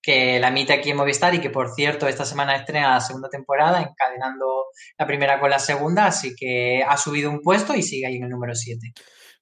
que 0.00 0.38
la 0.38 0.48
emite 0.48 0.72
aquí 0.72 0.90
en 0.90 0.96
Movistar 0.96 1.34
y 1.34 1.40
que, 1.40 1.50
por 1.50 1.74
cierto, 1.74 2.06
esta 2.06 2.24
semana 2.24 2.54
estrena 2.54 2.94
la 2.94 3.00
segunda 3.00 3.28
temporada, 3.28 3.82
encadenando 3.82 4.66
la 4.96 5.06
primera 5.06 5.40
con 5.40 5.50
la 5.50 5.58
segunda, 5.58 6.06
así 6.06 6.36
que 6.36 6.84
ha 6.86 6.96
subido 6.96 7.28
un 7.28 7.40
puesto 7.40 7.74
y 7.74 7.82
sigue 7.82 8.06
ahí 8.06 8.16
en 8.16 8.24
el 8.24 8.30
número 8.30 8.54
7. 8.54 8.92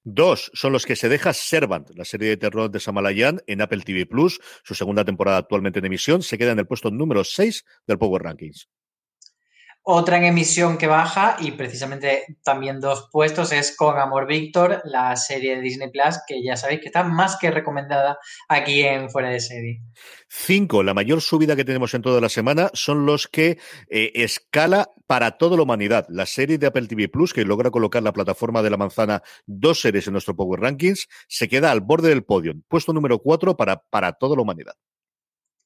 Dos 0.03 0.51
son 0.53 0.71
los 0.71 0.85
que 0.85 0.95
se 0.95 1.09
deja 1.09 1.33
Servant, 1.33 1.89
la 1.95 2.05
serie 2.05 2.29
de 2.29 2.37
terror 2.37 2.69
de 2.69 2.79
Samalayan 2.79 3.41
en 3.47 3.61
Apple 3.61 3.81
TV 3.81 4.05
Plus, 4.05 4.39
su 4.63 4.75
segunda 4.75 5.05
temporada 5.05 5.37
actualmente 5.37 5.79
en 5.79 5.85
emisión, 5.85 6.21
se 6.21 6.37
queda 6.37 6.51
en 6.51 6.59
el 6.59 6.67
puesto 6.67 6.91
número 6.91 7.23
6 7.23 7.63
del 7.87 7.97
Power 7.97 8.21
Rankings. 8.21 8.67
Otra 9.87 10.17
en 10.17 10.23
emisión 10.23 10.79
que 10.79 10.87
baja 10.87 11.37
y 11.39 11.51
precisamente 11.51 12.37
también 12.43 12.79
dos 12.79 13.07
puestos 13.11 13.51
es 13.51 13.77
Con 13.77 13.99
Amor 13.99 14.25
Víctor, 14.25 14.81
la 14.83 15.15
serie 15.15 15.55
de 15.55 15.61
Disney 15.61 15.91
Plus, 15.91 16.17
que 16.27 16.43
ya 16.43 16.57
sabéis 16.57 16.79
que 16.79 16.87
está 16.87 17.03
más 17.03 17.37
que 17.37 17.51
recomendada 17.51 18.17
aquí 18.49 18.81
en 18.81 19.11
Fuera 19.11 19.29
de 19.29 19.39
Serie. 19.39 19.81
Cinco, 20.27 20.81
la 20.81 20.95
mayor 20.95 21.21
subida 21.21 21.55
que 21.55 21.63
tenemos 21.63 21.93
en 21.93 22.01
toda 22.01 22.19
la 22.19 22.29
semana 22.29 22.71
son 22.73 23.05
los 23.05 23.27
que 23.27 23.59
eh, 23.87 24.11
escala 24.15 24.89
para 25.05 25.37
toda 25.37 25.55
la 25.55 25.61
humanidad. 25.61 26.07
La 26.09 26.25
serie 26.25 26.57
de 26.57 26.65
Apple 26.65 26.87
TV 26.87 27.07
Plus, 27.07 27.31
que 27.31 27.45
logra 27.45 27.69
colocar 27.69 28.01
la 28.01 28.11
plataforma 28.11 28.63
de 28.63 28.71
la 28.71 28.77
manzana 28.77 29.21
dos 29.45 29.81
series 29.81 30.07
en 30.07 30.13
nuestro 30.13 30.35
Power 30.35 30.61
Rankings, 30.61 31.07
se 31.27 31.47
queda 31.47 31.69
al 31.69 31.81
borde 31.81 32.09
del 32.09 32.23
podio. 32.23 32.55
Puesto 32.67 32.91
número 32.91 33.19
cuatro 33.19 33.55
para, 33.55 33.83
para 33.91 34.13
toda 34.13 34.35
la 34.35 34.41
humanidad 34.41 34.73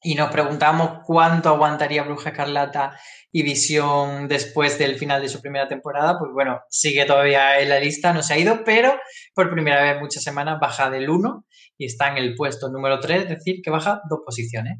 y 0.01 0.15
nos 0.15 0.31
preguntamos 0.31 1.01
cuánto 1.05 1.49
aguantaría 1.49 2.03
Bruja 2.03 2.29
Escarlata 2.29 2.97
y 3.31 3.43
Visión 3.43 4.27
después 4.27 4.77
del 4.79 4.97
final 4.97 5.21
de 5.21 5.29
su 5.29 5.41
primera 5.41 5.67
temporada, 5.67 6.17
pues 6.17 6.31
bueno, 6.33 6.61
sigue 6.69 7.05
todavía 7.05 7.59
en 7.59 7.69
la 7.69 7.79
lista, 7.79 8.13
no 8.13 8.23
se 8.23 8.33
ha 8.33 8.37
ido, 8.37 8.63
pero 8.63 8.97
por 9.33 9.51
primera 9.51 9.81
vez 9.83 10.01
muchas 10.01 10.23
semanas 10.23 10.59
baja 10.59 10.89
del 10.89 11.09
1 11.09 11.45
y 11.77 11.85
está 11.85 12.09
en 12.09 12.17
el 12.17 12.35
puesto 12.35 12.69
número 12.69 12.99
3, 12.99 13.23
es 13.23 13.29
decir, 13.29 13.61
que 13.63 13.69
baja 13.69 14.01
dos 14.09 14.21
posiciones. 14.25 14.79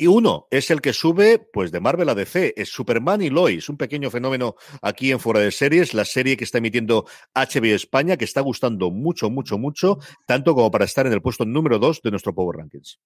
Y 0.00 0.06
uno 0.06 0.46
es 0.50 0.70
el 0.70 0.80
que 0.80 0.92
sube, 0.92 1.40
pues 1.52 1.72
de 1.72 1.80
Marvel 1.80 2.08
a 2.08 2.14
DC, 2.14 2.54
es 2.56 2.68
Superman 2.68 3.20
y 3.20 3.30
Lois, 3.30 3.68
un 3.68 3.76
pequeño 3.76 4.10
fenómeno 4.10 4.54
aquí 4.80 5.10
en 5.10 5.18
Fuera 5.18 5.40
de 5.40 5.50
Series, 5.50 5.92
la 5.92 6.04
serie 6.04 6.36
que 6.36 6.44
está 6.44 6.58
emitiendo 6.58 7.04
HBO 7.34 7.74
España, 7.74 8.16
que 8.16 8.24
está 8.24 8.40
gustando 8.40 8.92
mucho, 8.92 9.28
mucho, 9.28 9.58
mucho, 9.58 9.98
tanto 10.26 10.54
como 10.54 10.70
para 10.70 10.84
estar 10.84 11.06
en 11.06 11.12
el 11.12 11.22
puesto 11.22 11.44
número 11.44 11.80
2 11.80 12.02
de 12.02 12.10
nuestro 12.10 12.32
Power 12.32 12.58
Rankings. 12.58 13.00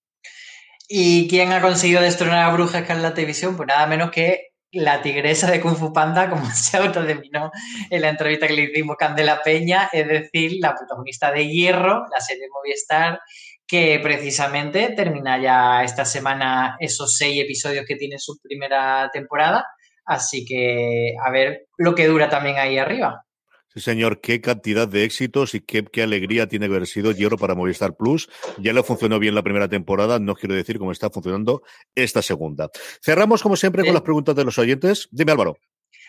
¿Y 0.95 1.27
quién 1.27 1.53
ha 1.55 1.63
conseguido 1.63 2.03
destronar 2.03 2.45
a 2.45 2.53
Bruja 2.53 2.81
Escarlata 2.81 3.15
Televisión? 3.15 3.57
Pues 3.57 3.67
nada 3.67 3.87
menos 3.87 4.11
que 4.11 4.49
la 4.73 5.01
tigresa 5.01 5.51
de 5.51 5.59
Kung 5.59 5.75
Fu 5.75 5.91
Panda, 5.91 6.29
como 6.29 6.45
se 6.55 6.77
autodenominó 6.77 7.51
en 7.89 8.03
la 8.03 8.11
entrevista 8.11 8.47
que 8.47 8.53
le 8.53 8.65
hicimos 8.65 8.97
Candela 8.99 9.41
Peña, 9.43 9.89
es 9.91 10.07
decir, 10.07 10.59
la 10.61 10.75
protagonista 10.75 11.33
de 11.33 11.49
Hierro, 11.49 12.05
la 12.13 12.21
serie 12.21 12.45
Movistar, 12.53 13.21
que 13.67 14.01
precisamente 14.03 14.91
termina 14.91 15.41
ya 15.41 15.83
esta 15.83 16.05
semana 16.05 16.77
esos 16.79 17.17
seis 17.17 17.43
episodios 17.43 17.87
que 17.89 17.97
tiene 17.97 18.19
su 18.19 18.39
primera 18.43 19.09
temporada. 19.11 19.65
Así 20.05 20.45
que 20.45 21.15
a 21.25 21.31
ver 21.31 21.69
lo 21.79 21.95
que 21.95 22.07
dura 22.07 22.29
también 22.29 22.59
ahí 22.59 22.77
arriba. 22.77 23.25
Sí, 23.75 23.81
señor, 23.81 24.21
qué 24.21 24.43
cantidad 24.43 24.87
de 24.87 25.05
éxitos 25.05 25.55
y 25.55 25.61
qué, 25.61 25.83
qué, 25.85 26.03
alegría 26.03 26.47
tiene 26.47 26.69
que 26.69 26.75
haber 26.75 26.87
sido 26.87 27.13
Hierro 27.13 27.39
para 27.39 27.55
Movistar 27.55 27.97
Plus. 27.97 28.29
Ya 28.59 28.75
le 28.75 28.83
funcionó 28.83 29.19
bien 29.19 29.35
la 29.35 29.43
primera 29.43 29.69
temporada, 29.69 30.19
no 30.19 30.35
quiero 30.35 30.55
decir 30.55 30.79
cómo 30.79 30.93
está 30.93 31.09
funcionando 31.09 31.63
esta 31.95 32.21
segunda. 32.21 32.69
Cerramos, 33.03 33.43
como 33.43 33.57
siempre, 33.57 33.83
con 33.83 33.95
las 33.95 34.03
preguntas 34.03 34.37
de 34.37 34.45
los 34.45 34.59
oyentes. 34.59 35.09
Dime, 35.11 35.33
Álvaro. 35.33 35.57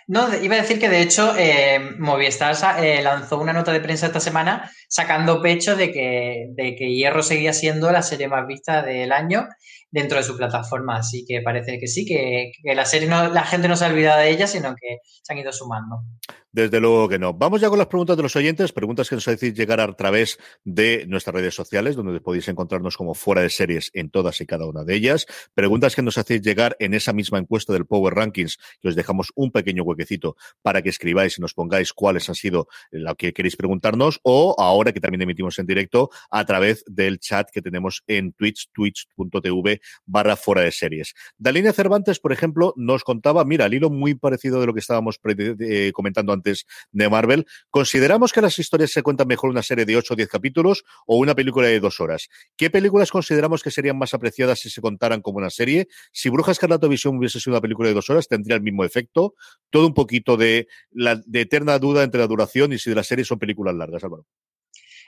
No, 0.07 0.27
iba 0.43 0.55
a 0.55 0.61
decir 0.61 0.79
que 0.79 0.89
de 0.89 1.01
hecho 1.01 1.33
eh, 1.37 1.79
Movistar 1.97 2.83
eh, 2.83 3.01
lanzó 3.01 3.39
una 3.39 3.53
nota 3.53 3.71
de 3.71 3.79
prensa 3.79 4.07
esta 4.07 4.19
semana 4.19 4.69
sacando 4.89 5.41
pecho 5.41 5.77
de 5.77 5.93
que, 5.93 6.47
de 6.49 6.75
que 6.75 6.93
Hierro 6.93 7.23
seguía 7.23 7.53
siendo 7.53 7.89
la 7.91 8.01
serie 8.01 8.27
más 8.27 8.45
vista 8.45 8.81
del 8.81 9.13
año 9.13 9.47
dentro 9.93 10.17
de 10.17 10.23
su 10.23 10.35
plataforma. 10.35 10.97
Así 10.97 11.23
que 11.25 11.41
parece 11.41 11.79
que 11.79 11.87
sí, 11.87 12.05
que, 12.05 12.51
la 12.73 12.83
serie 12.83 13.07
no, 13.07 13.29
la 13.29 13.43
gente 13.43 13.67
no 13.67 13.77
se 13.77 13.85
ha 13.85 13.89
olvidado 13.89 14.19
de 14.19 14.31
ella, 14.31 14.47
sino 14.47 14.75
que 14.75 14.97
se 15.03 15.31
han 15.31 15.39
ido 15.39 15.53
sumando. 15.53 16.03
Desde 16.51 16.79
luego 16.79 17.09
que 17.09 17.17
no. 17.17 17.33
Vamos 17.33 17.61
ya 17.61 17.69
con 17.69 17.79
las 17.79 17.87
preguntas 17.87 18.15
de 18.15 18.21
los 18.21 18.35
oyentes, 18.35 18.71
preguntas 18.73 19.09
que 19.09 19.15
nos 19.15 19.27
hacéis 19.27 19.55
llegar 19.55 19.79
a 19.79 19.91
través 19.93 20.37
de 20.63 21.05
nuestras 21.07 21.33
redes 21.33 21.55
sociales, 21.55 21.95
donde 21.95 22.19
podéis 22.21 22.47
encontrarnos 22.47 22.95
como 22.95 23.15
fuera 23.15 23.41
de 23.41 23.49
series 23.49 23.89
en 23.93 24.11
todas 24.11 24.39
y 24.39 24.45
cada 24.45 24.67
una 24.67 24.83
de 24.83 24.93
ellas. 24.93 25.25
Preguntas 25.55 25.95
que 25.95 26.03
nos 26.03 26.19
hacéis 26.19 26.43
llegar 26.43 26.75
en 26.79 26.93
esa 26.93 27.11
misma 27.11 27.39
encuesta 27.39 27.73
del 27.73 27.87
Power 27.87 28.13
Rankings, 28.13 28.59
que 28.81 28.87
os 28.87 28.95
dejamos 28.95 29.31
un 29.33 29.51
pequeño 29.51 29.81
huequecito 29.81 30.35
para 30.61 30.83
que 30.83 30.89
escribáis 30.89 31.39
y 31.39 31.41
nos 31.41 31.55
pongáis 31.55 31.91
cuáles 31.91 32.29
han 32.29 32.35
sido 32.35 32.67
lo 32.91 33.15
que 33.15 33.33
queréis 33.33 33.55
preguntarnos, 33.55 34.19
o 34.21 34.55
ahora 34.59 34.91
que 34.91 34.99
también 34.99 35.23
emitimos 35.23 35.57
en 35.57 35.65
directo 35.65 36.11
a 36.29 36.45
través 36.45 36.83
del 36.85 37.17
chat 37.19 37.49
que 37.51 37.63
tenemos 37.63 38.03
en 38.05 38.31
Twitch, 38.31 38.69
twitch.tv 38.73 39.81
barra 40.05 40.35
fuera 40.35 40.61
de 40.61 40.71
series. 40.71 41.13
Dalina 41.37 41.73
Cervantes, 41.73 42.19
por 42.19 42.31
ejemplo, 42.31 42.73
nos 42.77 43.03
contaba, 43.03 43.43
mira, 43.45 43.65
al 43.65 43.73
hilo 43.73 43.89
muy 43.89 44.15
parecido 44.15 44.59
de 44.59 44.67
lo 44.67 44.73
que 44.73 44.79
estábamos 44.79 45.19
eh, 45.25 45.91
comentando 45.93 46.33
antes 46.33 46.65
de 46.91 47.09
Marvel. 47.09 47.45
¿Consideramos 47.69 48.33
que 48.33 48.41
las 48.41 48.57
historias 48.59 48.91
se 48.91 49.03
cuentan 49.03 49.27
mejor 49.27 49.49
una 49.49 49.63
serie 49.63 49.85
de 49.85 49.97
8 49.97 50.13
o 50.13 50.17
10 50.17 50.29
capítulos 50.29 50.83
o 51.05 51.17
una 51.17 51.35
película 51.35 51.67
de 51.67 51.79
dos 51.79 51.99
horas? 51.99 52.29
¿Qué 52.55 52.69
películas 52.69 53.11
consideramos 53.11 53.63
que 53.63 53.71
serían 53.71 53.97
más 53.97 54.13
apreciadas 54.13 54.59
si 54.59 54.69
se 54.69 54.81
contaran 54.81 55.21
como 55.21 55.37
una 55.37 55.49
serie? 55.49 55.87
Si 56.11 56.29
Bruja 56.29 56.51
Escarlata 56.51 56.87
Visión 56.87 57.17
hubiese 57.17 57.39
sido 57.39 57.53
una 57.53 57.61
película 57.61 57.87
de 57.87 57.95
dos 57.95 58.09
horas, 58.09 58.27
tendría 58.27 58.55
el 58.55 58.61
mismo 58.61 58.83
efecto. 58.83 59.35
Todo 59.69 59.87
un 59.87 59.93
poquito 59.93 60.37
de 60.37 60.67
eterna 61.33 61.79
duda 61.79 62.03
entre 62.03 62.21
la 62.21 62.27
duración 62.27 62.73
y 62.73 62.77
si 62.77 62.89
de 62.89 62.95
las 62.95 63.07
series 63.07 63.27
son 63.27 63.39
películas 63.39 63.75
largas, 63.75 64.03
Álvaro. 64.03 64.25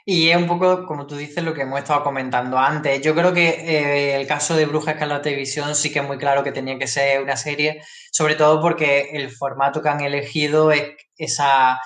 Y 0.08 0.30
es 0.30 0.36
un 0.36 0.46
poco, 0.46 0.86
como 0.86 1.04
tú 1.04 1.16
dices, 1.16 1.42
lo 1.42 1.52
que 1.52 1.62
hemos 1.62 1.80
estado 1.80 2.04
comentando 2.04 2.56
antes. 2.56 3.02
Yo 3.02 3.12
creo 3.12 3.34
que 3.34 3.48
eh, 3.48 4.14
el 4.14 4.24
caso 4.28 4.54
de 4.54 4.64
Bruja 4.64 4.92
Escarlata 4.92 5.22
Televisión 5.22 5.74
sí 5.74 5.92
que 5.92 5.98
es 5.98 6.06
muy 6.06 6.16
claro 6.16 6.44
que 6.44 6.52
tenía 6.52 6.78
que 6.78 6.86
ser 6.86 7.20
una 7.20 7.36
serie, 7.36 7.82
sobre 8.12 8.36
todo 8.36 8.60
porque 8.62 9.10
el 9.14 9.30
formato 9.30 9.82
que 9.82 9.88
han 9.88 10.00
elegido 10.02 10.70
es 10.70 10.92
esa, 11.16 11.80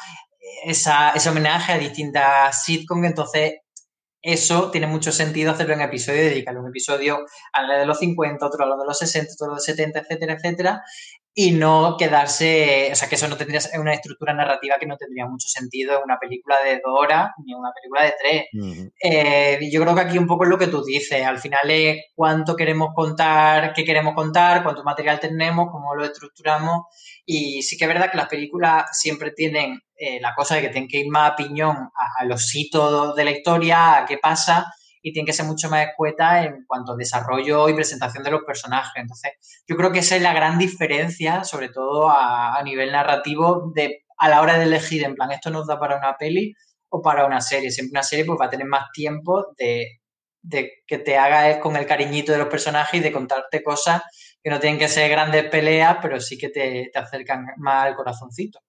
esa, 0.67 1.13
ese 1.13 1.31
homenaje 1.31 1.73
a 1.73 1.79
distintas 1.79 2.63
sitcoms, 2.63 3.07
entonces 3.07 3.55
eso 4.21 4.71
tiene 4.71 4.87
mucho 4.87 5.13
sentido 5.13 5.53
hacerlo 5.53 5.73
en 5.73 5.81
episodio, 5.81 6.21
dedicarle 6.21 6.61
un 6.61 6.69
episodio 6.69 7.25
a 7.55 7.63
la 7.63 7.79
de 7.79 7.87
los 7.87 7.99
50, 8.01 8.45
otro 8.45 8.65
a 8.65 8.69
lo 8.69 8.77
de 8.77 8.85
los 8.85 8.99
60, 8.99 9.33
otro 9.33 9.53
a 9.53 9.55
los 9.55 9.65
70, 9.65 9.99
etcétera, 9.99 10.35
etcétera, 10.35 10.83
y 11.43 11.53
no 11.53 11.97
quedarse, 11.97 12.91
o 12.93 12.95
sea, 12.95 13.09
que 13.09 13.15
eso 13.15 13.27
no 13.27 13.39
tendría 13.39 13.63
una 13.79 13.95
estructura 13.95 14.35
narrativa 14.35 14.77
que 14.79 14.85
no 14.85 14.99
tendría 14.99 15.25
mucho 15.25 15.49
sentido 15.49 15.97
en 15.97 16.03
una 16.05 16.19
película 16.19 16.57
de 16.63 16.83
dos 16.85 16.95
horas 16.95 17.31
ni 17.43 17.55
en 17.55 17.59
una 17.59 17.71
película 17.73 18.05
de 18.05 18.15
tres. 18.21 18.91
Eh, 19.03 19.71
yo 19.73 19.81
creo 19.81 19.95
que 19.95 20.03
aquí 20.03 20.19
un 20.19 20.27
poco 20.27 20.45
es 20.45 20.51
lo 20.51 20.59
que 20.59 20.67
tú 20.67 20.85
dices, 20.85 21.25
al 21.25 21.39
final 21.39 21.71
es 21.71 21.97
cuánto 22.15 22.55
queremos 22.55 22.91
contar, 22.95 23.73
qué 23.73 23.87
queremos 23.87 24.13
contar, 24.15 24.63
cuánto 24.63 24.85
material 24.85 25.19
tenemos, 25.19 25.69
cómo 25.73 25.95
lo 25.95 26.05
estructuramos, 26.05 26.83
y 27.25 27.63
sí 27.63 27.79
que 27.79 27.85
es 27.87 27.89
verdad 27.89 28.11
que 28.11 28.19
las 28.19 28.29
películas 28.29 28.91
siempre 28.93 29.31
tienen 29.31 29.81
eh, 29.97 30.21
la 30.21 30.35
cosa 30.35 30.57
de 30.57 30.61
que 30.61 30.69
tienen 30.69 30.91
que 30.91 30.99
ir 30.99 31.09
más 31.09 31.31
a 31.31 31.37
piñón 31.37 31.75
a, 31.75 32.23
a 32.23 32.25
los 32.27 32.55
hitos 32.55 33.17
de 33.17 33.25
la 33.25 33.31
historia, 33.31 33.97
a 33.97 34.05
qué 34.05 34.19
pasa, 34.19 34.67
y 35.03 35.13
tiene 35.13 35.27
que 35.27 35.33
ser 35.33 35.47
mucho 35.47 35.69
más 35.71 35.87
escueta 35.87 36.45
en 36.45 36.65
cuanto 36.67 36.93
a 36.93 36.97
desarrollo 36.97 37.69
y 37.69 37.75
presentación 37.75 38.23
de 38.23 38.31
los 38.31 38.43
personajes. 38.43 38.93
Entonces, 38.97 39.33
yo 39.67 39.77
creo 39.77 39.93
que 39.93 40.01
esa 40.01 40.17
es 40.17 40.23
la 40.23 40.35
gran 40.35 40.59
diferencia, 40.59 41.45
sobre 41.45 41.69
todo 41.71 42.09
a, 42.11 42.61
nivel 42.65 42.93
narrativo, 42.93 43.73
de 43.75 44.05
a 44.19 44.29
la 44.29 44.43
hora 44.43 44.59
de 44.59 44.65
elegir, 44.65 45.05
en 45.05 45.15
plan, 45.15 45.33
esto 45.33 45.51
nos 45.51 45.67
da 45.67 45.79
para 45.79 45.97
una 45.97 46.17
peli 46.19 46.55
o 46.91 47.01
para 47.01 47.25
una 47.25 47.41
serie. 47.41 47.71
Siempre 47.71 47.93
una 47.93 48.03
serie 48.03 48.25
pues 48.25 48.39
va 48.41 48.47
a 48.47 48.51
tener 48.51 48.67
más 48.67 48.91
tiempo 48.93 49.55
de, 49.57 50.01
de 50.43 50.73
que 50.87 50.99
te 50.99 51.17
haga 51.17 51.59
con 51.61 51.77
el 51.77 51.87
cariñito 51.87 52.33
de 52.33 52.39
los 52.39 52.49
personajes 52.49 53.01
y 53.01 53.03
de 53.03 53.13
contarte 53.13 53.63
cosas 53.63 54.03
que 54.43 54.51
no 54.51 54.61
tienen 54.61 54.79
que 54.79 54.89
ser 54.89 55.11
grandes 55.11 55.45
peleas, 55.49 55.99
pero 56.03 56.21
sí 56.21 56.37
que 56.37 56.49
te, 56.49 56.91
te 56.93 56.99
acercan 56.99 57.47
más 57.57 57.87
al 57.87 57.97
corazoncito. 57.97 58.61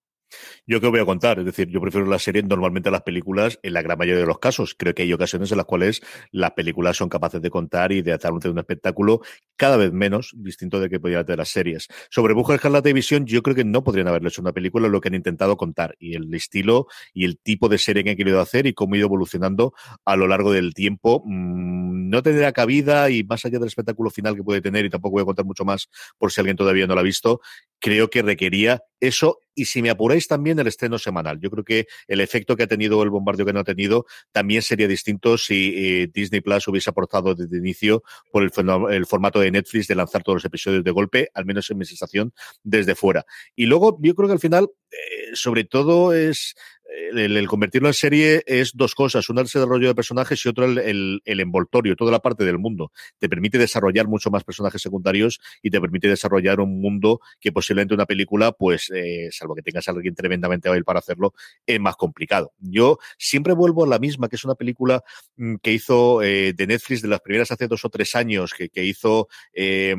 Yo 0.71 0.79
que 0.79 0.87
voy 0.87 1.01
a 1.01 1.05
contar, 1.05 1.37
es 1.37 1.43
decir, 1.43 1.67
yo 1.67 1.81
prefiero 1.81 2.07
las 2.07 2.23
series 2.23 2.45
normalmente 2.45 2.87
a 2.87 2.93
las 2.93 3.01
películas 3.01 3.59
en 3.61 3.73
la 3.73 3.81
gran 3.81 3.97
mayoría 3.97 4.21
de 4.21 4.25
los 4.25 4.39
casos. 4.39 4.73
Creo 4.73 4.95
que 4.95 5.01
hay 5.03 5.11
ocasiones 5.11 5.51
en 5.51 5.57
las 5.57 5.65
cuales 5.65 6.01
las 6.31 6.51
películas 6.51 6.95
son 6.95 7.09
capaces 7.09 7.41
de 7.41 7.49
contar 7.49 7.91
y 7.91 8.01
de 8.01 8.13
hacer 8.13 8.31
un 8.31 8.57
espectáculo 8.57 9.19
cada 9.57 9.75
vez 9.75 9.91
menos 9.91 10.31
distinto 10.33 10.79
de 10.79 10.89
que 10.89 10.97
podría 10.97 11.25
tener 11.25 11.39
las 11.39 11.49
series. 11.49 11.89
Sobre 12.09 12.35
Mujer 12.35 12.63
la 12.71 12.81
televisión, 12.81 13.25
yo 13.25 13.43
creo 13.43 13.53
que 13.53 13.65
no 13.65 13.83
podrían 13.83 14.07
haberlo 14.07 14.29
hecho 14.29 14.41
una 14.41 14.53
película 14.53 14.87
lo 14.87 15.01
que 15.01 15.09
han 15.09 15.15
intentado 15.15 15.57
contar 15.57 15.97
y 15.99 16.15
el 16.15 16.33
estilo 16.33 16.87
y 17.13 17.25
el 17.25 17.37
tipo 17.37 17.67
de 17.67 17.77
serie 17.77 18.05
que 18.05 18.11
han 18.11 18.15
querido 18.15 18.39
hacer 18.39 18.65
y 18.65 18.73
cómo 18.73 18.93
ha 18.93 18.97
ido 18.99 19.07
evolucionando 19.07 19.73
a 20.05 20.15
lo 20.15 20.25
largo 20.29 20.53
del 20.53 20.73
tiempo. 20.73 21.21
Mmm, 21.25 22.09
no 22.09 22.23
tendría 22.23 22.53
cabida 22.53 23.09
y 23.09 23.25
más 23.25 23.43
allá 23.43 23.59
del 23.59 23.67
espectáculo 23.67 24.09
final 24.09 24.37
que 24.37 24.43
puede 24.43 24.61
tener 24.61 24.85
y 24.85 24.89
tampoco 24.89 25.15
voy 25.15 25.23
a 25.23 25.25
contar 25.25 25.43
mucho 25.43 25.65
más 25.65 25.89
por 26.17 26.31
si 26.31 26.39
alguien 26.39 26.55
todavía 26.55 26.87
no 26.87 26.93
lo 26.93 27.01
ha 27.01 27.03
visto, 27.03 27.41
creo 27.81 28.09
que 28.09 28.21
requería 28.21 28.83
eso 29.01 29.39
y 29.53 29.65
si 29.65 29.81
me 29.81 29.89
apuráis 29.89 30.27
también 30.27 30.59
el 30.61 30.67
estreno 30.67 30.97
semanal. 30.97 31.39
Yo 31.39 31.49
creo 31.49 31.63
que 31.63 31.87
el 32.07 32.21
efecto 32.21 32.55
que 32.55 32.63
ha 32.63 32.67
tenido 32.67 33.01
el 33.03 33.09
bombardeo 33.09 33.45
que 33.45 33.53
no 33.53 33.59
ha 33.59 33.63
tenido 33.63 34.05
también 34.31 34.61
sería 34.61 34.87
distinto 34.87 35.37
si 35.37 35.73
eh, 35.75 36.09
Disney 36.13 36.41
Plus 36.41 36.67
hubiese 36.67 36.89
aportado 36.89 37.35
desde 37.35 37.57
inicio 37.57 38.03
por 38.31 38.43
el, 38.43 38.51
el, 38.91 39.05
formato 39.05 39.39
de 39.39 39.51
Netflix 39.51 39.87
de 39.87 39.95
lanzar 39.95 40.23
todos 40.23 40.37
los 40.37 40.45
episodios 40.45 40.83
de 40.83 40.91
golpe, 40.91 41.29
al 41.33 41.45
menos 41.45 41.69
en 41.69 41.77
mi 41.77 41.85
sensación, 41.85 42.33
desde 42.63 42.95
fuera. 42.95 43.25
Y 43.55 43.65
luego 43.65 43.97
yo 44.01 44.15
creo 44.15 44.27
que 44.27 44.33
al 44.33 44.39
final, 44.39 44.69
eh, 44.91 45.20
sobre 45.33 45.63
todo 45.63 46.13
es 46.13 46.55
el, 46.91 47.47
convertirlo 47.47 47.87
en 47.87 47.93
serie 47.93 48.43
es 48.45 48.71
dos 48.75 48.95
cosas. 48.95 49.29
Una 49.29 49.41
el 49.41 49.47
desarrollo 49.47 49.87
de 49.87 49.95
personajes 49.95 50.45
y 50.45 50.49
otra 50.49 50.65
el, 50.65 51.21
el, 51.23 51.39
envoltorio, 51.39 51.95
toda 51.95 52.11
la 52.11 52.19
parte 52.19 52.43
del 52.43 52.59
mundo. 52.59 52.91
Te 53.17 53.29
permite 53.29 53.57
desarrollar 53.57 54.07
mucho 54.07 54.29
más 54.29 54.43
personajes 54.43 54.81
secundarios 54.81 55.39
y 55.61 55.69
te 55.69 55.79
permite 55.79 56.07
desarrollar 56.07 56.59
un 56.59 56.79
mundo 56.81 57.21
que 57.39 57.51
posiblemente 57.51 57.93
una 57.93 58.05
película, 58.05 58.51
pues, 58.51 58.91
eh, 58.93 59.29
salvo 59.31 59.55
que 59.55 59.61
tengas 59.61 59.87
a 59.87 59.91
alguien 59.91 60.15
tremendamente 60.15 60.69
hábil 60.69 60.83
para 60.83 60.99
hacerlo, 60.99 61.33
es 61.65 61.79
más 61.79 61.95
complicado. 61.95 62.53
Yo 62.59 62.97
siempre 63.17 63.53
vuelvo 63.53 63.85
a 63.85 63.87
la 63.87 63.99
misma, 63.99 64.27
que 64.27 64.35
es 64.35 64.43
una 64.43 64.55
película 64.55 65.03
mm, 65.37 65.55
que 65.61 65.73
hizo 65.73 66.21
eh, 66.21 66.53
de 66.53 66.67
Netflix 66.67 67.01
de 67.01 67.07
las 67.07 67.21
primeras 67.21 67.51
hace 67.51 67.67
dos 67.67 67.85
o 67.85 67.89
tres 67.89 68.15
años, 68.15 68.53
que, 68.53 68.69
que 68.69 68.83
hizo 68.83 69.27
eh, 69.53 69.95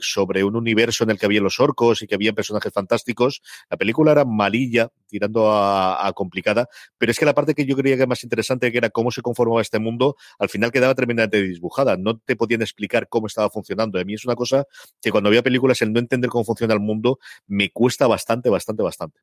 sobre 0.00 0.44
un 0.44 0.56
universo 0.56 1.04
en 1.04 1.10
el 1.10 1.18
que 1.18 1.26
había 1.26 1.40
los 1.40 1.60
orcos 1.60 2.02
y 2.02 2.06
que 2.06 2.14
había 2.14 2.32
personajes 2.32 2.72
fantásticos. 2.72 3.42
La 3.70 3.76
película 3.76 4.12
era 4.12 4.24
malilla, 4.24 4.73
tirando 5.06 5.52
a, 5.52 6.12
complicada, 6.14 6.68
pero 6.98 7.12
es 7.12 7.18
que 7.18 7.24
la 7.24 7.34
parte 7.34 7.54
que 7.54 7.64
yo 7.64 7.76
creía 7.76 7.94
que 7.94 8.02
era 8.02 8.06
más 8.06 8.24
interesante, 8.24 8.70
que 8.72 8.78
era 8.78 8.90
cómo 8.90 9.10
se 9.10 9.22
conformaba 9.22 9.60
este 9.62 9.78
mundo, 9.78 10.16
al 10.38 10.48
final 10.48 10.72
quedaba 10.72 10.94
tremendamente 10.94 11.40
disbujada. 11.42 11.96
No 11.96 12.18
te 12.18 12.36
podían 12.36 12.62
explicar 12.62 13.08
cómo 13.08 13.26
estaba 13.26 13.50
funcionando. 13.50 13.98
A 13.98 14.04
mí 14.04 14.14
es 14.14 14.24
una 14.24 14.34
cosa 14.34 14.64
que 15.00 15.10
cuando 15.10 15.30
veo 15.30 15.42
películas, 15.42 15.80
el 15.82 15.92
no 15.92 16.00
entender 16.00 16.30
cómo 16.30 16.44
funciona 16.44 16.74
el 16.74 16.80
mundo, 16.80 17.18
me 17.46 17.70
cuesta 17.70 18.06
bastante, 18.06 18.50
bastante, 18.50 18.82
bastante. 18.82 19.20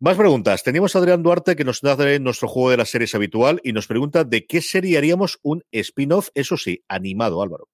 Más 0.00 0.16
preguntas. 0.16 0.64
Teníamos 0.64 0.96
a 0.96 0.98
Adrián 0.98 1.22
Duarte 1.22 1.54
que 1.54 1.64
nos 1.64 1.80
da 1.80 1.96
nuestro 2.18 2.48
juego 2.48 2.70
de 2.70 2.76
las 2.76 2.90
series 2.90 3.14
habitual 3.14 3.60
y 3.62 3.72
nos 3.72 3.86
pregunta 3.86 4.24
de 4.24 4.46
qué 4.46 4.60
serie 4.60 4.98
haríamos 4.98 5.38
un 5.42 5.62
spin-off, 5.70 6.30
eso 6.34 6.56
sí, 6.56 6.82
animado, 6.88 7.40
Álvaro. 7.40 7.68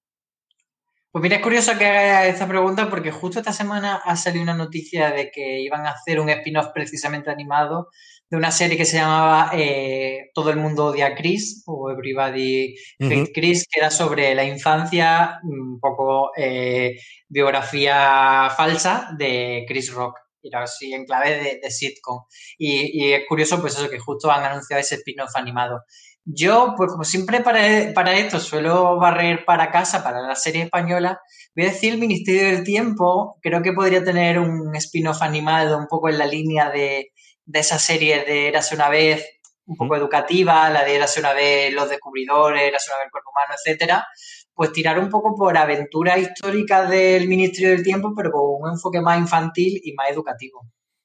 Pues 1.11 1.23
mira, 1.23 1.37
es 1.37 1.41
curioso 1.41 1.75
que 1.75 1.87
haga 1.87 2.27
esta 2.27 2.47
pregunta 2.47 2.87
porque 2.87 3.09
justo 3.11 3.39
esta 3.39 3.51
semana 3.51 3.95
ha 4.05 4.15
salido 4.15 4.43
una 4.43 4.53
noticia 4.53 5.09
de 5.09 5.31
que 5.31 5.59
iban 5.59 5.87
a 5.87 5.91
hacer 5.91 6.19
un 6.19 6.29
spin-off 6.29 6.67
precisamente 6.71 7.31
animado 7.31 7.87
de 8.29 8.37
una 8.37 8.51
serie 8.51 8.77
que 8.77 8.85
se 8.85 8.97
llamaba 8.97 9.49
eh, 9.53 10.29
Todo 10.35 10.51
el 10.51 10.57
mundo 10.57 10.85
odia 10.85 11.07
a 11.07 11.15
Chris 11.15 11.63
o 11.65 11.89
Everybody 11.89 12.75
Hate 12.99 13.31
Chris, 13.33 13.65
que 13.67 13.79
era 13.79 13.89
sobre 13.89 14.35
la 14.35 14.43
infancia, 14.43 15.39
un 15.43 15.79
poco 15.79 16.29
eh, 16.37 16.99
biografía 17.27 18.51
falsa 18.55 19.09
de 19.17 19.65
Chris 19.67 19.91
Rock. 19.91 20.15
Era 20.43 20.63
así 20.63 20.93
en 20.93 21.05
clave 21.05 21.59
de, 21.61 21.71
sitcom. 21.71 22.23
Y, 22.57 23.03
y, 23.03 23.13
es 23.13 23.23
curioso, 23.27 23.59
pues 23.59 23.73
eso, 23.73 23.89
que 23.89 23.99
justo 23.99 24.31
han 24.31 24.45
anunciado 24.45 24.79
ese 24.79 24.95
spin-off 24.95 25.35
animado. 25.35 25.81
Yo, 26.31 26.75
pues 26.77 26.91
como 26.91 27.03
siempre 27.03 27.41
para, 27.41 27.91
para, 27.95 28.15
esto 28.15 28.39
suelo 28.39 28.97
barrer 28.97 29.45
para 29.45 29.71
casa, 29.71 30.03
para 30.03 30.21
la 30.21 30.35
serie 30.35 30.61
española, 30.61 31.19
voy 31.55 31.65
a 31.65 31.69
decir 31.71 31.93
el 31.93 31.99
Ministerio 31.99 32.43
del 32.55 32.63
Tiempo, 32.63 33.39
creo 33.41 33.63
que 33.63 33.73
podría 33.73 34.03
tener 34.03 34.37
un 34.37 34.75
spin-off 34.75 35.23
animado 35.23 35.79
un 35.79 35.87
poco 35.87 36.07
en 36.07 36.19
la 36.19 36.27
línea 36.27 36.69
de, 36.69 37.13
de 37.45 37.59
esa 37.59 37.79
serie 37.79 38.23
de 38.25 38.47
Érase 38.47 38.75
una 38.75 38.89
vez, 38.89 39.39
un 39.65 39.75
poco 39.75 39.95
educativa, 39.95 40.69
la 40.69 40.83
de 40.83 40.97
Érase 40.97 41.19
una 41.19 41.33
vez 41.33 41.73
los 41.73 41.89
descubridores, 41.89 42.61
Érase 42.61 42.91
una 42.91 42.97
vez 42.99 43.05
el 43.05 43.11
cuerpo 43.11 43.31
humano, 43.31 43.55
etcétera, 43.57 44.07
pues 44.53 44.71
tirar 44.71 44.99
un 44.99 45.09
poco 45.09 45.35
por 45.35 45.57
aventuras 45.57 46.19
históricas 46.19 46.89
del 46.91 47.27
Ministerio 47.27 47.71
del 47.71 47.83
Tiempo, 47.83 48.13
pero 48.15 48.29
con 48.31 48.61
un 48.61 48.69
enfoque 48.69 49.01
más 49.01 49.17
infantil 49.17 49.81
y 49.83 49.93
más 49.93 50.11
educativo. 50.11 50.61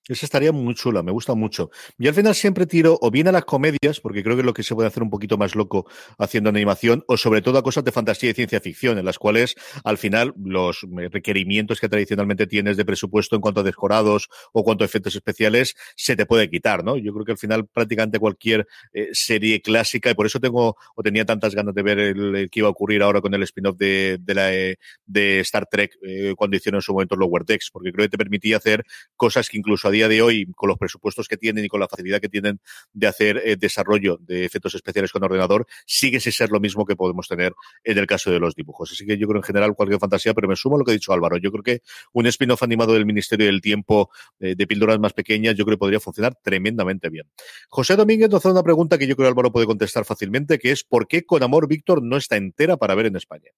Esa 0.06 0.26
estaría 0.26 0.52
muy 0.52 0.74
chula, 0.74 1.02
me 1.02 1.12
gusta 1.12 1.34
mucho. 1.34 1.70
Y 1.98 2.08
al 2.08 2.14
final 2.14 2.34
siempre 2.34 2.66
tiro 2.66 2.98
o 3.00 3.10
bien 3.10 3.26
a 3.28 3.32
las 3.32 3.46
comedias, 3.46 4.00
porque 4.02 4.22
creo 4.22 4.36
que 4.36 4.40
es 4.40 4.46
lo 4.46 4.52
que 4.52 4.62
se 4.62 4.74
puede 4.74 4.86
hacer 4.86 5.02
un 5.02 5.08
poquito 5.08 5.38
más 5.38 5.54
loco 5.54 5.86
haciendo 6.18 6.50
animación, 6.50 7.04
o 7.08 7.16
sobre 7.16 7.40
todo 7.40 7.58
a 7.58 7.62
cosas 7.62 7.84
de 7.84 7.92
fantasía 7.92 8.30
y 8.30 8.34
ciencia 8.34 8.60
ficción, 8.60 8.98
en 8.98 9.06
las 9.06 9.18
cuales 9.18 9.54
al 9.82 9.96
final 9.96 10.34
los 10.42 10.86
requerimientos 11.10 11.80
que 11.80 11.88
tradicionalmente 11.88 12.46
tienes 12.46 12.76
de 12.76 12.84
presupuesto 12.84 13.34
en 13.34 13.40
cuanto 13.40 13.60
a 13.60 13.62
decorados 13.62 14.28
o 14.52 14.62
cuanto 14.62 14.84
a 14.84 14.86
efectos 14.86 15.14
especiales 15.14 15.74
se 15.96 16.16
te 16.16 16.26
puede 16.26 16.50
quitar, 16.50 16.84
¿no? 16.84 16.98
Yo 16.98 17.14
creo 17.14 17.24
que 17.24 17.32
al 17.32 17.38
final 17.38 17.66
prácticamente 17.66 18.18
cualquier 18.18 18.66
eh, 18.92 19.08
serie 19.12 19.62
clásica, 19.62 20.10
y 20.10 20.14
por 20.14 20.26
eso 20.26 20.38
tengo 20.38 20.76
o 20.94 21.02
tenía 21.02 21.24
tantas 21.24 21.54
ganas 21.54 21.74
de 21.74 21.82
ver 21.82 21.98
el, 21.98 22.50
que 22.50 22.60
iba 22.60 22.68
a 22.68 22.72
ocurrir 22.72 23.02
ahora 23.02 23.22
con 23.22 23.32
el 23.32 23.42
spin-off 23.44 23.78
de, 23.78 24.18
de, 24.20 24.34
eh, 24.36 24.76
de 25.06 25.40
Star 25.40 25.66
Trek 25.66 25.96
eh, 26.02 26.34
cuando 26.36 26.58
hicieron 26.58 26.78
en 26.78 26.82
su 26.82 26.92
momento 26.92 27.16
Lower 27.16 27.46
Decks, 27.46 27.70
porque 27.72 27.90
creo 27.90 28.04
que 28.04 28.10
te 28.10 28.18
permitía 28.18 28.58
hacer 28.58 28.84
cosas 29.16 29.48
que 29.48 29.56
incluso 29.56 29.93
día 29.94 30.08
de 30.08 30.22
hoy, 30.22 30.46
con 30.54 30.68
los 30.68 30.78
presupuestos 30.78 31.28
que 31.28 31.36
tienen 31.36 31.64
y 31.64 31.68
con 31.68 31.80
la 31.80 31.88
facilidad 31.88 32.20
que 32.20 32.28
tienen 32.28 32.60
de 32.92 33.06
hacer 33.06 33.40
eh, 33.44 33.56
desarrollo 33.56 34.18
de 34.20 34.44
efectos 34.44 34.74
especiales 34.74 35.10
con 35.12 35.24
ordenador, 35.24 35.66
sigue 35.86 36.20
sin 36.20 36.32
ser 36.32 36.50
lo 36.50 36.60
mismo 36.60 36.84
que 36.84 36.96
podemos 36.96 37.28
tener 37.28 37.52
en 37.82 37.98
el 37.98 38.06
caso 38.06 38.30
de 38.30 38.38
los 38.38 38.54
dibujos. 38.54 38.92
Así 38.92 39.06
que 39.06 39.16
yo 39.16 39.26
creo 39.26 39.38
en 39.38 39.44
general 39.44 39.74
cualquier 39.74 40.00
fantasía, 40.00 40.34
pero 40.34 40.48
me 40.48 40.56
sumo 40.56 40.76
a 40.76 40.78
lo 40.78 40.84
que 40.84 40.90
ha 40.90 40.94
dicho 40.94 41.12
Álvaro. 41.12 41.36
Yo 41.38 41.50
creo 41.50 41.62
que 41.62 41.82
un 42.12 42.26
spin-off 42.26 42.62
animado 42.62 42.92
del 42.92 43.06
Ministerio 43.06 43.46
del 43.46 43.60
Tiempo 43.60 44.10
eh, 44.40 44.54
de 44.54 44.66
píldoras 44.66 44.98
más 44.98 45.12
pequeñas, 45.12 45.54
yo 45.54 45.64
creo 45.64 45.76
que 45.76 45.80
podría 45.80 46.00
funcionar 46.00 46.36
tremendamente 46.42 47.08
bien. 47.08 47.30
José 47.68 47.96
Domínguez 47.96 48.28
nos 48.30 48.40
hace 48.40 48.52
una 48.52 48.62
pregunta 48.62 48.98
que 48.98 49.06
yo 49.06 49.16
creo 49.16 49.26
que 49.26 49.30
Álvaro 49.30 49.52
puede 49.52 49.66
contestar 49.66 50.04
fácilmente, 50.04 50.58
que 50.58 50.72
es 50.72 50.84
¿por 50.84 51.06
qué 51.06 51.24
Con 51.24 51.42
Amor 51.42 51.68
Víctor 51.68 52.02
no 52.02 52.16
está 52.16 52.36
entera 52.36 52.76
para 52.76 52.94
ver 52.94 53.06
en 53.06 53.16
España? 53.16 53.50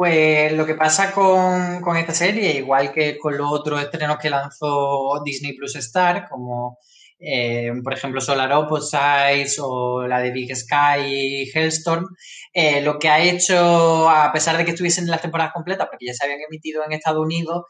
Pues 0.00 0.50
lo 0.52 0.64
que 0.64 0.76
pasa 0.76 1.12
con, 1.12 1.94
esta 1.98 2.14
serie, 2.14 2.54
igual 2.54 2.90
que 2.90 3.18
con 3.18 3.36
los 3.36 3.52
otros 3.52 3.82
estrenos 3.82 4.16
que 4.16 4.30
lanzó 4.30 5.20
Disney 5.22 5.52
Plus 5.52 5.76
Star, 5.76 6.26
como 6.26 6.78
eh, 7.18 7.70
por 7.84 7.92
ejemplo 7.92 8.22
Solar 8.22 8.50
Opposites 8.54 9.58
o 9.60 10.06
la 10.06 10.20
de 10.20 10.30
Big 10.30 10.56
Sky 10.56 11.02
y 11.04 11.50
Hellstorm, 11.52 12.06
eh, 12.54 12.80
lo 12.80 12.98
que 12.98 13.10
ha 13.10 13.22
hecho, 13.22 14.08
a 14.08 14.32
pesar 14.32 14.56
de 14.56 14.64
que 14.64 14.70
estuviesen 14.70 15.04
en 15.04 15.10
las 15.10 15.20
temporadas 15.20 15.52
completas, 15.52 15.86
porque 15.90 16.06
ya 16.06 16.14
se 16.14 16.24
habían 16.24 16.40
emitido 16.48 16.82
en 16.82 16.92
Estados 16.92 17.22
Unidos, 17.22 17.66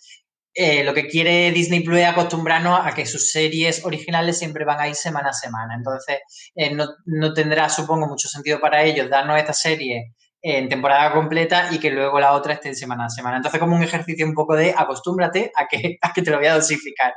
eh, 0.54 0.84
lo 0.84 0.94
que 0.94 1.08
quiere 1.08 1.50
Disney 1.50 1.80
Plus 1.80 1.98
es 1.98 2.06
acostumbrarnos 2.06 2.78
a 2.80 2.94
que 2.94 3.06
sus 3.06 3.32
series 3.32 3.84
originales 3.84 4.38
siempre 4.38 4.64
van 4.64 4.78
a 4.78 4.86
ir 4.86 4.94
semana 4.94 5.30
a 5.30 5.32
semana. 5.32 5.74
Entonces, 5.74 6.18
no, 6.76 6.86
no, 7.06 7.34
tendrá, 7.34 7.68
supongo, 7.68 8.06
mucho 8.06 8.28
sentido 8.28 8.60
para 8.60 8.84
ellos 8.84 9.10
darnos 9.10 9.36
esta 9.36 9.52
serie 9.52 10.14
en 10.42 10.68
temporada 10.68 11.12
completa 11.12 11.68
y 11.70 11.78
que 11.78 11.90
luego 11.90 12.18
la 12.18 12.32
otra 12.32 12.54
esté 12.54 12.68
en 12.68 12.76
semana 12.76 13.06
a 13.06 13.10
semana. 13.10 13.36
Entonces, 13.36 13.60
como 13.60 13.76
un 13.76 13.82
ejercicio 13.82 14.26
un 14.26 14.34
poco 14.34 14.54
de 14.54 14.74
acostúmbrate 14.76 15.52
a 15.54 15.66
que, 15.66 15.98
a 16.02 16.12
que 16.12 16.22
te 16.22 16.30
lo 16.30 16.38
voy 16.38 16.46
a 16.46 16.54
dosificar. 16.54 17.12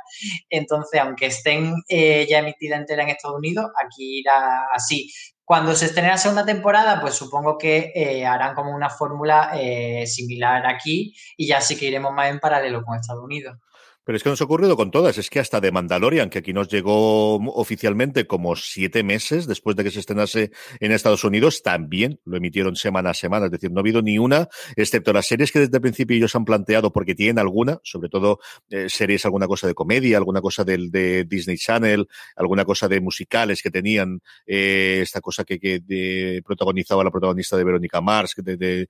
Entonces, 0.50 1.00
aunque 1.00 1.26
estén 1.26 1.74
eh, 1.88 2.26
ya 2.28 2.38
emitida 2.38 2.76
entera 2.76 3.02
en 3.02 3.10
Estados 3.10 3.38
Unidos, 3.38 3.70
aquí 3.82 4.20
irá 4.20 4.66
así. 4.72 5.10
Cuando 5.44 5.74
se 5.74 5.86
estrene 5.86 6.08
la 6.08 6.16
segunda 6.16 6.46
temporada, 6.46 7.00
pues 7.02 7.14
supongo 7.14 7.58
que 7.58 7.92
eh, 7.94 8.24
harán 8.24 8.54
como 8.54 8.74
una 8.74 8.88
fórmula 8.88 9.50
eh, 9.54 10.06
similar 10.06 10.66
aquí 10.66 11.14
y 11.36 11.46
ya 11.46 11.60
sí 11.60 11.76
que 11.76 11.84
iremos 11.84 12.12
más 12.12 12.30
en 12.30 12.40
paralelo 12.40 12.82
con 12.82 12.96
Estados 12.96 13.22
Unidos. 13.22 13.58
Pero 14.04 14.16
es 14.16 14.22
que 14.22 14.28
nos 14.28 14.40
ha 14.40 14.44
ocurrido 14.44 14.76
con 14.76 14.90
todas. 14.90 15.16
Es 15.16 15.30
que 15.30 15.40
hasta 15.40 15.60
de 15.60 15.72
Mandalorian, 15.72 16.28
que 16.28 16.40
aquí 16.40 16.52
nos 16.52 16.68
llegó 16.68 17.36
oficialmente 17.36 18.26
como 18.26 18.54
siete 18.54 19.02
meses 19.02 19.46
después 19.46 19.76
de 19.76 19.84
que 19.84 19.90
se 19.90 20.00
estrenase 20.00 20.50
en 20.80 20.92
Estados 20.92 21.24
Unidos, 21.24 21.62
también 21.62 22.20
lo 22.24 22.36
emitieron 22.36 22.76
semana 22.76 23.10
a 23.10 23.14
semana. 23.14 23.46
Es 23.46 23.52
decir, 23.52 23.70
no 23.70 23.80
ha 23.80 23.82
habido 23.82 24.02
ni 24.02 24.18
una, 24.18 24.48
excepto 24.76 25.12
las 25.12 25.26
series 25.26 25.50
que 25.52 25.60
desde 25.60 25.76
el 25.76 25.80
principio 25.80 26.16
ellos 26.16 26.34
han 26.36 26.44
planteado, 26.44 26.92
porque 26.92 27.14
tienen 27.14 27.38
alguna, 27.38 27.80
sobre 27.82 28.08
todo 28.10 28.40
eh, 28.68 28.88
series, 28.90 29.24
alguna 29.24 29.46
cosa 29.46 29.66
de 29.66 29.74
comedia, 29.74 30.18
alguna 30.18 30.42
cosa 30.42 30.64
del, 30.64 30.90
de 30.90 31.24
Disney 31.24 31.56
Channel, 31.56 32.06
alguna 32.36 32.64
cosa 32.64 32.88
de 32.88 33.00
musicales 33.00 33.62
que 33.62 33.70
tenían, 33.70 34.20
eh, 34.46 35.00
esta 35.02 35.20
cosa 35.22 35.44
que, 35.44 35.58
que 35.58 35.80
de, 35.80 36.42
protagonizaba 36.44 37.04
la 37.04 37.10
protagonista 37.10 37.56
de 37.56 37.64
Verónica 37.64 38.02
Mars, 38.02 38.34
que, 38.34 38.42
de, 38.42 38.88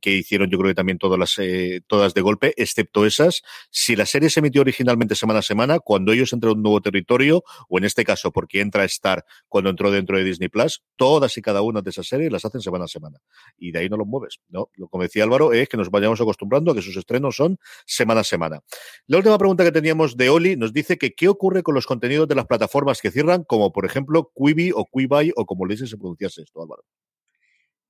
que 0.00 0.10
hicieron 0.12 0.48
yo 0.48 0.58
creo 0.58 0.70
que 0.70 0.74
también 0.74 0.98
todas 0.98 1.18
las, 1.18 1.34
eh, 1.38 1.80
todas 1.86 2.14
de 2.14 2.20
golpe, 2.20 2.54
excepto 2.56 3.04
esas. 3.04 3.42
Si 3.70 3.96
la 3.96 4.06
serie 4.06 4.30
se 4.30 4.43
emitió 4.44 4.60
originalmente 4.60 5.14
semana 5.14 5.40
a 5.40 5.42
semana, 5.42 5.78
cuando 5.78 6.12
ellos 6.12 6.32
entran 6.32 6.50
a 6.50 6.54
un 6.54 6.62
nuevo 6.62 6.80
territorio, 6.80 7.42
o 7.68 7.78
en 7.78 7.84
este 7.84 8.04
caso 8.04 8.30
porque 8.30 8.60
entra 8.60 8.84
Star 8.84 9.24
cuando 9.48 9.70
entró 9.70 9.90
dentro 9.90 10.18
de 10.18 10.24
Disney 10.24 10.48
Plus, 10.48 10.82
todas 10.96 11.36
y 11.38 11.42
cada 11.42 11.62
una 11.62 11.80
de 11.80 11.90
esas 11.90 12.06
series 12.06 12.30
las 12.30 12.44
hacen 12.44 12.60
semana 12.60 12.84
a 12.84 12.88
semana. 12.88 13.18
Y 13.56 13.72
de 13.72 13.80
ahí 13.80 13.88
no 13.88 13.96
los 13.96 14.06
mueves. 14.06 14.40
¿no? 14.48 14.68
Lo 14.74 14.88
como 14.88 15.02
decía 15.02 15.24
Álvaro, 15.24 15.52
es 15.52 15.68
que 15.68 15.76
nos 15.76 15.90
vayamos 15.90 16.20
acostumbrando 16.20 16.72
a 16.72 16.74
que 16.74 16.82
sus 16.82 16.96
estrenos 16.96 17.36
son 17.36 17.58
semana 17.86 18.20
a 18.20 18.24
semana. 18.24 18.60
La 19.06 19.16
última 19.16 19.38
pregunta 19.38 19.64
que 19.64 19.72
teníamos 19.72 20.16
de 20.16 20.28
Oli 20.28 20.56
nos 20.56 20.72
dice 20.72 20.98
que 20.98 21.14
qué 21.14 21.28
ocurre 21.28 21.62
con 21.62 21.74
los 21.74 21.86
contenidos 21.86 22.28
de 22.28 22.34
las 22.34 22.46
plataformas 22.46 23.00
que 23.00 23.10
cierran, 23.10 23.44
como 23.44 23.72
por 23.72 23.86
ejemplo 23.86 24.30
Quibi 24.34 24.72
o 24.74 24.86
Quibi 24.86 25.32
o 25.36 25.46
como 25.46 25.66
le 25.66 25.74
dice 25.74 25.86
se 25.86 25.96
pronunciase 25.96 26.42
esto, 26.42 26.62
Álvaro 26.62 26.84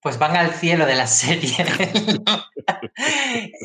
pues 0.04 0.18
van 0.18 0.36
al 0.36 0.52
cielo 0.52 0.84
de 0.84 0.94
la 0.94 1.06
serie. 1.06 1.56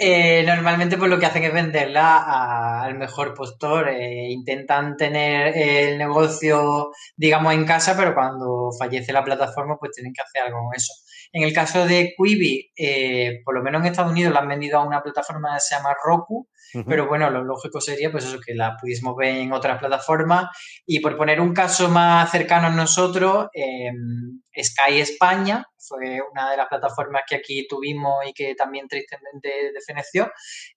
Eh, 0.02 0.44
normalmente 0.46 0.98
pues 0.98 1.10
lo 1.10 1.20
que 1.20 1.26
hacen 1.26 1.44
es 1.44 1.54
venderla 1.54 2.82
al 2.82 2.98
mejor 2.98 3.34
postor. 3.34 3.90
Eh, 3.90 4.30
intentan 4.30 4.98
tener 4.98 5.56
el 5.56 5.98
negocio, 5.98 6.92
digamos, 7.16 7.54
en 7.54 7.66
casa, 7.66 7.96
pero 7.96 8.16
cuando 8.16 8.72
fallece 8.78 9.14
la 9.14 9.24
plataforma 9.24 9.78
pues 9.80 9.92
tienen 9.92 10.14
que 10.14 10.22
hacer 10.22 10.42
algo 10.44 10.66
con 10.66 10.76
eso. 10.76 10.94
En 11.32 11.44
el 11.44 11.54
caso 11.54 11.86
de 11.86 12.14
Quibi, 12.18 12.72
eh, 12.76 13.42
por 13.46 13.56
lo 13.56 13.62
menos 13.62 13.82
en 13.82 13.88
Estados 13.88 14.12
Unidos 14.12 14.34
la 14.34 14.40
han 14.40 14.48
vendido 14.48 14.80
a 14.80 14.88
una 14.88 15.04
plataforma 15.04 15.54
que 15.54 15.62
se 15.62 15.76
llama 15.76 15.96
Roku, 16.04 16.50
pero 16.88 17.07
bueno, 17.07 17.30
lo 17.30 17.43
lógico 17.43 17.82
sería 17.82 18.11
pues 18.11 18.26
eso, 18.26 18.39
que 18.39 18.53
la 18.53 18.76
pudiésemos 18.78 19.15
ver 19.15 19.36
en 19.36 19.51
otras 19.51 19.80
plataformas. 19.80 20.49
Y 20.86 20.99
por 20.99 21.17
poner 21.17 21.39
un 21.41 21.53
caso 21.53 21.89
más 21.89 22.30
cercano 22.32 22.67
a 22.67 22.72
nosotros, 22.72 23.47
em, 23.53 24.41
Sky 24.61 24.99
España 24.99 25.65
fue 25.78 26.20
una 26.32 26.51
de 26.51 26.57
las 26.57 26.67
plataformas 26.67 27.24
que 27.28 27.36
aquí 27.36 27.65
tuvimos 27.67 28.26
y 28.28 28.34
que 28.34 28.53
también 28.55 28.88
tristemente 28.88 29.72
defeneció 29.74 30.32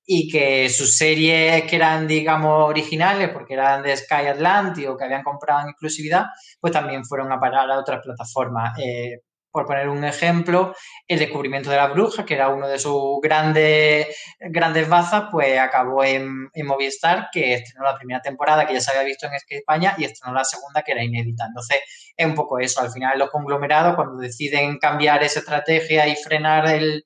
y 0.04 0.28
que 0.28 0.68
sus 0.68 0.96
series 0.96 1.64
que 1.64 1.76
eran, 1.76 2.06
digamos, 2.06 2.68
originales, 2.68 3.30
porque 3.30 3.54
eran 3.54 3.82
de 3.82 3.96
Sky 3.96 4.26
Atlantic 4.28 4.88
o 4.88 4.96
que 4.96 5.04
habían 5.04 5.22
comprado 5.22 5.62
en 5.62 5.70
exclusividad, 5.70 6.26
pues 6.60 6.72
también 6.72 7.04
fueron 7.04 7.32
a 7.32 7.40
parar 7.40 7.70
a 7.70 7.78
otras 7.78 8.00
plataformas. 8.02 8.78
Eh, 8.78 9.20
por 9.52 9.66
poner 9.66 9.88
un 9.88 10.02
ejemplo, 10.04 10.74
el 11.06 11.18
descubrimiento 11.18 11.70
de 11.70 11.76
la 11.76 11.88
bruja, 11.88 12.24
que 12.24 12.34
era 12.34 12.48
uno 12.48 12.66
de 12.66 12.78
sus 12.78 13.20
grandes, 13.22 14.08
grandes 14.40 14.88
bazas, 14.88 15.24
pues 15.30 15.58
acabó 15.58 16.02
en, 16.02 16.50
Movistar, 16.64 17.28
que 17.30 17.54
estrenó 17.54 17.84
la 17.84 17.96
primera 17.96 18.20
temporada, 18.22 18.66
que 18.66 18.74
ya 18.74 18.80
se 18.80 18.90
había 18.90 19.04
visto 19.04 19.26
en 19.26 19.34
España, 19.48 19.94
y 19.98 20.04
estrenó 20.04 20.34
la 20.34 20.44
segunda, 20.44 20.82
que 20.82 20.92
era 20.92 21.04
inédita. 21.04 21.46
Entonces, 21.46 21.78
es 22.16 22.26
un 22.26 22.34
poco 22.34 22.58
eso. 22.58 22.80
Al 22.80 22.90
final, 22.90 23.18
los 23.18 23.30
conglomerados, 23.30 23.94
cuando 23.94 24.16
deciden 24.16 24.78
cambiar 24.78 25.22
esa 25.22 25.40
estrategia 25.40 26.08
y 26.08 26.16
frenar 26.16 26.66
el, 26.68 27.04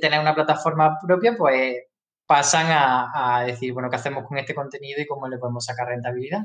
tener 0.00 0.20
una 0.20 0.34
plataforma 0.34 0.98
propia, 1.06 1.34
pues 1.38 1.76
pasan 2.26 2.66
a, 2.70 3.38
a 3.38 3.44
decir, 3.44 3.72
bueno, 3.72 3.88
¿qué 3.88 3.96
hacemos 3.96 4.24
con 4.26 4.38
este 4.38 4.54
contenido 4.54 5.00
y 5.00 5.06
cómo 5.06 5.28
le 5.28 5.38
podemos 5.38 5.64
sacar 5.64 5.88
rentabilidad? 5.88 6.40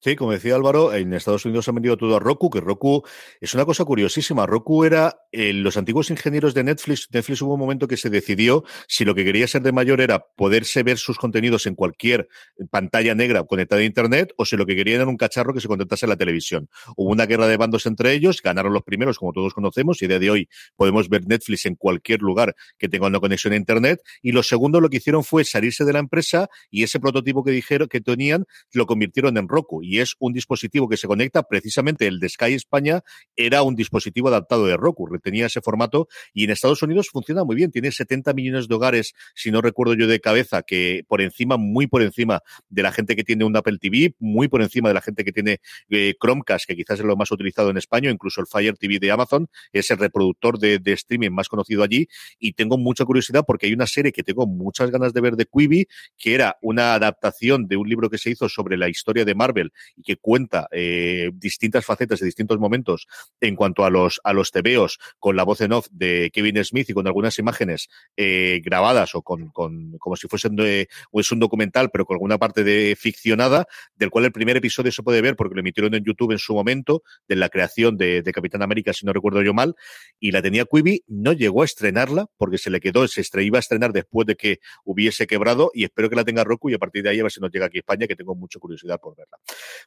Sí, 0.00 0.14
como 0.14 0.30
decía 0.30 0.54
Álvaro, 0.54 0.94
en 0.94 1.12
Estados 1.12 1.44
Unidos 1.44 1.68
han 1.68 1.74
vendido 1.74 1.96
todo 1.96 2.14
a 2.14 2.20
Roku, 2.20 2.50
que 2.50 2.60
Roku 2.60 3.02
es 3.40 3.54
una 3.54 3.64
cosa 3.64 3.84
curiosísima. 3.84 4.46
Roku 4.46 4.84
era 4.84 5.22
eh, 5.32 5.52
los 5.52 5.76
antiguos 5.76 6.08
ingenieros 6.10 6.54
de 6.54 6.62
Netflix. 6.62 7.08
Netflix 7.10 7.42
hubo 7.42 7.54
un 7.54 7.60
momento 7.60 7.88
que 7.88 7.96
se 7.96 8.08
decidió 8.08 8.62
si 8.86 9.04
lo 9.04 9.16
que 9.16 9.24
quería 9.24 9.48
ser 9.48 9.62
de 9.62 9.72
mayor 9.72 10.00
era 10.00 10.24
poderse 10.36 10.84
ver 10.84 10.98
sus 10.98 11.18
contenidos 11.18 11.66
en 11.66 11.74
cualquier 11.74 12.28
pantalla 12.70 13.16
negra 13.16 13.42
conectada 13.42 13.80
a 13.80 13.84
Internet 13.84 14.32
o 14.36 14.44
si 14.44 14.56
lo 14.56 14.66
que 14.66 14.76
querían 14.76 15.00
era 15.00 15.10
un 15.10 15.16
cacharro 15.16 15.52
que 15.52 15.60
se 15.60 15.66
conectase 15.66 16.06
en 16.06 16.10
la 16.10 16.16
televisión. 16.16 16.68
Hubo 16.96 17.10
una 17.10 17.26
guerra 17.26 17.48
de 17.48 17.56
bandos 17.56 17.84
entre 17.84 18.12
ellos, 18.12 18.40
ganaron 18.40 18.72
los 18.72 18.84
primeros, 18.84 19.18
como 19.18 19.32
todos 19.32 19.52
conocemos, 19.52 20.00
y 20.00 20.04
a 20.04 20.08
día 20.08 20.20
de 20.20 20.30
hoy 20.30 20.48
podemos 20.76 21.08
ver 21.08 21.26
Netflix 21.26 21.66
en 21.66 21.74
cualquier 21.74 22.20
lugar 22.20 22.54
que 22.78 22.88
tenga 22.88 23.08
una 23.08 23.18
conexión 23.18 23.52
a 23.52 23.56
Internet. 23.56 24.00
Y 24.22 24.30
los 24.30 24.46
segundos 24.46 24.80
lo 24.80 24.90
que 24.90 24.98
hicieron 24.98 25.24
fue 25.24 25.42
salirse 25.44 25.84
de 25.84 25.92
la 25.92 25.98
empresa 25.98 26.48
y 26.70 26.84
ese 26.84 27.00
prototipo 27.00 27.42
que 27.42 27.50
dijeron 27.50 27.88
que 27.88 28.00
tenían 28.00 28.44
lo 28.72 28.86
convirtieron 28.86 29.36
en 29.36 29.48
Roku 29.48 29.82
y 29.88 30.00
es 30.00 30.16
un 30.18 30.34
dispositivo 30.34 30.86
que 30.86 30.98
se 30.98 31.06
conecta, 31.06 31.44
precisamente 31.44 32.06
el 32.06 32.20
de 32.20 32.28
Sky 32.28 32.52
España 32.52 33.00
era 33.36 33.62
un 33.62 33.74
dispositivo 33.74 34.28
adaptado 34.28 34.66
de 34.66 34.76
Roku, 34.76 35.06
retenía 35.06 35.46
ese 35.46 35.62
formato 35.62 36.08
y 36.34 36.44
en 36.44 36.50
Estados 36.50 36.82
Unidos 36.82 37.08
funciona 37.10 37.42
muy 37.42 37.56
bien, 37.56 37.70
tiene 37.70 37.90
70 37.90 38.34
millones 38.34 38.68
de 38.68 38.74
hogares, 38.74 39.14
si 39.34 39.50
no 39.50 39.62
recuerdo 39.62 39.94
yo 39.94 40.06
de 40.06 40.20
cabeza, 40.20 40.62
que 40.62 41.04
por 41.08 41.22
encima, 41.22 41.56
muy 41.56 41.86
por 41.86 42.02
encima 42.02 42.42
de 42.68 42.82
la 42.82 42.92
gente 42.92 43.16
que 43.16 43.24
tiene 43.24 43.46
un 43.46 43.56
Apple 43.56 43.78
TV, 43.80 44.14
muy 44.18 44.48
por 44.48 44.60
encima 44.60 44.88
de 44.88 44.94
la 44.94 45.00
gente 45.00 45.24
que 45.24 45.32
tiene 45.32 45.60
eh, 45.88 46.14
Chromecast, 46.20 46.66
que 46.66 46.76
quizás 46.76 46.98
es 46.98 47.06
lo 47.06 47.16
más 47.16 47.30
utilizado 47.32 47.70
en 47.70 47.78
España, 47.78 48.10
incluso 48.10 48.42
el 48.42 48.46
Fire 48.46 48.76
TV 48.76 48.98
de 48.98 49.10
Amazon, 49.10 49.48
es 49.72 49.90
el 49.90 49.96
reproductor 49.96 50.58
de, 50.58 50.80
de 50.80 50.92
streaming 50.92 51.30
más 51.30 51.48
conocido 51.48 51.82
allí. 51.82 52.08
Y 52.38 52.52
tengo 52.52 52.76
mucha 52.76 53.06
curiosidad 53.06 53.44
porque 53.46 53.66
hay 53.66 53.72
una 53.72 53.86
serie 53.86 54.12
que 54.12 54.22
tengo 54.22 54.46
muchas 54.46 54.90
ganas 54.90 55.14
de 55.14 55.20
ver 55.22 55.36
de 55.36 55.46
Quibi, 55.46 55.86
que 56.18 56.34
era 56.34 56.58
una 56.60 56.92
adaptación 56.92 57.66
de 57.68 57.78
un 57.78 57.88
libro 57.88 58.10
que 58.10 58.18
se 58.18 58.28
hizo 58.28 58.50
sobre 58.50 58.76
la 58.76 58.90
historia 58.90 59.24
de 59.24 59.34
Marvel 59.34 59.72
y 59.96 60.02
que 60.02 60.16
cuenta 60.16 60.68
eh, 60.72 61.30
distintas 61.34 61.84
facetas 61.84 62.20
de 62.20 62.26
distintos 62.26 62.58
momentos 62.58 63.06
en 63.40 63.56
cuanto 63.56 63.84
a 63.84 63.90
los, 63.90 64.20
a 64.24 64.32
los 64.32 64.50
tebeos 64.50 64.98
con 65.18 65.36
la 65.36 65.44
voz 65.44 65.60
en 65.60 65.72
off 65.72 65.88
de 65.90 66.30
Kevin 66.32 66.62
Smith 66.64 66.90
y 66.90 66.92
con 66.92 67.06
algunas 67.06 67.38
imágenes 67.38 67.88
eh, 68.16 68.60
grabadas 68.64 69.14
o 69.14 69.22
con, 69.22 69.50
con, 69.50 69.98
como 69.98 70.16
si 70.16 70.28
fuesen 70.28 70.56
de, 70.56 70.88
un 71.12 71.38
documental, 71.38 71.90
pero 71.90 72.04
con 72.06 72.14
alguna 72.14 72.38
parte 72.38 72.64
de 72.64 72.96
ficcionada, 72.98 73.66
del 73.96 74.10
cual 74.10 74.24
el 74.24 74.32
primer 74.32 74.56
episodio 74.56 74.92
se 74.92 75.02
puede 75.02 75.20
ver 75.20 75.36
porque 75.36 75.54
lo 75.54 75.60
emitieron 75.60 75.94
en 75.94 76.04
YouTube 76.04 76.32
en 76.32 76.38
su 76.38 76.54
momento, 76.54 77.02
de 77.28 77.36
la 77.36 77.48
creación 77.48 77.96
de, 77.96 78.22
de 78.22 78.32
Capitán 78.32 78.62
América, 78.62 78.92
si 78.92 79.04
no 79.04 79.12
recuerdo 79.12 79.42
yo 79.42 79.52
mal, 79.52 79.74
y 80.18 80.30
la 80.30 80.42
tenía 80.42 80.64
Quibi, 80.64 81.04
no 81.06 81.32
llegó 81.32 81.62
a 81.62 81.64
estrenarla 81.64 82.26
porque 82.36 82.58
se 82.58 82.70
le 82.70 82.80
quedó, 82.80 83.06
se 83.06 83.22
iba 83.42 83.58
a 83.58 83.60
estrenar 83.60 83.92
después 83.92 84.26
de 84.26 84.36
que 84.36 84.60
hubiese 84.84 85.26
quebrado 85.26 85.70
y 85.74 85.84
espero 85.84 86.08
que 86.08 86.16
la 86.16 86.24
tenga 86.24 86.44
Roku 86.44 86.70
y 86.70 86.74
a 86.74 86.78
partir 86.78 87.02
de 87.02 87.10
ahí 87.10 87.20
a 87.20 87.22
ver 87.22 87.32
si 87.32 87.40
nos 87.40 87.50
llega 87.50 87.66
aquí 87.66 87.78
a 87.78 87.80
España, 87.80 88.06
que 88.06 88.16
tengo 88.16 88.34
mucha 88.34 88.58
curiosidad 88.58 89.00
por 89.00 89.16
verla. 89.16 89.38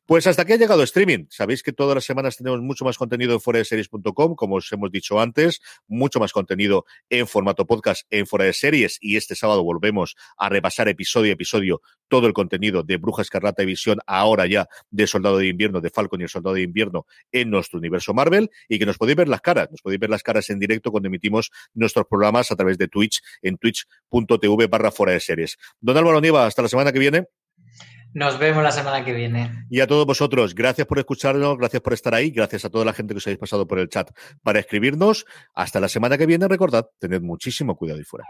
Pues 0.05 0.27
hasta 0.27 0.43
aquí 0.43 0.53
ha 0.53 0.57
llegado 0.57 0.83
streaming. 0.83 1.25
Sabéis 1.29 1.63
que 1.63 1.73
todas 1.73 1.95
las 1.95 2.05
semanas 2.05 2.37
tenemos 2.37 2.61
mucho 2.61 2.85
más 2.85 2.97
contenido 2.97 3.33
en 3.33 3.39
fuera 3.39 3.63
series.com, 3.63 4.35
como 4.35 4.55
os 4.55 4.71
hemos 4.71 4.91
dicho 4.91 5.19
antes, 5.19 5.61
mucho 5.87 6.19
más 6.19 6.31
contenido 6.31 6.85
en 7.09 7.27
formato 7.27 7.65
podcast 7.65 8.05
en 8.09 8.27
fuera 8.27 8.45
de 8.45 8.53
series 8.53 8.97
y 9.01 9.17
este 9.17 9.35
sábado 9.35 9.63
volvemos 9.63 10.15
a 10.37 10.49
repasar 10.49 10.87
episodio 10.87 11.31
a 11.31 11.33
episodio 11.33 11.81
todo 12.07 12.27
el 12.27 12.33
contenido 12.33 12.83
de 12.83 12.97
Bruja 12.97 13.21
Escarlata 13.21 13.63
y 13.63 13.67
Visión, 13.67 13.99
ahora 14.05 14.45
ya 14.45 14.67
de 14.89 15.07
Soldado 15.07 15.37
de 15.37 15.47
Invierno, 15.47 15.79
de 15.79 15.89
Falcon 15.89 16.19
y 16.19 16.23
el 16.23 16.29
Soldado 16.29 16.55
de 16.55 16.61
Invierno 16.61 17.05
en 17.31 17.49
nuestro 17.49 17.79
universo 17.79 18.13
Marvel 18.13 18.49
y 18.67 18.79
que 18.79 18.85
nos 18.85 18.97
podéis 18.97 19.15
ver 19.15 19.29
las 19.29 19.41
caras, 19.41 19.69
nos 19.71 19.81
podéis 19.81 19.99
ver 19.99 20.09
las 20.09 20.23
caras 20.23 20.49
en 20.49 20.59
directo 20.59 20.91
cuando 20.91 21.07
emitimos 21.07 21.51
nuestros 21.73 22.05
programas 22.07 22.51
a 22.51 22.55
través 22.55 22.77
de 22.77 22.87
Twitch 22.87 23.21
en 23.41 23.57
twitch.tv 23.57 24.67
barra 24.67 24.91
fuera 24.91 25.13
de 25.13 25.19
series. 25.19 25.57
Don 25.79 25.97
Álvaro 25.97 26.19
Nieva, 26.19 26.45
hasta 26.45 26.61
la 26.61 26.67
semana 26.67 26.91
que 26.91 26.99
viene. 26.99 27.27
Nos 28.13 28.37
vemos 28.39 28.61
la 28.63 28.71
semana 28.71 29.05
que 29.05 29.13
viene. 29.13 29.65
Y 29.69 29.79
a 29.79 29.87
todos 29.87 30.05
vosotros, 30.05 30.53
gracias 30.53 30.85
por 30.85 30.99
escucharnos, 30.99 31.57
gracias 31.57 31.81
por 31.81 31.93
estar 31.93 32.13
ahí, 32.13 32.29
gracias 32.29 32.65
a 32.65 32.69
toda 32.69 32.83
la 32.83 32.93
gente 32.93 33.13
que 33.13 33.19
os 33.19 33.27
habéis 33.27 33.39
pasado 33.39 33.65
por 33.67 33.79
el 33.79 33.87
chat 33.87 34.11
para 34.43 34.59
escribirnos. 34.59 35.25
Hasta 35.53 35.79
la 35.79 35.87
semana 35.87 36.17
que 36.17 36.25
viene, 36.25 36.47
recordad, 36.47 36.87
tened 36.99 37.21
muchísimo 37.21 37.75
cuidado 37.75 38.01
y 38.01 38.03
fuera. 38.03 38.25